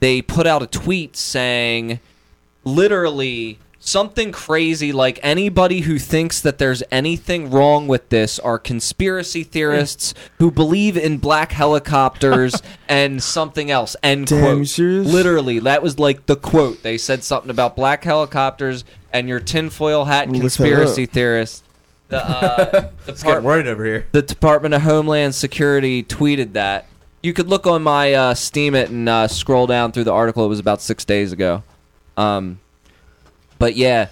[0.00, 2.00] they put out a tweet saying,
[2.64, 9.44] literally something crazy like anybody who thinks that there's anything wrong with this are conspiracy
[9.44, 15.06] theorists who believe in black helicopters and something else end Damn, quote serious?
[15.06, 18.84] literally that was like the quote they said something about black helicopters
[19.18, 21.10] and your tinfoil hat Look that conspiracy up.
[21.10, 21.62] theorists
[22.08, 24.06] the, uh, Depart- worried over here.
[24.12, 26.86] the Department of Homeland Security tweeted that.
[27.22, 30.44] You could look on my uh, Steemit and uh, scroll down through the article.
[30.44, 31.64] It was about six days ago.
[32.16, 32.60] Um,
[33.58, 34.08] but yeah,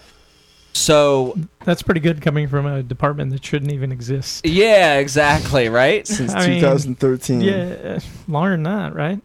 [0.73, 4.45] so That's pretty good coming from a department that shouldn't even exist.
[4.45, 6.05] yeah, exactly, right?
[6.07, 7.41] Since I mean, 2013.
[7.43, 9.21] Yeah, longer than that, right?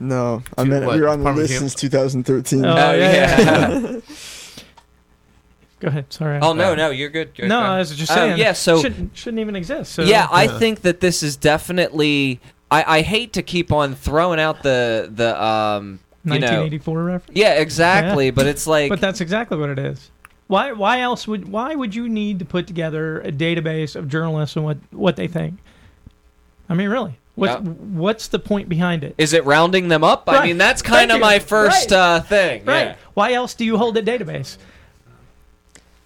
[0.00, 2.64] No, I Two- meant what, we were on the Department list Hum- since 2013.
[2.64, 4.00] Oh, Oh, yeah, yeah.
[5.82, 5.88] yeah.
[5.88, 6.12] Go ahead.
[6.12, 6.38] Sorry.
[6.40, 7.30] oh no, no, you're good.
[7.36, 7.66] You're no, good.
[7.66, 8.38] I was just Oh, saying.
[8.38, 9.92] yeah, so shouldn't shouldn't even exist.
[9.92, 10.58] So, yeah, I Yeah.
[10.58, 12.40] think that this is definitely.
[12.70, 17.36] I, I hate to keep on throwing out the the um you know 1984 reference.
[17.38, 20.10] yeah exactly, but it's like But that's exactly what it is.
[20.46, 20.72] Why?
[20.72, 21.48] Why else would?
[21.48, 25.26] Why would you need to put together a database of journalists and what what they
[25.28, 25.58] think?
[26.68, 27.58] I mean, really, what's Yeah.
[27.60, 29.14] what's the point behind it?
[29.18, 30.24] is it rounding them up?
[30.26, 31.20] I mean, that's Thank kind of you.
[31.22, 31.98] my first Right.
[31.98, 32.64] uh, thing.
[32.64, 32.86] Right.
[32.88, 32.94] yeah.
[33.14, 34.56] Why else do you hold a database?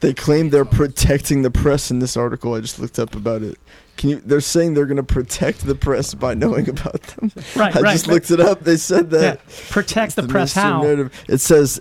[0.00, 2.54] They claim they're protecting the press in this article.
[2.54, 3.58] I just looked up about it.
[3.96, 4.16] Can you?
[4.16, 7.32] They're saying they're going to protect the press by knowing about them.
[7.56, 7.74] Right.
[7.74, 7.92] I right.
[7.92, 8.60] just looked it up.
[8.60, 9.18] They said yeah.
[9.18, 9.48] that.
[9.70, 10.52] Protect the, The press.
[10.52, 10.82] How?
[10.82, 11.12] narrative.
[11.28, 11.80] It says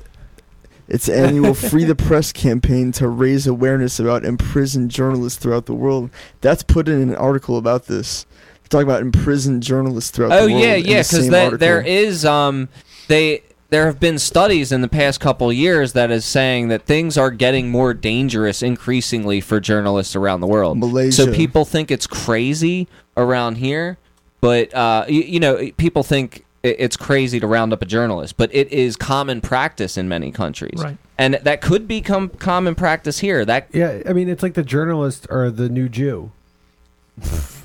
[0.88, 6.10] its annual Free the Press campaign to raise awareness about imprisoned journalists throughout the world.
[6.42, 8.26] That's put in an article about this.
[8.62, 10.64] They're talking about imprisoned journalists throughout Oh the world.
[10.64, 11.58] Oh yeah, yeah, because article.
[11.58, 12.70] there is um
[13.08, 13.44] they
[13.76, 17.30] there have been studies in the past couple years that is saying that things are
[17.30, 20.78] getting more dangerous increasingly for journalists around the world.
[20.78, 21.12] Malaysia.
[21.12, 23.98] So people think it's crazy around here,
[24.40, 28.50] but uh, you, you know, people think it's crazy to round up a journalist, but
[28.56, 30.98] it is common practice in many countries, Right.
[31.18, 33.44] and that could become common practice here.
[33.44, 36.32] That Yeah, I mean, it's like the journalists are the new Jew.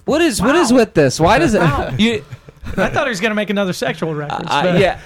[0.06, 1.20] what is what is with this?
[1.20, 1.60] Why does it?
[1.60, 1.94] Wow.
[1.96, 2.24] You,
[2.76, 4.50] I thought he was going to make another sexual reference.
[4.50, 5.00] I- but- yeah,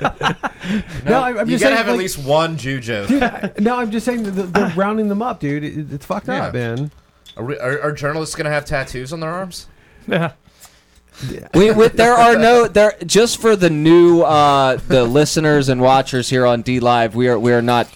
[1.04, 3.08] No, I- I'm you just gotta saying, have at least one Jew joke.
[3.08, 5.62] Dude, I- no, I'm just saying that they're- they're rounding them up, dude.
[5.64, 6.74] It, it's fucked up, Yeah.
[6.76, 6.90] man.
[7.36, 9.66] Are, we, are, are journalists gonna have tattoos on their arms?
[10.08, 10.32] Yeah.
[11.54, 16.28] we, we, there are no there just for the new uh, the listeners and watchers
[16.28, 17.14] here on DLive.
[17.14, 17.86] We are we are not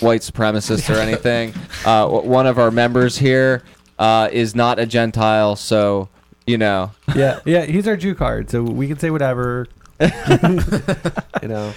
[0.00, 1.52] white supremacists or anything.
[1.84, 3.62] Uh, one of our members here
[3.98, 6.08] uh, is not a Gentile, so
[6.50, 6.90] you know.
[7.14, 7.64] Yeah, yeah.
[7.64, 9.66] He's our Jew card, so we can say whatever.
[10.00, 11.72] you know.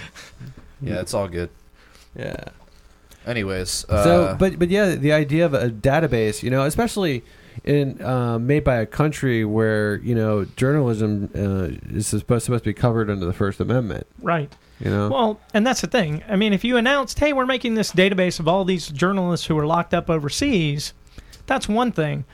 [0.80, 1.50] Yeah, it's all good.
[2.16, 2.44] Yeah.
[3.26, 7.22] Anyways, uh, so, but but yeah, the idea of a database, you know, especially
[7.62, 12.70] in uh, made by a country where you know journalism uh, is supposed supposed to
[12.70, 14.06] be covered under the First Amendment.
[14.20, 14.52] Right.
[14.80, 15.08] You know.
[15.08, 16.22] Well, and that's the thing.
[16.28, 19.56] I mean, if you announced, "Hey, we're making this database of all these journalists who
[19.56, 20.92] are locked up overseas,"
[21.46, 22.24] that's one thing.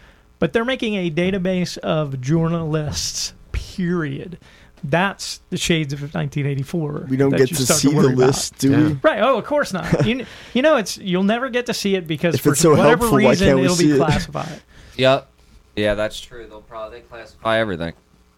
[0.40, 3.34] But they're making a database of journalists.
[3.52, 4.38] Period.
[4.82, 7.06] That's the shades of 1984.
[7.10, 8.16] we don't get to start see the worry about.
[8.16, 8.78] list, do Yeah.
[8.88, 8.92] we?
[9.02, 9.20] Right.
[9.20, 10.06] Oh, of course not.
[10.06, 12.70] you, you know, it's you'll never get to see it because If for it's so
[12.70, 13.96] whatever helpful, why reason can't we it'll see be it?
[13.98, 14.62] classified.
[14.96, 15.28] Yep.
[15.76, 16.46] Yeah, that's true.
[16.46, 17.92] They'll probably classify everything.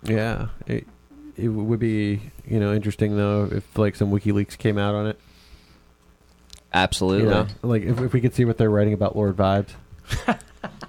[0.05, 0.87] Yeah, it,
[1.37, 5.19] it would be you know interesting though if like some WikiLeaks came out on it.
[6.75, 7.25] Absolutely.
[7.25, 9.71] You know, like if, if we could see what they're writing about Lord Vibes.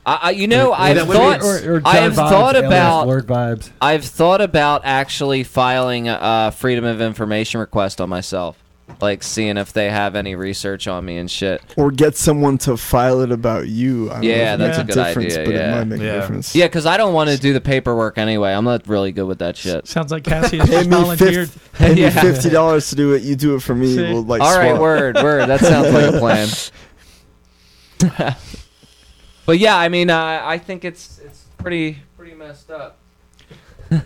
[0.06, 3.26] I, I, you know, I've Or- thought, or, or I have Vibes thought about, Lord
[3.26, 3.70] Vibes.
[3.82, 8.62] I've thought about actually filing a, a freedom of information request on myself,
[9.00, 11.62] like seeing if they have any research on me and shit.
[11.78, 14.12] Or get someone to file it about you.
[14.12, 15.72] I Yeah, know that's makes a good difference, idea, But yeah.
[15.72, 16.08] it might make Yeah.
[16.08, 16.54] a difference.
[16.54, 18.52] Yeah, because I don't want to do the paperwork anyway.
[18.52, 19.88] I'm not really good with that shit.
[19.88, 21.50] Sounds like Cassie Pay just volunteered.
[21.50, 23.24] fif- pay me fifty dollars to do it.
[23.24, 23.96] You do it for me.
[23.96, 24.02] See?
[24.02, 24.82] We'll like All right, swap.
[24.82, 25.48] word, word.
[25.48, 26.50] That sounds like a plan.
[29.45, 32.98] but yeah, I mean, uh, I think it's it's pretty pretty messed up.
[33.91, 33.99] uh,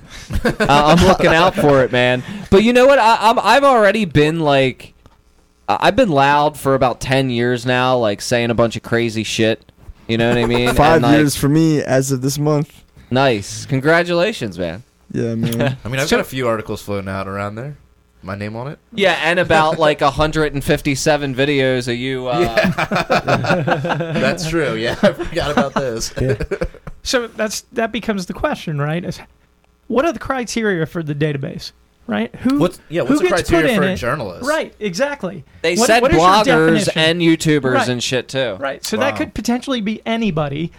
[0.59, 2.23] I'm looking out for it, man.
[2.51, 2.99] But you know what?
[2.99, 4.93] I, I'm I've already been like,
[5.69, 9.23] I- I've been loud for about ten years now, like saying a bunch of crazy
[9.23, 9.64] shit.
[10.07, 10.73] You know what I mean?
[10.73, 12.84] Five And, like, years for me as of this month.
[13.11, 13.65] Nice.
[13.65, 14.84] Congratulations, man.
[15.11, 15.77] Yeah, man.
[15.85, 17.77] I mean, I've got a few articles floating out around there.
[18.23, 18.80] My name on it.
[18.91, 22.27] Yeah, and about like 157 videos of you.
[22.27, 22.56] Uh,
[24.14, 24.76] That's true.
[24.76, 26.14] Yeah, I forgot about this.
[27.03, 29.02] So that's that becomes the question, right?
[29.06, 29.22] Is
[29.88, 31.72] what are the criteria for the database,
[32.06, 32.35] right?
[32.35, 33.03] Who What's yeah?
[33.06, 33.95] who What's the gets put criteria in for a it?
[33.95, 34.45] journalist?
[34.49, 35.45] Right, exactly.
[35.61, 37.88] They What- said what is your bloggers and YouTubers Right.
[37.88, 38.57] and shit too.
[38.60, 38.84] Right.
[38.84, 39.03] So Wow.
[39.06, 40.73] that could potentially be anybody.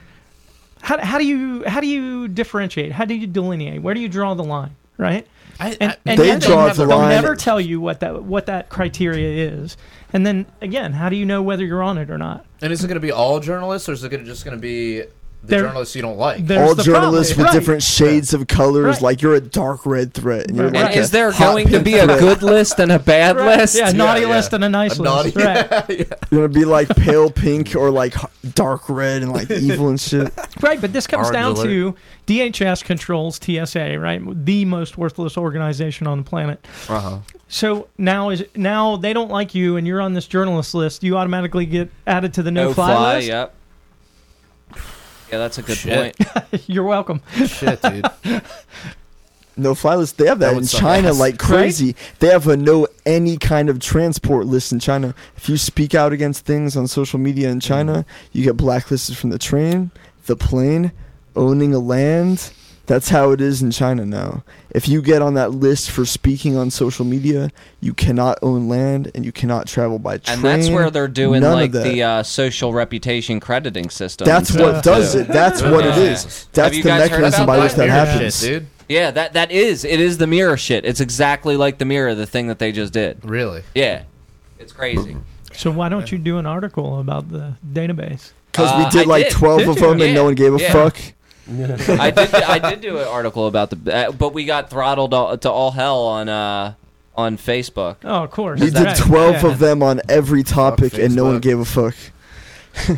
[0.83, 2.93] How, how do you how do you differentiate?
[2.93, 3.81] How do you delineate?
[3.81, 4.77] Where do you draw the line?
[4.99, 5.27] Right.
[5.61, 8.01] I, And, I- and They yet draw they'll, the they'll line- never tell you what
[8.01, 9.77] that what that criteria is.
[10.13, 12.45] And then again, how do you know whether you're on it or not?
[12.63, 14.61] and is it going to be all journalists, or is it gonna, just going to
[14.61, 15.03] be
[15.49, 16.39] the There- journalists you don't like?
[16.51, 17.37] All the journalists problem.
[17.37, 17.53] with Right.
[17.53, 18.85] different shades of colors.
[18.97, 19.03] Right.
[19.03, 20.77] Like you're a dark red threat, and you're Right.
[20.77, 23.59] And like is there hot going to be a good list and a bad Right.
[23.59, 23.77] list?
[23.77, 24.29] Yeah, a naughty yeah.
[24.29, 25.37] list and a nice A list.
[25.37, 25.67] naughty- Right.
[25.89, 26.05] yeah.
[26.31, 28.15] You're gonna be like pale pink or like
[28.55, 30.33] dark red and like evil and shit.
[30.61, 31.65] Right, but this comes Orange down alert.
[31.65, 31.95] to
[32.27, 34.21] DHS controls TSA, right?
[34.45, 36.67] The most worthless organization on the planet.
[36.89, 37.19] Uh-huh.
[37.49, 41.17] So now is now they don't like you and you're on this journalist list, you
[41.17, 43.15] automatically get added to the no, No fly, fly.
[43.17, 43.29] list.
[43.29, 43.55] Yep.
[45.31, 46.17] Yeah, that's a good Shit.
[46.17, 46.63] point.
[46.69, 47.23] You're welcome.
[47.47, 48.07] Shit, dude.
[49.59, 50.19] No fly list.
[50.19, 51.19] They have That that, in China ass.
[51.19, 51.97] like crazy.
[52.21, 55.17] They have a no any kind of transport list in China.
[55.37, 58.05] If you speak out against things on social media in China, mm.
[58.33, 59.91] you get blacklisted from the train,
[60.27, 60.93] the plane,
[61.35, 62.53] owning a land.
[62.89, 64.43] That's how it is in China now.
[64.71, 67.51] If you get on that list for speaking on social media,
[67.81, 70.39] you cannot own land and you cannot travel by train.
[70.39, 74.25] And that's where they're doing None like the uh, social reputation crediting system.
[74.25, 75.19] That's what stuff, does too.
[75.21, 75.29] it.
[75.29, 76.03] That's what it Yeah.
[76.13, 76.49] is.
[76.53, 77.63] That's the guys heard mechanism by that?
[77.65, 78.41] which that happens.
[78.41, 78.67] Shit, dude.
[78.89, 79.85] Yeah, that that is.
[79.85, 80.87] It is the mirror shit.
[80.87, 83.23] It's exactly like the mirror, the thing that they just did.
[83.23, 83.63] Really?
[83.75, 84.05] Yeah,
[84.59, 85.15] it's crazy.
[85.53, 88.33] So why don't you do an article about the database?
[88.51, 89.33] Because Uh, we did I like did.
[89.35, 89.81] 12 Did of you?
[89.83, 90.15] them and Yeah.
[90.15, 90.73] no one gave a Yeah.
[90.73, 90.97] fuck.
[91.89, 92.35] I did.
[92.35, 95.71] I did do an article about the, uh, but we got throttled all, to all
[95.71, 96.75] hell on uh
[97.17, 97.97] on Facebook.
[98.05, 98.61] Oh, of course.
[98.61, 98.97] We did Right.
[98.97, 99.51] 12 Yeah.
[99.51, 101.43] of them on every topic and no one Facebook.
[101.43, 101.95] gave a fuck.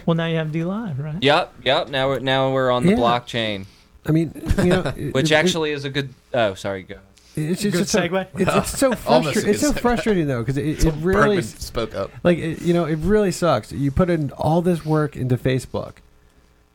[0.07, 1.23] Well, now you have DLive, right?
[1.23, 1.89] Yep, yep.
[1.89, 2.97] Now we're now we're on the Yeah.
[2.99, 3.65] blockchain,
[4.07, 6.13] I mean, you know, it- which it- actually is a good.
[6.35, 6.97] Oh, sorry, go.
[7.35, 8.27] it's, Good it's so, segue.
[8.35, 9.81] It's, it's so Almost a It's good so segue.
[9.81, 12.11] frustrating though because it, it really Bergman spoke up.
[12.25, 13.73] like it, you know it really sucks.
[13.73, 15.93] You put in all this work into Facebook,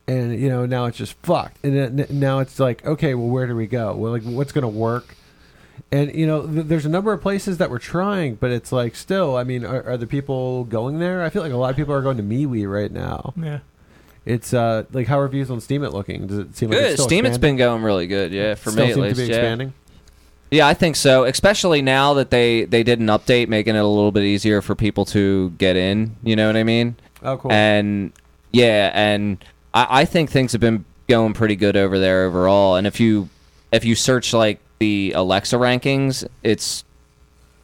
[0.08, 1.64] and you know now it's just fucked.
[1.64, 3.94] And then, now it's like, okay, well, where do we go?
[3.94, 5.16] Well, like, what's going to work?
[5.92, 8.96] And you know, th- there's a number of places that we're trying, but it's like
[8.96, 9.36] still.
[9.36, 11.22] I mean, are, are the people going there?
[11.22, 13.34] I feel like a lot of people are going to MeWe right now.
[13.36, 13.60] Yeah.
[14.24, 16.26] It's uh like how are reviews on Steemit looking?
[16.26, 16.84] Does it seem like Good.
[16.86, 18.32] it's still Steam, it's been going really good.
[18.32, 19.16] Yeah, for still me at seems least.
[19.16, 19.36] to be yeah.
[19.36, 19.74] expanding.
[20.50, 21.24] Yeah, I think so.
[21.24, 24.74] Especially now that they they did an update, making it a little bit easier for
[24.74, 26.16] people to get in.
[26.24, 26.96] You know what I mean?
[27.22, 27.52] Oh, cool.
[27.52, 28.12] And
[28.52, 29.38] yeah, and
[29.76, 32.76] I, I think things have been going pretty good over there overall.
[32.76, 33.28] And if you
[33.70, 36.84] if you search like the Alexa rankings, it's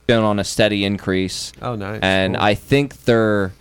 [0.06, 1.52] been on a steady increase.
[1.62, 2.00] oh, nice.
[2.02, 2.44] And Cool.
[2.44, 3.52] I think they're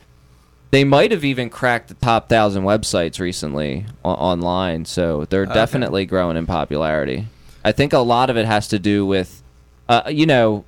[0.72, 4.86] they might have even cracked the top thousand websites recently o- online.
[4.86, 5.54] So they're Okay.
[5.54, 7.28] definitely growing in popularity.
[7.64, 9.44] I think a lot of it has to do with,
[9.90, 10.64] uh, you know,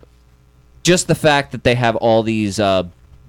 [0.84, 2.84] just the fact that they have all these uh,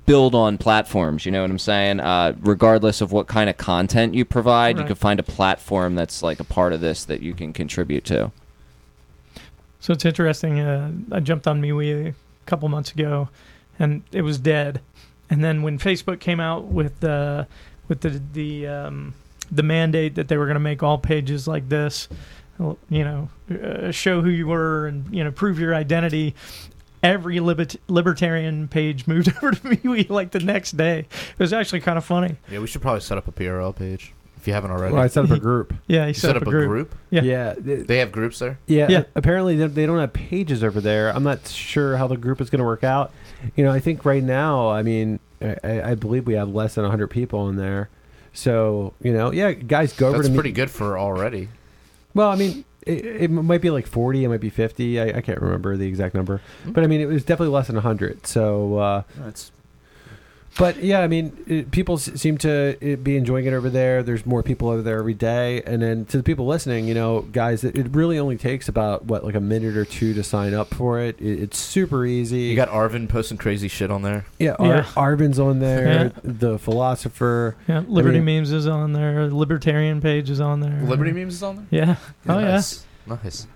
[0.06, 1.24] build on platforms.
[1.24, 2.00] You know what I'm saying?
[2.00, 6.22] Uh, regardless of what kind of content you provide, you can find a platform that's
[6.22, 8.30] like a part of this that you can contribute to.
[9.80, 10.60] So it's interesting.
[10.60, 12.14] Uh, I jumped on MeWe a
[12.46, 13.28] couple months ago,
[13.78, 14.80] and it was dead.
[15.30, 17.46] And then when Facebook came out with the
[17.88, 19.14] with the the um,
[19.50, 22.08] the mandate that they were going to make all pages like this,
[22.58, 26.34] you know, uh, show who you were and you know prove your identity.
[27.04, 31.00] Every libert- libertarian page moved over to MeWe like the next day.
[31.00, 32.36] It was actually kind of funny.
[32.50, 34.12] Yeah, we should probably set up a PRL page.
[34.36, 35.72] If you haven't already, Well, I set up a group.
[35.86, 36.94] Yeah, he you set, up a group.
[37.10, 37.22] Yeah.
[37.22, 38.58] Yeah, th- They have groups there.
[38.66, 38.88] yeah.
[38.90, 39.04] Yeah.
[39.14, 41.08] Apparently, they- they don't have pages over there.
[41.14, 43.10] I'm not sure how the group is going to work out.
[43.56, 46.74] You know, I think right now, I mean, I, I I believe we have less
[46.74, 47.88] than 100 people in there.
[48.34, 51.48] So you know, yeah, guys, go over That's to me- pretty good for already.
[52.14, 55.00] Well, I mean, it, it might be like 40, it might be 50.
[55.00, 56.40] I, I can't remember the exact number.
[56.66, 58.26] But I mean, it was definitely less than 100.
[58.26, 59.50] So, uh, That's
[60.58, 64.02] but yeah, I mean, it, people s- seem to uh, be enjoying it over there.
[64.02, 65.62] There's more people over there every day.
[65.62, 69.04] And then to the people listening, you know, guys, it, it really only takes about,
[69.06, 71.20] what, like a minute or two to sign up for it.
[71.20, 72.40] it it's super easy.
[72.42, 74.24] you got Arvin posting crazy shit on there.
[74.38, 74.82] yeah, Ar- Yeah.
[74.96, 76.10] Arvin's on there, Yeah.
[76.22, 77.56] the philosopher.
[77.66, 79.28] Yeah, Liberty mean- memes is on there.
[79.30, 80.80] Libertarian page is on there.
[80.82, 81.86] Liberty memes is on there.
[81.86, 81.96] Yeah.
[82.28, 82.52] Oh yeah.
[82.52, 82.86] nice.
[83.06, 83.46] Nice.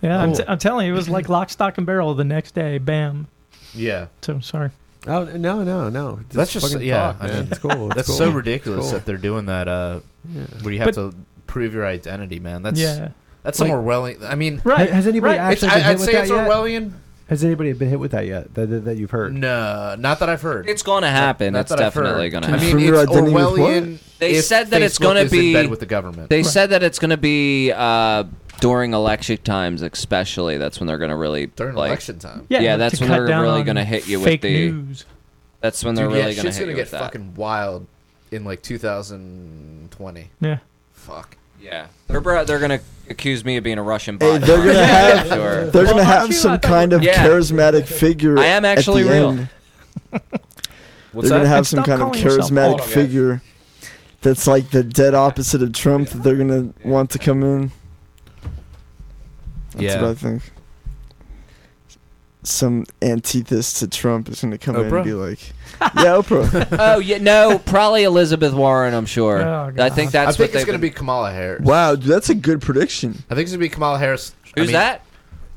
[0.00, 0.20] Yeah.
[0.22, 0.36] I'm, Cool.
[0.38, 2.78] t- I'm telling you, it was like lock, stock, and barrel the next day.
[2.78, 3.26] Bam.
[3.74, 4.70] Yeah, So sorry.
[5.06, 6.20] Oh, no, no, no.
[6.30, 7.86] That's just- yeah, talk, I mean, it's cool.
[7.88, 8.16] It's that's cool.
[8.16, 8.92] so ridiculous Cool.
[8.92, 9.66] that they're doing that.
[9.68, 10.00] Uh,
[10.32, 10.42] Yeah.
[10.62, 11.14] where you have But- to
[11.48, 12.62] prove your identity, man.
[12.62, 13.08] That's yeah.
[13.42, 14.22] that's Like- some Orwellian.
[14.28, 14.88] I mean, Right.
[14.90, 15.52] Has anybody right.
[15.52, 16.48] it's, actually I, been hit I'd with say that it's yet?
[16.48, 16.92] Orwellian.
[17.28, 18.52] Has anybody been hit with that yet?
[18.54, 19.32] That, that, that you've heard?
[19.34, 20.68] No, not that I've heard.
[20.68, 21.54] It's going to happen.
[21.54, 23.58] Not It's definitely going to Can I mean, your it's identity with what?
[23.58, 23.98] Orwellian.
[24.18, 26.28] They said that it's gonna be- bed with the government.
[26.30, 26.46] They Right.
[26.46, 28.24] said that it's going to be uh,
[28.62, 30.56] during election times, especially.
[30.56, 31.88] That's when they're going to really during like.
[31.88, 32.46] election time.
[32.48, 32.60] Yeah.
[32.60, 35.04] Yeah, that's when they're really gonna hit you with fake the- news.
[35.60, 37.00] That's when they're Dude, really yeah, going to shit's hit gonna you get with that.
[37.02, 37.86] fucking wild
[38.30, 40.30] in like 2020.
[40.40, 40.58] Yeah.
[40.92, 41.36] Fuck.
[41.60, 44.46] Yeah, they're bro- they're going to accuse me of being a Russian Hey, bot.
[44.46, 45.64] they're gonna Yeah, have sure.
[45.70, 47.24] they're Well, gonna have some kind of Yeah.
[47.24, 48.36] charismatic figure.
[48.38, 49.28] I am at actually the real.
[49.30, 49.48] end.
[51.12, 51.46] What's they're gonna that?
[51.48, 53.42] have And some stop kind of calling yourself charismatic Hold figure
[54.22, 57.70] that's like the dead opposite of Trump that they're gonna want to come in.
[59.72, 60.02] That's Yeah.
[60.02, 60.42] what I think.
[62.44, 65.38] Some antithesis to Trump is gonna come in and be like,
[65.80, 65.88] "Yeah,
[66.18, 68.94] Oprah." oh yeah, no, probably Elizabeth Warren.
[68.94, 69.40] I'm sure.
[69.42, 71.62] Oh, I think that's I think what it's gonna be Kamala Harris.
[71.62, 73.22] wow, dude, that's a good prediction.
[73.30, 74.34] I think it's gonna be Kamala Harris.
[74.56, 75.04] I Who's mean, that?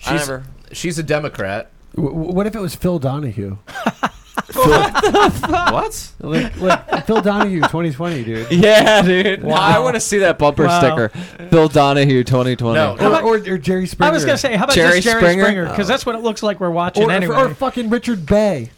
[0.06, 0.44] I She's never.
[0.74, 1.72] she's a Democrat.
[1.96, 3.58] W- w- what if it was Phil Donahue?
[4.54, 6.12] what?
[6.20, 8.52] like, like Phil Donahue, 2020, dude.
[8.66, 9.44] Yeah, dude.
[9.44, 9.56] Wow.
[9.56, 10.80] I want to see that bumper Wow.
[10.80, 11.10] sticker.
[11.50, 12.76] Phil Donahue, 2020.
[12.76, 14.12] No, Or, or, or Jerry Springer.
[14.12, 15.44] I was gonna say, how about Jerry just Jerry Springer?
[15.44, 15.70] Springer?
[15.70, 17.36] Because that's what it looks like we're watching or, anyway.
[17.36, 18.72] or fucking Richard Bey.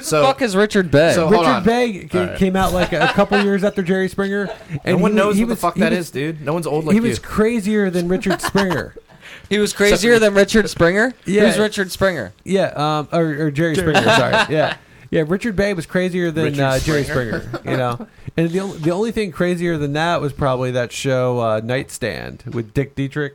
[0.00, 1.12] So fuck is Richard Bey?
[1.14, 1.64] So- hold Richard on.
[1.64, 2.38] Bey ca- All right.
[2.38, 4.48] came out like a, a couple years after Jerry Springer,
[4.84, 6.40] and no one he, knows he what was, the fuck he that was- is, dude.
[6.40, 7.08] No one's old like he you.
[7.08, 8.96] was crazier than Richard Springer.
[9.48, 11.12] he was crazier than Richard Springer.
[11.26, 11.46] Yeah.
[11.46, 12.32] Who's Richard Springer?
[12.44, 14.02] yeah, um, or, or Jerry Springer.
[14.02, 14.76] sorry, yeah,
[15.14, 15.24] yeah.
[15.26, 17.40] Richard Bey was crazier than Richard uh, Jerry Springer.
[17.42, 17.70] Springer.
[17.70, 21.38] You know, and the only, the only thing crazier than that was probably that show
[21.40, 23.32] uh, Nightstand with Dick Dietrick.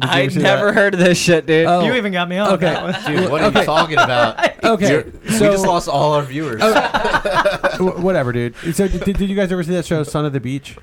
[0.00, 0.74] Did you I ever see never that?
[0.74, 1.66] heard of this shit, dude.
[1.66, 1.84] Oh.
[1.84, 2.66] you even got me on Okay.
[2.66, 3.16] that one.
[3.16, 3.60] Dude, what are Okay.
[3.60, 4.50] you talking about?
[4.64, 6.62] Okay, You're- we so just lost all our viewers.
[7.78, 8.54] Wh- whatever, dude.
[8.76, 10.76] So did, did you guys ever see that show, Son of the Beach?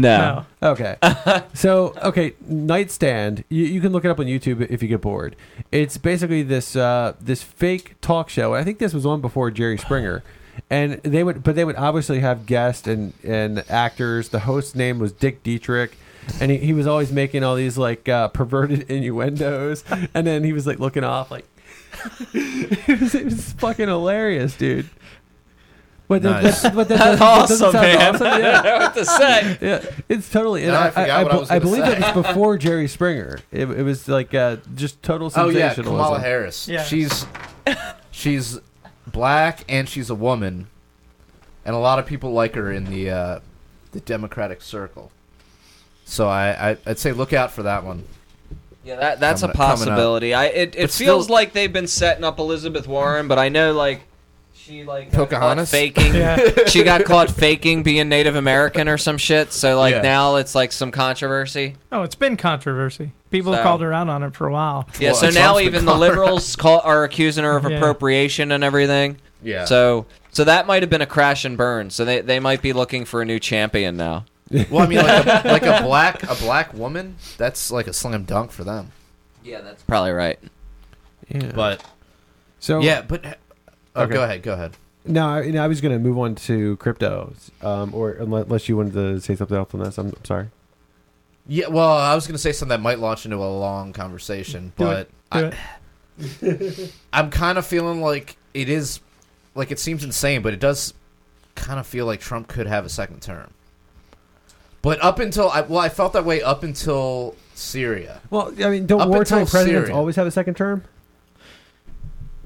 [0.00, 0.44] No.
[0.60, 0.70] No.
[0.70, 0.96] Okay.
[1.54, 3.44] so, okay, Nightstand.
[3.48, 5.36] You, you can look it up on YouTube if you get bored.
[5.70, 8.54] It's basically this uh, this fake talk show.
[8.54, 10.22] I think this was on before Jerry Springer,
[10.70, 14.30] and they would, but they would obviously have guests and and actors.
[14.30, 15.92] The host's name was Dick Dietrick.
[16.40, 19.84] And he, he was always making all these like uh, perverted innuendos,
[20.14, 21.44] and then he was like looking off, like
[22.32, 24.88] it, was, it was fucking hilarious, dude.
[26.06, 26.60] But that, Nice.
[26.62, 28.14] that, but that, That's that doesn't awesome, sound man.
[28.14, 29.58] awesome, I yeah don't know what to say.
[29.62, 30.64] yeah, it's totally.
[30.64, 31.96] And I I, I, what I I, was I believe say.
[31.96, 33.38] it was before Jerry Springer.
[33.50, 35.56] It, it was like uh, just total sensationalism.
[35.56, 36.04] oh yeah, sensationalism.
[36.04, 36.68] Kamala Harris.
[36.68, 36.82] Yeah.
[36.84, 37.26] She's
[38.10, 38.58] she's
[39.06, 40.66] black and she's a woman,
[41.64, 43.40] and a lot of people like her in the uh,
[43.92, 45.10] the Democratic circle.
[46.04, 48.04] So I, I I'd say look out for that one.
[48.84, 49.78] Yeah, that that's a Coming- coming up.
[49.78, 50.34] possibility.
[50.34, 53.72] I it, it feels still- like they've been setting up Elizabeth Warren, but I know
[53.72, 54.02] like
[54.64, 55.70] she like got caught Pocahontas?
[55.70, 56.14] faking.
[56.14, 56.38] Yeah.
[56.66, 59.52] she got caught faking being Native American or some shit.
[59.52, 60.00] So like Yeah.
[60.02, 61.76] now it's like some controversy.
[61.92, 63.12] Oh, it's been controversy.
[63.30, 64.88] People have called her out on it for a while.
[64.98, 65.08] Yeah.
[65.10, 67.76] Well, so Trump's now been even the calling liberals call, are accusing her of Yeah.
[67.76, 69.18] appropriation and everything.
[69.42, 69.64] Yeah.
[69.66, 71.90] So so that might have been a crash and burn.
[71.90, 74.24] So they they might be looking for a new champion now.
[74.70, 78.24] well, I mean, like a, like a black a black woman, that's like a slam
[78.24, 78.92] dunk for them.
[79.42, 80.38] Yeah, that's probably right.
[81.28, 81.52] Yeah.
[81.54, 81.82] But
[82.60, 83.38] so yeah, but
[83.96, 84.14] oh, Okay.
[84.14, 84.76] go ahead, go ahead.
[85.04, 88.68] no, I, you know, I was going to move on to crypto, um, or unless
[88.68, 89.98] you wanted to say something else on this.
[89.98, 90.48] I'm, I'm sorry.
[91.46, 94.84] Yeah, well, I was gonna say something that might launch into a long conversation, Do
[94.86, 95.52] but I,
[97.12, 99.00] I'm kind of feeling like it is,
[99.54, 100.94] like it seems insane, but it does
[101.54, 103.50] kind of feel like Trump could have a second term.
[104.80, 108.22] But up until I, well, I felt that way up until Syria.
[108.30, 109.94] Well, I mean, don't Up wartime presidents Syria.
[109.94, 110.84] always have a second term?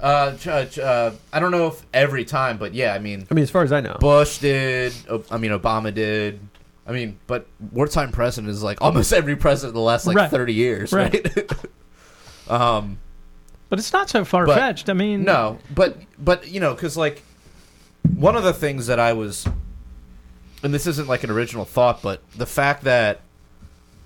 [0.00, 0.50] Uh, uh,
[0.80, 3.62] uh, I don't know if every time, but yeah, I mean, I mean, as far
[3.62, 3.96] as I know.
[4.00, 4.92] Bush did.
[5.30, 6.40] I mean, Obama did.
[6.86, 10.30] I mean, but wartime president is like almost every president in the last like Right.
[10.30, 11.12] thirty years, Right.
[11.36, 11.50] right?
[12.48, 12.98] um,
[13.68, 14.88] But it's not so far fetched.
[14.88, 17.22] I mean, no, but but you know, because like
[18.16, 19.46] one of the things that I was,
[20.62, 23.20] and this isn't like an original thought, but the fact that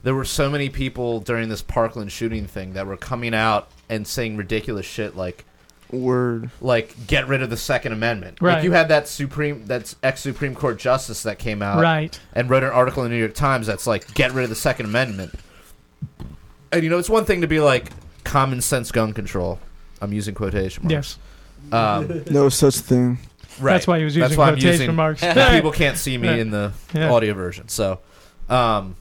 [0.03, 4.05] there were so many people during this Parkland shooting thing that were coming out and
[4.07, 5.45] saying ridiculous shit like
[5.93, 6.51] Word.
[6.61, 8.39] like get rid of the Second Amendment.
[8.41, 8.55] Right.
[8.55, 12.19] Like you had that supreme that's ex Supreme Court justice that came out Right.
[12.33, 14.57] and wrote an article in the New York Times that's like get rid of the
[14.57, 15.35] Second Amendment.
[16.73, 17.91] And you know, it's one thing to be like
[18.25, 19.59] common sense gun control.
[20.01, 21.19] I'm using quotation marks.
[21.71, 21.73] Yes.
[21.73, 23.19] Um, No such thing.
[23.61, 23.75] right.
[23.75, 25.21] That's why he was That's using why I'm quotation using- marks.
[25.51, 26.35] People can't see me Yeah.
[26.37, 27.13] in the Yeah.
[27.13, 27.69] audio version.
[27.69, 28.01] So,
[28.49, 28.97] um,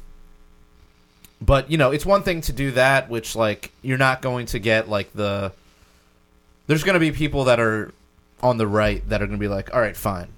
[1.41, 4.59] but you know, it's one thing to do that, which like you're not going to
[4.59, 5.53] get like the.
[6.71, 7.91] There's going to be people that are
[8.41, 10.29] on the right that are going to be like, all right, fine.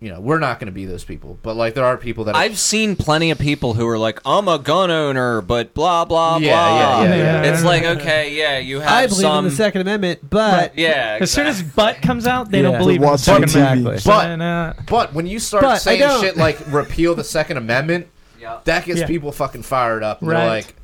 [0.00, 2.34] You know, we're not going to be those people, but like there are people that
[2.34, 6.04] are, I've seen plenty of people who are like, "I'm a gun owner," but blah
[6.06, 7.02] blah Yeah, blah.
[7.02, 7.52] yeah, yeah, yeah.
[7.52, 9.44] It's like, okay, yeah, you have I believe some.
[9.44, 11.82] in the Second Amendment, but yeah, As soon as exactly.
[11.94, 12.70] butt comes out, they Yeah.
[12.70, 13.56] don't believe in the Watch Second TV.
[13.60, 14.04] Amendment.
[14.04, 16.20] But- then, uh, But when you start But I saying don't.
[16.20, 18.06] shit like repeal the Second Amendment,
[18.40, 18.58] Yeah.
[18.64, 19.06] that gets Yeah.
[19.08, 20.20] people fucking fired up.
[20.22, 20.38] And Right.
[20.38, 20.74] They're like,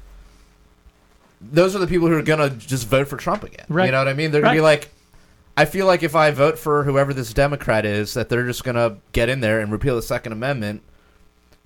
[1.53, 3.67] those are the people who are gonna just vote for Trump again.
[3.69, 3.87] Right.
[3.87, 4.31] You know what I mean?
[4.31, 4.91] They're gonna be like,
[5.57, 8.97] I feel like if I vote for whoever this Democrat is, that they're just gonna
[9.13, 10.83] get in there and repeal the Second Amendment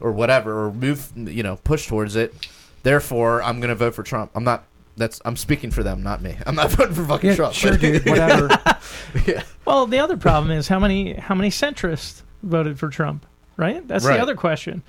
[0.01, 2.35] or whatever, or move, you know, push towards it.
[2.83, 4.31] Therefore, I'm gonna vote for Trump.
[4.35, 4.65] I'm not.
[4.97, 6.37] That's I'm speaking for them, not me.
[6.47, 7.55] I'm not voting for fucking yeah, Trump.
[7.55, 8.49] sure, dude, whatever.
[9.27, 9.43] yeah.
[9.65, 13.25] well, the other problem is how many how many centrists voted for Trump,
[13.57, 13.87] right?
[13.87, 14.17] That's Right.
[14.17, 14.83] the other question,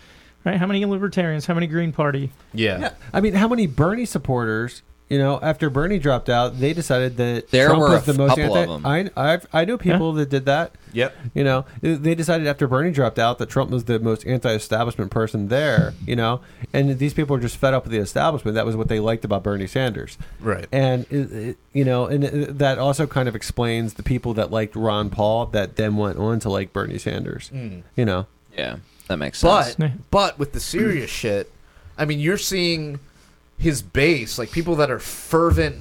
[0.46, 0.58] right?
[0.58, 1.46] How many libertarians?
[1.46, 2.32] How many Green Party?
[2.54, 2.80] yeah.
[2.80, 4.82] Yeah, I mean, how many Bernie supporters?
[5.10, 8.18] You know, after Bernie dropped out, they decided that There Trump were was a the
[8.20, 8.72] most couple anti.
[8.72, 8.86] of 'em.
[8.86, 10.76] I I've, I know people that did that.
[10.94, 11.16] Yep.
[11.34, 15.48] You know, they decided after Bernie dropped out that Trump was the most anti-establishment person
[15.48, 15.96] there.
[16.06, 16.42] You know,
[16.74, 18.54] and these people are just fed up with the establishment.
[18.54, 20.16] That was what they liked about Bernie Sanders.
[20.40, 20.68] Right.
[20.72, 24.52] And it, it, you know, and it, that also kind of explains the people that
[24.52, 27.50] liked Ron Paul that then went on to like Bernie Sanders.
[27.52, 27.82] Mm.
[27.96, 28.76] You know, yeah,
[29.10, 29.76] that makes sense.
[29.76, 31.52] But but with the serious shit,
[31.98, 33.00] I mean, you're seeing
[33.58, 35.76] his base, like people that are fervent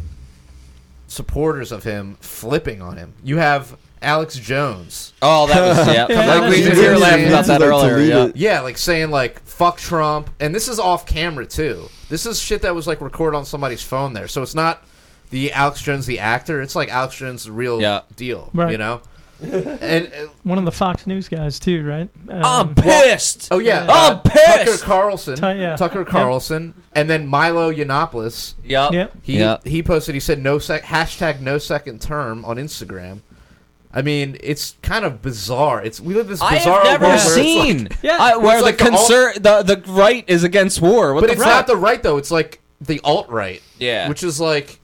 [1.07, 3.15] supporters of him, flipping on him.
[3.23, 6.07] You have Alex Jones, oh, that was yeah.
[6.11, 7.61] Yeah, like we, that's- we were Yeah, laughing about that.
[7.61, 7.99] Like earlier.
[8.01, 8.25] Yeah.
[8.27, 8.37] it.
[8.37, 11.89] yeah, like saying like "fuck Trump," and this is off camera too.
[12.09, 14.83] This is shit that was like recorded on somebody's phone there, so it's not
[15.31, 16.61] the Alex Jones the actor.
[16.63, 18.03] It's like Alex Jones the real Yeah.
[18.17, 18.71] deal, Right.
[18.73, 19.01] you know.
[19.43, 22.09] and uh, One of the Fox News guys too, right?
[22.29, 23.49] Um, I'm pissed.
[23.51, 24.65] oh yeah, I'm uh, pissed.
[24.83, 25.77] Tucker Carlson, Tu- yeah.
[25.77, 28.55] Tucker Carlson, and then Milo Yiannopoulos.
[28.65, 28.93] Yep.
[28.93, 29.13] Yep.
[29.23, 29.59] He Yeah.
[29.65, 30.15] he posted.
[30.15, 33.21] He said no sec hashtag no second term on Instagram.
[33.93, 35.83] I mean, it's kind of bizarre.
[35.83, 38.17] It's we live this I bizarre have never world where it's like- seen Yeah.
[38.21, 39.09] I, where the like the alt-
[39.43, 41.15] the the right is against war.
[41.15, 41.51] What but the it's fuck?
[41.53, 42.17] not the right though.
[42.19, 43.63] It's like the alt right.
[43.79, 44.09] Yeah.
[44.09, 44.81] which is like,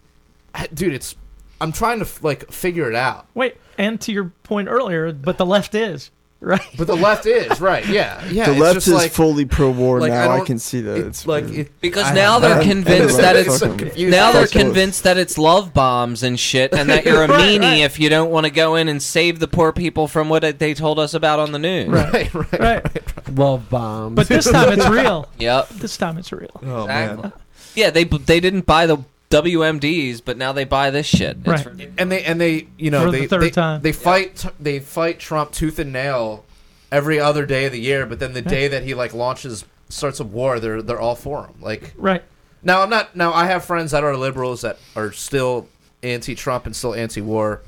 [0.72, 1.16] dude, it's.
[1.60, 3.26] I'm trying to like figure it out.
[3.34, 6.10] Wait, and to your point earlier, but the left is
[6.44, 6.60] right.
[6.76, 7.86] But the left is right.
[7.86, 8.44] Yeah, yeah.
[8.46, 10.30] the it's left just is like, fully pro-war like, now.
[10.30, 10.98] I, don't- can see that.
[10.98, 15.04] it- It's like it, because I- now they're convinced that it's so now they're convinced
[15.04, 17.78] that it's love bombs and shit, and that you're a Right, meanie right.
[17.80, 20.74] if you don't want to go in and save the poor people from what they
[20.74, 21.88] told us about on the news.
[21.88, 23.38] right, right, Right.
[23.38, 24.16] love bombs.
[24.16, 25.28] But this time it's real.
[25.38, 25.68] Yep.
[25.70, 26.50] This time it's real.
[26.62, 27.32] Oh Exactly.
[27.74, 28.98] Yeah, they they didn't buy the
[29.42, 31.38] WMDs, but now they buy this shit.
[31.38, 31.64] It's Right.
[31.66, 31.94] ridiculous.
[31.98, 33.80] and they and they you know For the they third they, time.
[33.82, 36.44] they fight they fight Trump tooth and nail
[36.92, 40.20] every other day of the year, but then the day that he like launches starts
[40.20, 41.54] a war, they're they're all for him.
[41.60, 42.22] Like Right.
[42.62, 43.32] now, I'm not now.
[43.32, 45.68] I have friends that are liberals that are still
[46.02, 47.60] anti-Trump and still anti-war,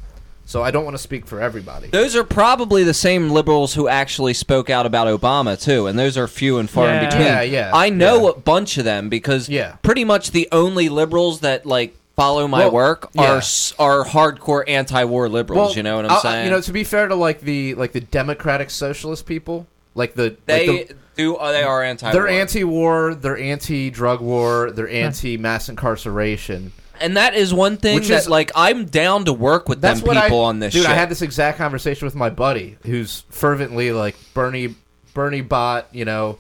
[0.47, 1.89] so I don't want to speak for everybody.
[1.89, 6.17] Those are probably the same liberals who actually spoke out about Obama too, and those
[6.17, 7.27] are few and far in between.
[7.27, 8.31] Yeah, yeah, I know yeah.
[8.31, 9.77] a bunch of them because Yeah.
[9.83, 14.65] pretty much the only liberals that like follow my Well, work are s are hardcore
[14.67, 15.77] anti-war liberals.
[15.77, 16.45] you know what I'm I'll- saying?
[16.47, 20.37] You know, to be fair to like the like the democratic socialist people, like the
[20.47, 21.37] they like the, do.
[21.37, 22.11] Uh, they are anti.
[22.13, 26.73] they're anti-war, they're anti-drug war, they're anti-mass incarceration.
[27.01, 29.97] And that is one thing Which that is- like I'm down to work with them
[29.97, 30.73] people I, on this.
[30.75, 30.83] dude.
[30.83, 30.91] shit.
[30.91, 34.75] I had this exact conversation with my buddy, who's fervently like Bernie,
[35.15, 36.39] Bernie bot, you know,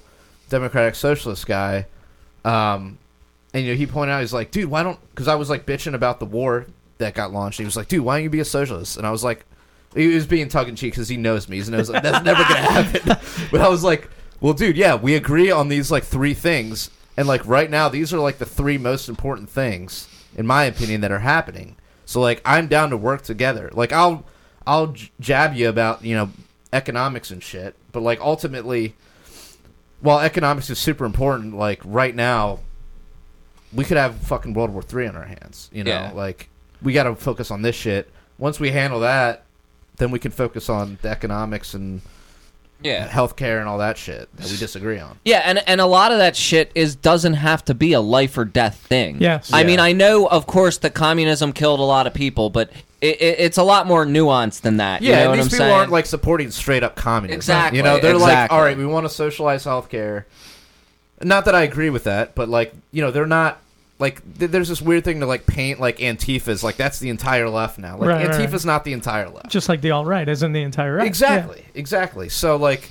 [0.49, 1.87] Democratic Socialist guy.
[2.45, 2.99] Um,
[3.55, 4.99] and you know, he pointed out, he's like, dude, why don't?
[5.11, 6.67] Because I was like bitching about the war
[6.99, 7.59] that got launched.
[7.59, 8.97] He was like, dude, why don't you be a socialist?
[8.97, 9.45] And I was like,
[9.95, 11.61] he was being tongue in cheek because he knows me.
[11.61, 13.17] He knows like, that's never gonna happen.
[13.51, 14.09] but I was like,
[14.41, 18.13] well, dude, yeah, we agree on these like three things, and like right now, these
[18.13, 20.07] are like the three most important things,
[20.37, 21.75] in my opinion, that are happening.
[22.05, 23.71] So like, I'm down to work together.
[23.73, 24.25] Like, I'll
[24.67, 26.31] I'll jab you about you know
[26.73, 28.95] economics and shit, but like ultimately,
[30.01, 32.61] while economics is super important, like right now,
[33.73, 35.69] we could have fucking World War Three on our hands.
[35.73, 36.13] You know, Yeah.
[36.13, 36.49] like
[36.83, 38.11] we got to focus on this shit.
[38.39, 39.45] Once we handle that,
[39.97, 42.03] then we can focus on the economics and
[42.83, 43.09] Yeah.
[43.09, 45.19] healthcare and all that shit that we disagree on.
[45.25, 48.37] Yeah, and and a lot of that shit is doesn't have to be a life
[48.39, 49.17] or death thing.
[49.21, 49.53] Yes.
[49.53, 49.67] I Yeah.
[49.67, 52.71] mean, I know, of course, that communism killed a lot of people, but
[53.01, 55.03] it, it, it's a lot more nuanced than that.
[55.03, 55.73] Yeah, you know and what these I'm people saying?
[55.75, 57.37] aren't like supporting straight up communism.
[57.39, 60.25] Exactly, You know, they're like, all right, we want to socialize healthcare.
[61.23, 63.59] Not that I agree with that, but like, you know, they're not
[63.99, 67.49] like th- there's this weird thing to like paint like Antifa's like that's the entire
[67.49, 67.97] left now.
[67.97, 69.49] Like Right, right, Antifa's not the entire left.
[69.51, 71.07] Just like the alt right isn't the entire right.
[71.07, 72.29] Exactly, exactly.
[72.29, 72.91] So like,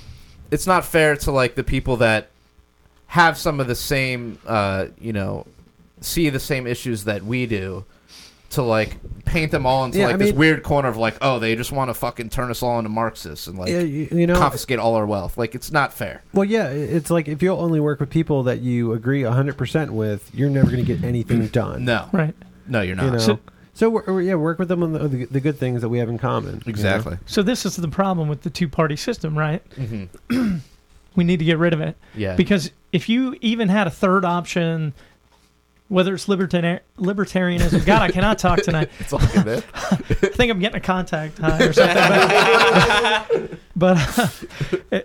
[0.50, 2.28] it's not fair to like the people that
[3.08, 5.46] have some of the same, uh, you know,
[6.00, 7.84] see the same issues that we do,
[8.50, 11.16] to like paint them all into Yeah, like I this mean- weird corner of like,
[11.20, 14.08] oh, they just want to fucking turn us all into Marxists and like Yeah, you,
[14.12, 15.36] you know, confiscate all our wealth.
[15.36, 16.22] Like it's not fair.
[16.32, 20.30] well, yeah, it's like if you'll only work with people that you agree 100% with,
[20.34, 21.84] you're never going to get anything done.
[21.84, 22.34] No, Right.
[22.68, 23.04] no, you're not.
[23.06, 23.18] You know?
[23.18, 23.40] So-
[23.74, 25.98] So, we're, we're- yeah, work with them on the, the, the good things that we
[25.98, 26.54] have in common.
[26.54, 26.70] you know?
[26.70, 27.18] exactly.
[27.26, 29.60] So this is the problem with the two party system, right?
[29.74, 30.04] hmm
[31.14, 31.96] We need to get rid of it.
[32.14, 32.36] Yeah.
[32.36, 34.92] Because if you even had a third option,
[35.88, 38.90] whether it's libertarian libertarianism, God, I cannot talk tonight.
[38.98, 39.46] it's all good.
[39.46, 39.62] man.
[39.74, 43.58] I think I'm getting a contact high or something.
[43.76, 43.98] But,
[44.90, 45.00] but uh,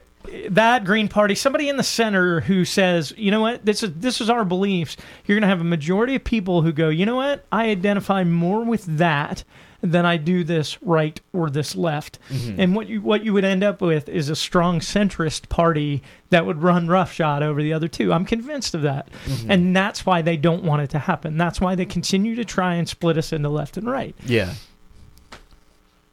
[0.49, 4.21] that Green Party, somebody in the center who says, you know what, this is this
[4.21, 4.97] is our beliefs.
[5.25, 8.23] You're going to have a majority of people who go, you know what, I identify
[8.23, 9.43] more with that
[9.81, 12.19] than I do this right or this left.
[12.57, 16.45] And what you what you would end up with is a strong centrist party that
[16.45, 18.13] would run roughshod over the other two.
[18.13, 19.09] I'm convinced of that.
[19.47, 21.37] And that's why they don't want it to happen.
[21.37, 24.53] That's why they continue to try and split us into left and right Yeah.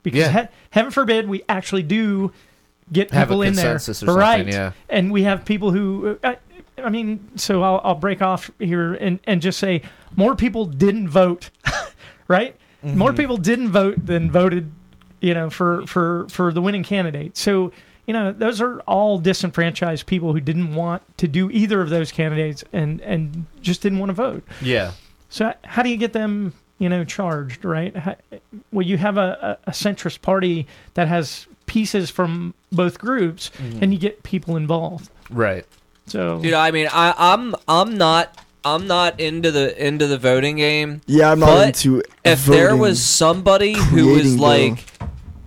[0.03, 0.43] because Yeah.
[0.43, 2.33] he- heaven forbid we actually do
[2.93, 4.47] get people in there, right?
[4.47, 4.73] yeah.
[4.89, 6.35] And we have people who, uh,
[6.83, 9.83] I mean, so I'll, I'll break off here and and just say
[10.17, 11.51] more people didn't vote,
[12.29, 12.57] right?
[12.85, 12.99] Mm-hmm.
[12.99, 14.71] More people didn't vote than voted,
[15.21, 17.37] you know, for for for the winning candidate.
[17.37, 17.73] So.
[18.07, 22.11] You know, those are all disenfranchised people who didn't want to do either of those
[22.11, 24.45] candidates and, and just didn't want to vote.
[24.63, 24.93] Yeah.
[25.29, 27.95] So how do you get them, you know, charged, right?
[27.95, 28.17] How,
[28.73, 33.83] well, you have a, a, a centrist party that has pieces from both groups, Mm-hmm.
[33.83, 35.11] and you get people involved.
[35.29, 35.67] Right.
[36.07, 38.35] So Dude, I mean, I, I'm I'm not
[38.75, 41.01] I'm not into the into the voting game.
[41.07, 42.03] Yeah, I'm not But into.
[42.25, 44.85] If there was somebody who was creating the- like,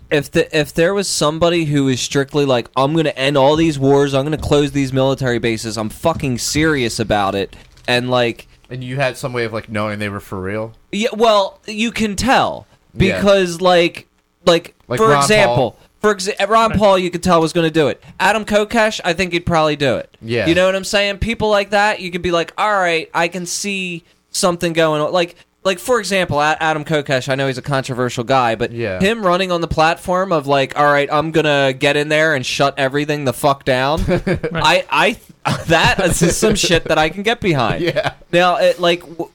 [0.10, 3.78] if the if there was somebody who was strictly like, I'm gonna end all these
[3.80, 7.56] wars, I'm gonna close these military bases, I'm fucking serious about it,
[7.88, 10.74] and like, And you had some way of like knowing they were for real.
[10.92, 13.16] yeah, well, you can tell Yeah.
[13.18, 14.08] because like
[14.46, 15.78] like, Like for Ron example.
[16.02, 18.04] For exa- Ron Paul, you could tell was going to do it.
[18.20, 20.16] Adam Kokesh, I think he'd probably do it.
[20.22, 20.48] Yeah.
[20.48, 21.20] you know what I'm saying.
[21.20, 25.12] People like that, you could be like, all right, I can see something going on.
[25.14, 27.30] Like, like for example, Adam Kokesh.
[27.30, 29.00] I know he's a controversial guy, but Yeah.
[29.00, 32.44] him running on the platform of like, all right, I'm gonna get in there and
[32.44, 34.04] shut everything the fuck down.
[34.08, 34.88] right.
[34.90, 37.84] I, I, that is some shit that I can get behind.
[37.84, 38.14] Yeah.
[38.34, 39.30] Now, it, like w-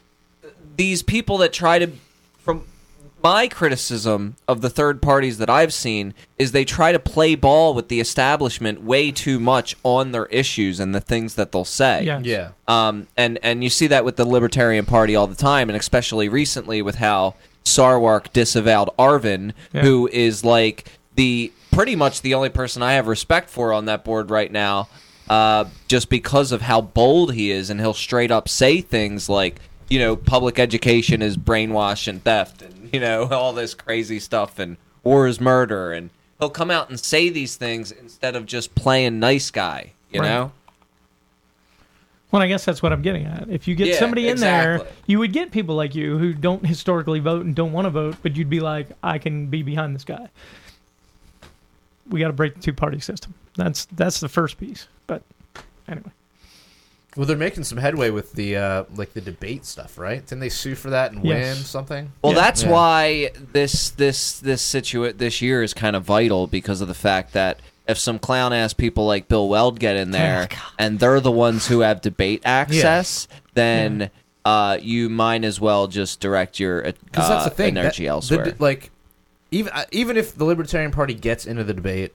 [0.76, 2.01] these people that try to, from
[3.26, 7.74] my criticism of the third parties that I've seen is they try to play ball
[7.74, 12.04] with the establishment way too much on their issues and the things that they'll say.
[12.04, 12.48] yeah, Yeah.
[12.68, 16.28] Um, and and you see that with the Libertarian Party all the time, and especially
[16.28, 17.34] recently with how
[17.64, 19.82] Sarwark disavowed Arvin, Yeah.
[19.82, 20.84] who is like
[21.16, 24.88] the pretty much the only person I have respect for on that board right now,
[25.28, 29.56] uh, just because of how bold he is, and he'll straight up say things like,
[29.88, 34.58] you know, public education is brainwash and theft, and you know all this crazy stuff,
[34.58, 38.74] and war is murder, and he'll come out and say these things instead of just
[38.74, 40.28] playing nice guy, you Right.
[40.28, 40.52] know.
[42.32, 43.48] Well, I guess that's what I'm getting at.
[43.48, 46.66] If you get Yeah, somebody in there, you would get people like you who don't
[46.66, 49.94] historically vote and don't want to vote, but you'd be like, I can be behind
[49.94, 50.28] this guy.
[52.10, 53.32] We got to break the two party system.
[53.56, 54.86] That's that's the first piece.
[55.06, 55.22] But
[55.88, 56.10] anyway,
[57.16, 60.24] Well, they're making some headway with the uh, like the debate stuff, right?
[60.26, 61.56] Didn't they sue for that and Yes.
[61.56, 62.12] win something?
[62.22, 62.40] Well, Yeah.
[62.40, 62.70] that's Yeah.
[62.70, 67.32] why this this this situa- this year is kind of vital because of the fact
[67.32, 70.48] that if some clown ass people like Bill Weld get in there
[70.78, 74.10] and they're the ones who have debate access, then
[74.44, 77.74] uh, you might as well just direct your uh, Because that's the thing.
[77.74, 78.55] that- energy the- elsewhere.
[78.59, 78.90] like,
[79.51, 82.12] even uh, even if the Libertarian Party gets into the debate,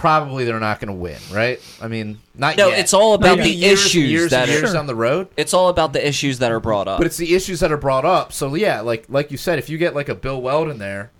[0.00, 1.60] probably they're not going to win, right?
[1.80, 2.78] I mean, not no, yet.
[2.80, 4.52] it's all about Maybe the years, issues years that and are.
[4.52, 4.72] years Sure.
[4.74, 5.28] down the road.
[5.36, 6.98] It's all about the issues that are brought up.
[6.98, 8.32] But it's the issues that are brought up.
[8.32, 11.10] So yeah, like like you said, if you get like a Bill Weld in there,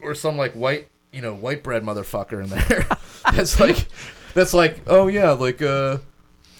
[0.00, 2.86] or some like white you know white bread motherfucker in there,
[3.32, 3.86] that's like
[4.34, 5.98] that's like, oh yeah, like uh,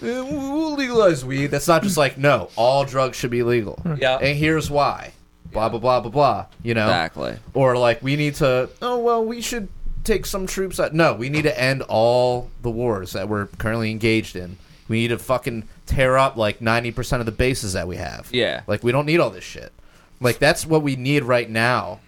[0.03, 1.47] eh, we'll legalize weed.
[1.49, 3.81] That's not just like no, all drugs should be legal.
[3.99, 4.17] Yeah.
[4.19, 5.13] and here's why.
[5.53, 6.47] Blah blah blah blah blah.
[6.63, 7.37] You know, Exactly.
[7.55, 8.71] or like we need to.
[8.81, 9.69] Oh well, we should
[10.05, 10.95] take some troops out.
[10.95, 14.57] No, we need to end all the wars that we're currently engaged in.
[14.89, 18.29] We need to fucking tear up like ninety percent of the bases that we have.
[18.33, 18.63] Yeah.
[18.67, 19.73] like we don't need all this shit.
[20.21, 22.01] Like that's what we need right now.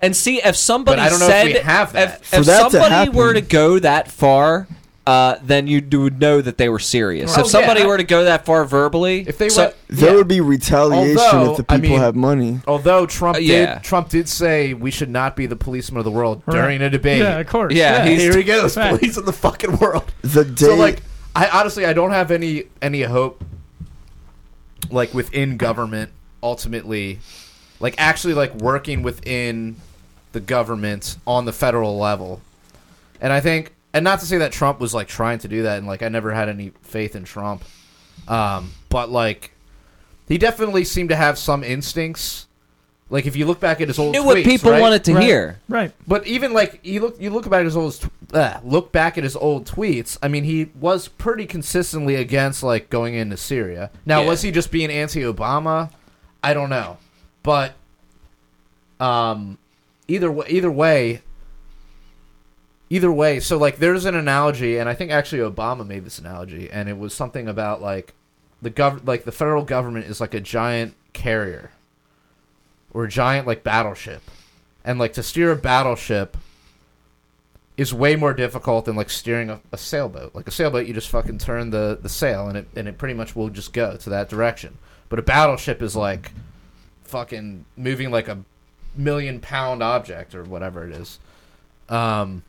[0.00, 2.20] And see, if somebody But I don't know said if we have that.
[2.20, 4.68] if, For if that to somebody happen- were to go that far,
[5.08, 7.34] uh, then you would know that they were serious.
[7.36, 7.86] Oh, if somebody yeah.
[7.86, 10.16] were to go that far verbally, If they so- went, There yeah.
[10.16, 12.60] would be retaliation Although, if the I people mean- have money.
[12.66, 13.74] Although Trump Uh, yeah.
[13.76, 16.56] did, Trump did say we should not be the policeman of the world Right.
[16.56, 17.20] during a debate.
[17.22, 17.72] Yeah, of course.
[17.72, 18.98] Yeah, he's- Here he goes, Fact.
[18.98, 20.12] police of the fucking world.
[20.20, 21.00] The day So like,
[21.34, 23.42] I honestly I don't have any any hope.
[24.90, 26.10] Like within government,
[26.42, 27.18] ultimately,
[27.80, 29.76] like actually like working within
[30.32, 32.40] the government on the federal level,
[33.20, 35.78] and I think, and not to say that Trump was like trying to do that,
[35.78, 37.64] and like I never had any faith in Trump,
[38.28, 39.52] um, but like
[40.28, 42.46] he definitely seemed to have some instincts.
[43.10, 44.80] Like if you look back at his old knew what people right?
[44.82, 45.22] wanted to Right.
[45.24, 45.58] hear.
[45.66, 45.92] Right.
[46.06, 47.98] But even like you look, you look back at his old,
[48.34, 50.18] uh, look back at his old tweets.
[50.22, 53.90] I mean, he was pretty consistently against like going into Syria.
[54.04, 54.28] Now, Yeah.
[54.28, 55.90] was he just being anti-Obama?
[56.44, 56.98] I don't know,
[57.42, 57.72] but
[59.00, 59.56] um,
[60.06, 61.22] either way, either way,
[62.90, 63.40] either way.
[63.40, 66.98] So like, there's an analogy, and I think actually Obama made this analogy, and it
[66.98, 68.14] was something about like
[68.62, 71.70] the gov, like the federal government is like a giant carrier
[72.92, 74.22] or a giant like battleship
[74.84, 76.36] and like to steer a battleship
[77.76, 80.34] is way more difficult than like steering a, a sailboat.
[80.34, 83.14] Like a sailboat, you just fucking turn the, the sail and it and it pretty
[83.14, 84.78] much will just go to that direction.
[85.08, 86.32] But a battleship is like
[87.04, 88.44] fucking moving like a
[88.96, 91.18] million pound object or whatever it is.
[91.88, 92.42] Um,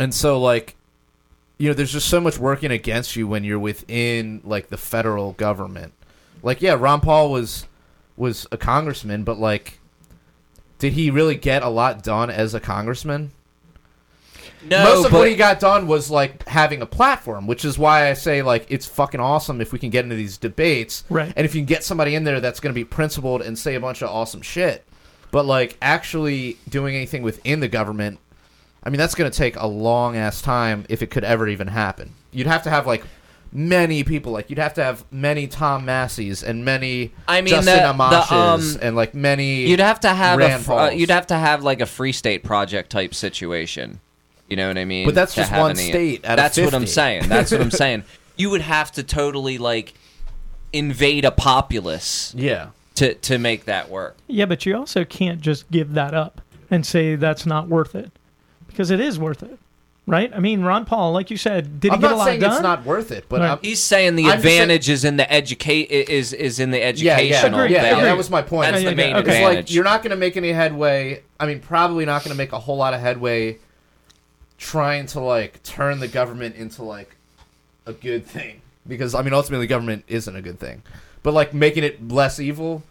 [0.00, 0.76] and so like,
[1.58, 5.32] you know, there's just so much working against you when you're within like the federal
[5.32, 5.92] government.
[6.42, 7.66] Like, yeah, Ron Paul was
[8.16, 9.78] was a congressman, but like,
[10.78, 13.32] did he really get a lot done as a congressman?
[14.62, 17.78] No, Most of but what he got done was like having a platform, which is
[17.78, 21.32] why I say like it's fucking awesome if we can get into these debates, Right.
[21.34, 23.74] And if you can get somebody in there that's going to be principled and say
[23.74, 24.84] a bunch of awesome shit,
[25.30, 28.18] but like actually doing anything within the government,
[28.82, 31.68] I mean that's going to take a long ass time if it could ever even
[31.68, 32.14] happen.
[32.32, 33.04] You'd have to have like
[33.52, 37.76] many people, like you'd have to have many Tom Massies and many I mean, Justin
[37.76, 39.66] the- the, Amashes um, and like many.
[39.66, 42.44] you'd have to have a fr- uh, you'd have to have like a free state
[42.44, 44.00] project type situation.
[44.48, 45.06] You know what I mean?
[45.06, 47.28] But that's to just have one state out of That's what I'm saying.
[47.28, 48.02] That's what I'm saying.
[48.36, 49.94] You would have to totally like
[50.72, 52.70] invade a populace yeah.
[52.96, 54.16] to to make that work.
[54.26, 56.40] Yeah, but you also can't just give that up
[56.70, 58.10] and say that's not worth it,
[58.80, 59.58] because it is worth it,
[60.06, 60.32] right?
[60.34, 62.40] I mean, Ron Paul, like you said, did he I'm get a not lot saying
[62.40, 62.52] done?
[62.52, 63.50] it's not worth it, but Right.
[63.50, 66.70] I'm, He's saying the I'm just saying- advantage is in the educate is is in
[66.70, 67.28] the yeah, educational.
[67.58, 68.04] yeah, Agreed, yeah, value.
[68.04, 68.70] that was my point.
[68.72, 69.20] That's Yeah, the yeah, main okay.
[69.22, 69.56] Because advantage.
[69.66, 71.22] like you're not going to make any headway.
[71.38, 73.58] I mean, probably not going to make a whole lot of headway
[74.56, 77.16] trying to like turn the government into like
[77.84, 78.62] a good thing.
[78.88, 80.82] Because I mean, ultimately, government isn't a good thing.
[81.22, 82.82] But like making it less evil,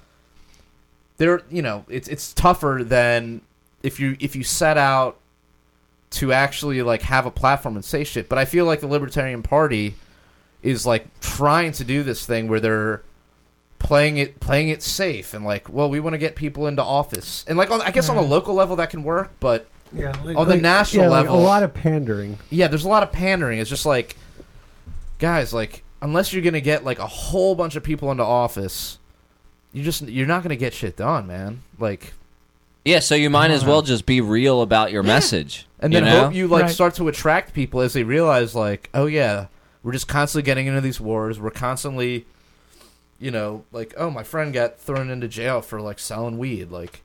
[1.17, 3.41] there, you know, it's it's tougher than
[3.81, 5.17] if you if you set out
[6.11, 8.30] to actually like have a platform and say shit.
[8.30, 9.95] But I feel like the Libertarian Party
[10.64, 13.02] is like trying to do this thing where they're
[13.80, 17.45] playing it playing it safe and like well we want to get people into office
[17.48, 20.36] and like on, i guess on a local level that can work but Yeah, like,
[20.36, 22.38] On the national yeah, like level- a lot of pandering.
[22.49, 24.18] yeah there's a lot of pandering it's just like
[25.18, 28.98] guys like unless you're gonna get like a whole bunch of people into office
[29.72, 32.14] you just you're not gonna get shit done man like
[32.85, 35.68] yeah, so you might as well just be real about your message.
[35.80, 36.26] and then you then know?
[36.26, 36.72] hope you like Right.
[36.73, 39.47] start to attract people as they realize like oh yeah
[39.84, 42.26] we're just constantly getting into these wars we're constantly
[43.19, 47.01] you know like oh my friend got thrown into jail for like selling weed like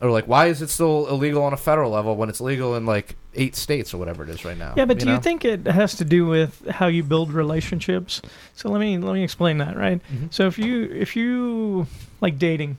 [0.00, 2.86] or like why is it still illegal on a federal level when it's legal in
[2.86, 5.14] like eight states or whatever it is right now Yeah, but do know?
[5.14, 8.20] you think it has to do with how you build relationships?
[8.54, 10.00] So let me let me explain that, right?
[10.12, 10.32] Mhm.
[10.32, 11.86] So if you if you
[12.20, 12.78] like dating,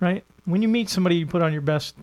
[0.00, 0.24] right?
[0.44, 1.94] When you meet somebody, you put on your best,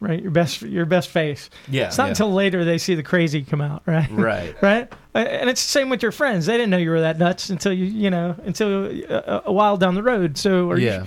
[0.00, 0.20] right?
[0.20, 1.50] Your best your best face.
[1.68, 2.10] yeah It's not yeah.
[2.10, 4.08] until later they see the crazy come out, right?
[4.10, 4.92] right right?
[5.14, 6.46] Uh, And it's the same with your friends.
[6.46, 9.76] They didn't know you were that nuts until you you know until a, a while
[9.76, 10.36] down the road.
[10.38, 11.04] So are you, yeah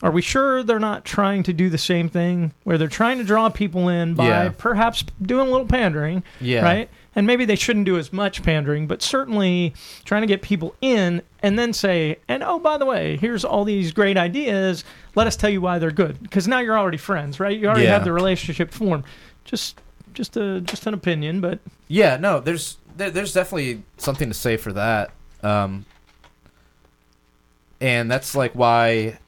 [0.00, 3.24] are we sure they're not trying to do the same thing where they're trying to
[3.24, 4.52] draw people in by Yeah.
[4.56, 6.22] perhaps doing a little pandering?
[6.40, 6.88] yeah right?
[7.16, 9.74] And maybe they shouldn't do as much pandering, but certainly
[10.04, 13.64] trying to get people in and then say, and oh, by the way, here's all
[13.64, 14.84] these great ideas.
[15.16, 16.22] Let us tell you why they're good.
[16.22, 17.58] Because now you're already friends, right?
[17.58, 17.94] You already Yeah.
[17.94, 19.04] have the relationship formed.
[19.44, 19.80] Just
[20.14, 21.58] just a just an opinion, but
[21.88, 25.10] Yeah, no, there's there, there's definitely something to say for that.
[25.42, 25.86] Um,
[27.80, 29.18] and that's like why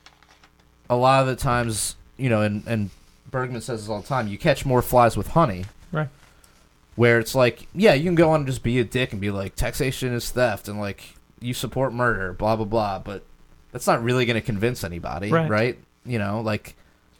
[0.88, 2.90] a lot of the times, you know, and and
[3.30, 5.64] Bergman says this all the time, you catch more flies with honey.
[5.92, 6.08] Right.
[7.00, 9.30] Where it's like, yeah, you can go on and just be a dick and be
[9.30, 13.22] like, taxation is theft and like you support murder, blah blah blah, but
[13.72, 15.48] that's not really going to convince anybody, Right.
[15.48, 15.78] right?
[16.04, 16.76] You know, like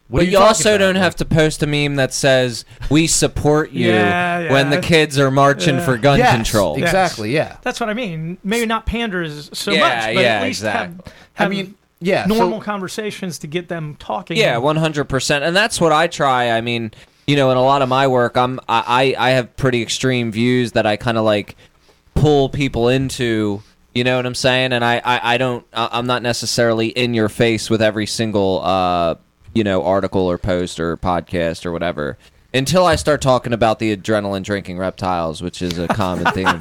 [0.09, 0.79] what but are you, also about?
[0.85, 4.81] don't Like, have to post a meme that says "We support you" Yeah, when the
[4.83, 5.85] kids are marching Yeah.
[5.87, 6.77] for gun Yes, control.
[6.77, 7.57] Exactly, yeah.
[7.63, 8.37] that's what I mean.
[8.45, 11.13] Maybe not pander so Yeah, much, but yeah, at least have, exactly.
[11.39, 14.37] I mean, yeah, so- normal conversations to get them talking.
[14.37, 16.51] Yeah, one hundred percent, and that's what I try.
[16.51, 16.91] I mean,
[17.31, 20.33] you know, in a lot of my work, I'm I I I have pretty extreme
[20.33, 21.55] views that I kind of like
[22.15, 23.63] pull people into.
[23.95, 24.73] You know what I'm saying?
[24.73, 28.61] And I I, I don't I- I'm not necessarily in your face with every single
[28.65, 29.15] uh
[29.55, 32.19] you know article or post or podcast or whatever.
[32.53, 36.59] Until I start talking about the adrenaline drinking reptiles, which is a common theme.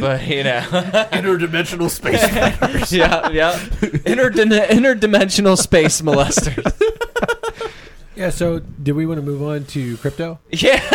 [0.00, 0.60] But you know,
[1.12, 2.20] interdimensional space
[2.92, 3.58] yeah, yeah,
[4.04, 6.74] Interdin- interdimensional space molesters.
[8.18, 8.30] Yeah.
[8.30, 10.38] So, do we want to move on to crypto?
[10.50, 10.82] Yeah.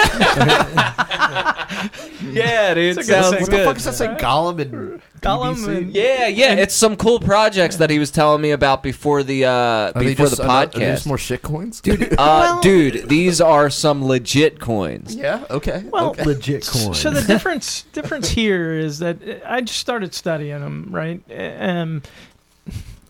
[2.31, 2.97] yeah, dude.
[2.97, 3.41] It's a good Sounds.
[3.41, 4.07] What the fuck is that say?
[4.07, 5.77] Golem and Golem BBC?
[5.77, 6.53] and- Yeah, yeah.
[6.55, 10.05] It's some cool projects that he was telling me about before the uh Are they
[10.07, 11.07] before just, the are they just podcast.
[11.07, 12.15] more shit coins, dude.
[12.23, 15.15] Uh, dude, these are some legit coins.
[15.15, 15.45] yeah.
[15.49, 15.83] Okay.
[15.91, 16.23] Well, okay.
[16.23, 16.93] Legit coin.
[16.93, 21.21] So the difference difference here is that uh, I just started studying them, right?
[21.59, 22.01] Um,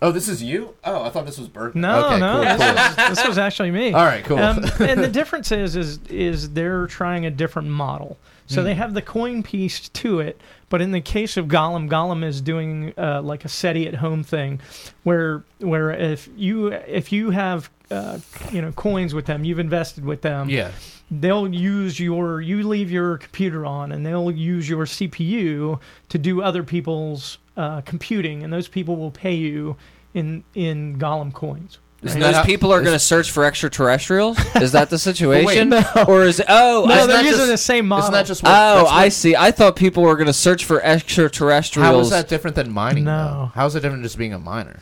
[0.04, 0.76] Oh, this is you.
[0.84, 1.82] Oh, I thought this was Bergman.
[1.82, 2.76] no, okay, no, Cool, this, cool.
[3.08, 3.94] Was, this was actually me.
[3.94, 4.24] All right.
[4.26, 4.38] Cool.
[4.38, 8.18] Um, and the difference is, is, is they're trying a different model.
[8.48, 8.66] So Hmm.
[8.66, 12.42] they have the coin piece to it, but in the case of Golem, Golem is
[12.42, 14.60] doing uh, like a SETI at home thing,
[15.04, 18.20] where where if you if you have uh,
[18.52, 20.72] you know coins with them, you've invested with them, yeah.
[21.10, 26.42] they'll use your you leave your computer on and they'll use your CPU to do
[26.42, 29.78] other people's uh, computing, and those people will pay you
[30.14, 31.80] in in Golem coins.
[32.02, 32.19] Right?
[32.19, 34.38] Those how- people are going to search for extraterrestrials.
[34.56, 35.84] Is that the situation, no.
[36.06, 38.03] or is oh No, Isn't they're using just- the same model.
[38.03, 39.35] Isn't that just what, oh that's I see.
[39.38, 41.88] I thought people were going to search for extraterrestrials.
[41.88, 43.06] How is that different than mining?
[43.06, 43.11] No.
[43.27, 43.52] though?
[43.56, 44.81] How is it different than just being a miner?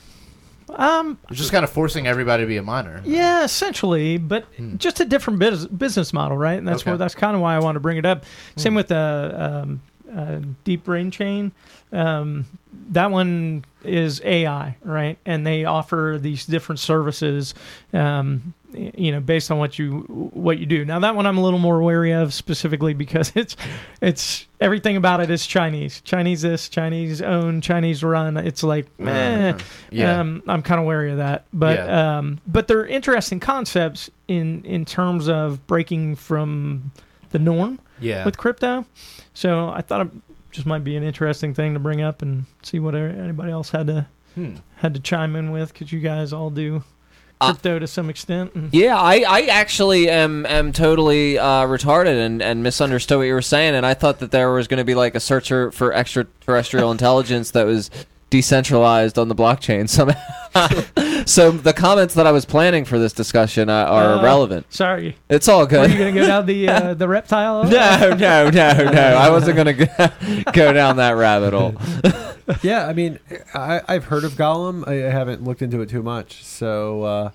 [0.74, 3.02] um, It's just kind of forcing everybody to be a miner.
[3.06, 4.46] yeah, essentially, but
[4.78, 6.58] just a different bus- business model, right?
[6.58, 6.92] And that's Okay.
[6.92, 8.24] where that's kind of why I want to bring it up.
[8.56, 9.82] Same with the um,
[10.12, 11.52] uh, DeepBrain Chain.
[11.92, 12.46] Um,
[12.92, 15.18] that one is AI, right?
[15.26, 17.54] And they offer these different services,
[17.94, 20.02] um, you know, based on what you
[20.34, 20.86] what you do.
[20.86, 23.56] Now that one I'm a little more wary of specifically because it's
[24.02, 28.38] it's everything about it is Chinese, Chinese this, Chinese owned, Chinese run.
[28.38, 29.58] It's like, eh.
[29.90, 30.20] Yeah.
[30.20, 32.18] Um, I'm kind of wary of that, but Yeah.
[32.20, 36.92] um, but they're interesting concepts in in terms of breaking from
[37.32, 38.26] the norm yeah.
[38.26, 38.86] with crypto.
[39.34, 40.10] So I thought
[40.52, 43.88] just might be an interesting thing to bring up and see what anybody else had
[43.88, 44.06] to
[44.36, 44.56] Hmm.
[44.78, 46.84] had to chime in with because you guys all do
[47.42, 48.52] Uh, crypto to some extent.
[48.72, 53.42] Yeah, I, I actually am am totally uh, retarded and, and misunderstood what you were
[53.42, 56.92] saying, and I thought that there was going to be like a searcher for extraterrestrial
[56.98, 57.90] intelligence that was
[58.32, 59.88] decentralized on the blockchain
[60.54, 61.26] somehow.
[61.26, 64.66] so the comments that I was planning for this discussion uh, are Uh, irrelevant.
[64.74, 65.90] sorry, It's all good.
[65.90, 67.64] are you gonna go down the uh, the reptile?
[67.66, 69.02] No, no, no, no.
[69.02, 71.76] I wasn't going to go down that rabbit hole.
[72.64, 73.20] yeah, I mean,
[73.54, 74.88] I, I've heard of Golem.
[74.88, 76.44] I, I haven't looked into it too much.
[76.44, 77.32] So, uh,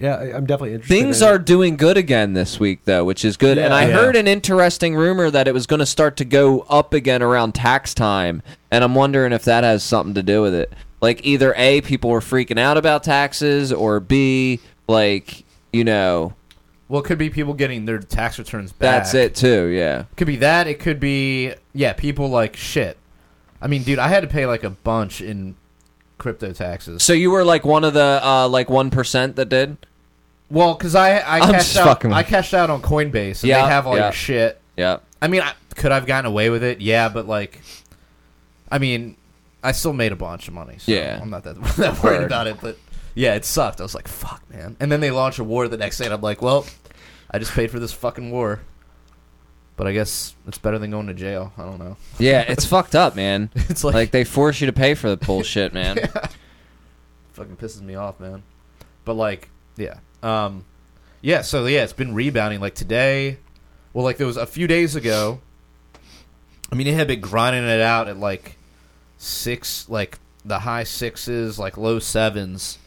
[0.00, 0.94] yeah, I, I'm definitely interested.
[0.94, 1.44] Things in are It.
[1.44, 3.58] doing good again this week, though, which is good.
[3.58, 3.92] and I Yeah.
[3.94, 7.54] heard an interesting rumor that it was going to start to go up again around
[7.54, 10.72] tax time, and I'm wondering if that has something to do with it.
[11.00, 16.34] Like either a people were freaking out about taxes, or b like you know
[16.88, 19.02] Well, it could be people getting their tax returns back.
[19.04, 19.66] that's it too.
[19.66, 20.04] Yeah.
[20.16, 20.66] Could be that.
[20.66, 21.92] It could be yeah.
[21.94, 22.96] People like shit.
[23.62, 25.54] I mean, dude, I had to pay like a bunch in
[26.18, 27.02] crypto taxes.
[27.02, 29.76] So you were like one of the uh, like one percent that did.
[30.50, 32.26] Well, because I I I'm cashed just out fucking with I you.
[32.26, 34.04] cashed out on Coinbase and Yeah, they have all yeah.
[34.04, 34.60] your shit.
[34.76, 34.98] Yeah.
[35.22, 36.80] I mean, I, could I've gotten away with it?
[36.80, 37.60] Yeah, but like,
[38.70, 39.16] I mean,
[39.62, 40.76] I still made a bunch of money.
[40.78, 41.18] So Yeah.
[41.20, 42.24] I'm not that, that worried Word.
[42.26, 42.56] about it.
[42.60, 42.78] But
[43.14, 43.80] yeah, it sucked.
[43.80, 44.76] I was like, fuck, man.
[44.80, 46.66] And then they launch a war the next day, and I'm like, well,
[47.30, 48.60] I just paid for this fucking war.
[49.76, 51.52] But I guess it's better than going to jail.
[51.56, 51.96] I don't know.
[52.18, 53.50] Yeah, it's fucked up, man.
[53.68, 55.96] It's like, Like they force you to pay for the bullshit, man.
[57.32, 58.42] fucking pisses me off, man.
[59.04, 60.64] But like, yeah, um,
[61.22, 61.42] yeah.
[61.42, 62.60] So yeah, it's been rebounding.
[62.60, 63.38] Like today,
[63.92, 65.40] well, like there was a few days ago.
[66.72, 68.56] I mean, it had been grinding it out at like
[69.18, 72.78] six, like the high sixes, like low sevens,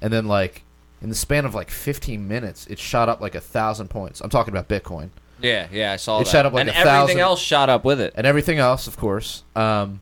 [0.00, 0.62] and then like
[1.00, 4.20] in the span of like 15 minutes, it shot up like a thousand points.
[4.20, 5.10] I'm talking about Bitcoin.
[5.40, 6.30] Yeah, yeah, I saw It that.
[6.30, 8.12] shot up like and everything thousand- else shot up with it.
[8.14, 9.42] and everything else, of course.
[9.56, 10.00] Um,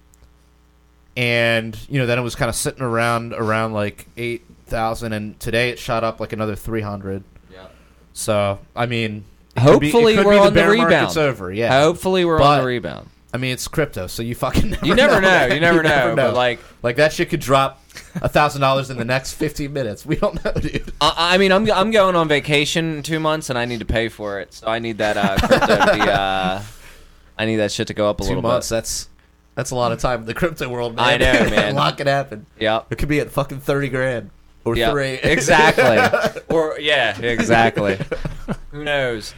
[1.17, 5.39] and you know, then it was kind of sitting around around like eight thousand, and
[5.41, 7.23] today it shot up like another three hundred.
[7.53, 7.67] Yeah.
[8.13, 9.25] So I mean,
[9.57, 10.91] it could be- it Hopefully could we're be on the rebound.
[10.91, 11.53] market's over.
[11.53, 11.81] Yeah.
[11.83, 13.09] Hopefully we're on the rebound.
[13.33, 15.29] I mean, it's crypto, so you fucking never You never know.
[15.29, 15.53] man.
[15.55, 16.15] You never know.
[16.17, 17.81] But like, like that shit could drop
[18.17, 20.05] a thousand dollars in the next fifteen minutes.
[20.05, 20.93] We don't know, dude.
[21.01, 23.85] I, I mean, I'm I'm going on vacation in two months, and I need to
[23.85, 24.53] pay for it.
[24.55, 26.01] So I need that uh, crypto to be.
[26.11, 26.63] Uh,
[27.39, 28.69] I need that shit to go up a Two little months.
[28.69, 29.09] That's
[29.55, 31.05] that's a lot of time in the crypto world, man.
[31.05, 31.75] I know, man.
[31.75, 32.47] a lot can happen.
[32.59, 34.31] Yeah, It could be at fucking thirty grand
[34.71, 34.93] or Yep.
[34.93, 35.13] three.
[35.23, 36.45] exactly.
[36.49, 37.99] or yeah, exactly.
[38.71, 39.35] Who knows?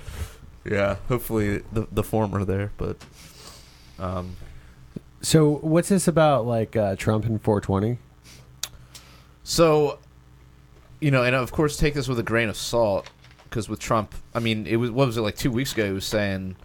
[0.65, 2.97] Yeah, hopefully the the former there, but
[3.99, 4.37] um,
[5.21, 6.47] So what's this about?
[6.47, 7.99] Like uh, Trump and 420?
[9.45, 9.99] so
[11.01, 13.11] you know, and of course, take this with a grain of salt
[13.45, 15.87] because with Trump, I mean, it was what was it like two weeks ago?
[15.87, 16.57] He was saying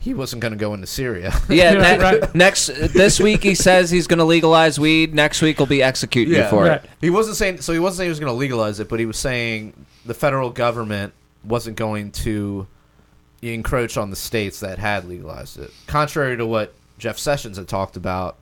[0.00, 1.32] he wasn't going to go into Syria.
[1.48, 1.72] Yeah.
[1.74, 2.34] Yeah, ne- right.
[2.34, 5.14] Next this week he says he's going to legalize weed.
[5.14, 6.82] Next week will be executing you for Right.
[6.84, 6.90] it.
[7.00, 7.72] He wasn't saying so.
[7.72, 9.74] He wasn't saying he was going to legalize it, but he was saying
[10.06, 11.12] the federal government
[11.44, 12.66] wasn't going to
[13.42, 17.96] encroach on the states that had legalized it, contrary to what Jeff Sessions had talked
[17.96, 18.36] about,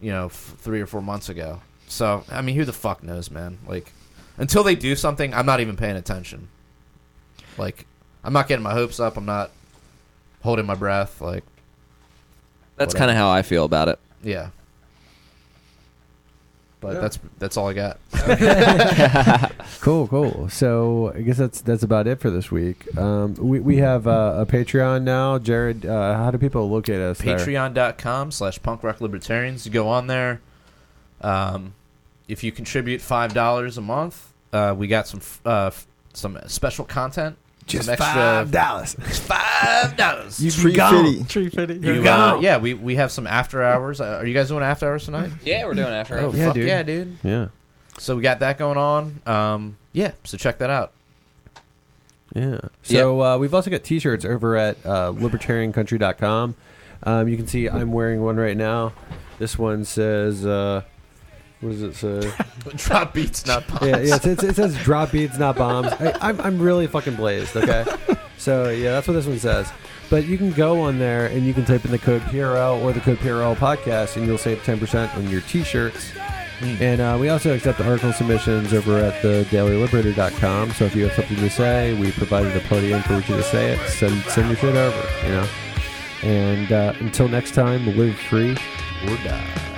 [0.00, 1.60] you know, f- three or four months ago.
[1.88, 3.58] So I mean, who the fuck knows, man?
[3.66, 3.92] Like,
[4.36, 6.48] until they do something, I'm not even paying attention.
[7.58, 7.86] Like,
[8.22, 9.16] I'm not getting my hopes up.
[9.16, 9.50] I'm not
[10.46, 11.20] holding my breath.
[11.20, 11.44] Like,
[12.76, 13.98] That's kind of how I feel about it.
[14.22, 14.48] yeah.
[16.78, 17.98] But that's that's all I got.
[19.80, 20.48] Cool, cool.
[20.48, 22.96] So I guess that's that's about it for this week.
[22.98, 25.38] Um, we we have uh, a Patreon now.
[25.38, 27.18] Jared, uh, how do people look at us?
[27.18, 27.36] there?
[27.38, 30.40] patreon.com slash punk rock libertarians you go on there
[31.22, 31.74] um,
[32.28, 36.38] if you contribute five dollars a month uh, we got some f- uh, f- some
[36.46, 37.36] special content
[37.66, 38.94] Just extra five dollars.
[38.94, 41.02] five dollars You Tree can go.
[41.04, 41.24] fitty.
[41.24, 41.74] Tree fitty.
[41.74, 42.12] you, go.
[42.12, 45.04] uh, yeah we, we have some after hours uh, are you guys doing after hours
[45.04, 46.18] tonight Yeah, we're doing after.
[46.18, 46.68] oh Yeah, fuck dude.
[46.68, 47.48] yeah dude Yeah,
[47.98, 50.92] so we got that going on um, yeah so check that out
[52.34, 52.58] yeah.
[52.82, 56.54] So uh, we've also got T-shirts over at uh, libertariancountry.com.
[57.02, 58.92] Um, you can see I'm wearing one right now.
[59.38, 60.82] This one says, uh,
[61.60, 62.32] "What does it say?"
[62.76, 63.82] drop beats not bombs.
[63.86, 64.14] yeah, yeah.
[64.16, 67.56] It, says- it says "Drop beats, not bombs." I, I'm I'm really fucking blazed.
[67.56, 67.84] Okay,
[68.38, 69.70] so yeah, that's what this one says.
[70.08, 72.92] But you can go on there and you can type in the code PRL or
[72.92, 76.12] the code PRL podcast, and you'll save ten percent on your T-shirts.
[76.62, 80.70] And uh, we also accept article submissions over at the dailyliberator.com.
[80.70, 83.72] So if you have something to say, we provided a podium for you to say
[83.72, 83.88] it.
[83.90, 85.48] Send send your shit over, you know.
[86.22, 89.75] And uh, until next time, live free or die.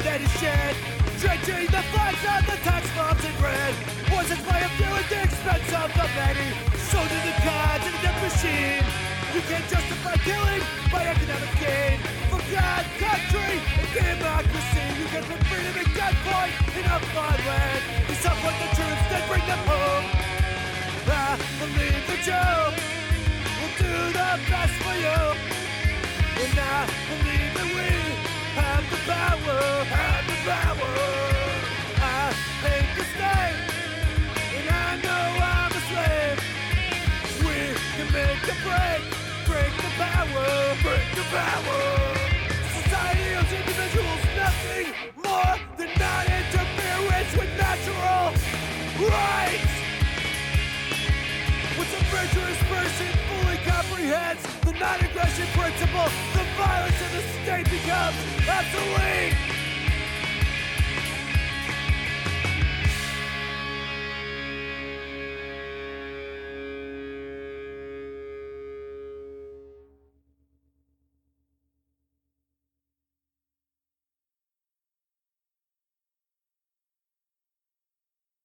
[0.00, 0.76] Blood that is shed.
[1.20, 3.74] Drenching the flags of the tax bombs in red.
[4.12, 6.48] Was its way of doing the expense of the many.
[6.88, 8.84] So do the gods and the death machine.
[9.34, 12.00] You can't justify killing by economic gain.
[12.32, 14.84] For God, country, and democracy.
[15.00, 17.80] You can put freedom at gunpoint in a foreign land.
[18.08, 20.06] You support the troops, then bring them home.
[21.10, 22.46] I believe that you
[23.58, 25.20] will do the best for you.
[26.40, 28.09] And I believe that we
[28.54, 30.94] have the power, have the power.
[32.02, 32.34] I
[34.56, 35.24] and I know
[35.54, 36.38] I'm a slave.
[37.46, 37.58] We
[37.96, 39.02] can make a break,
[39.46, 40.46] break the power,
[40.82, 41.82] break the power.
[42.78, 44.86] Society owes individuals nothing
[45.24, 48.34] more than non-interference with natural
[49.08, 49.72] rights.
[51.78, 52.59] Once a virtuous
[53.00, 58.16] person fully comprehends the non-aggression principle, the violence of the state becomes
[58.48, 59.59] obsolete.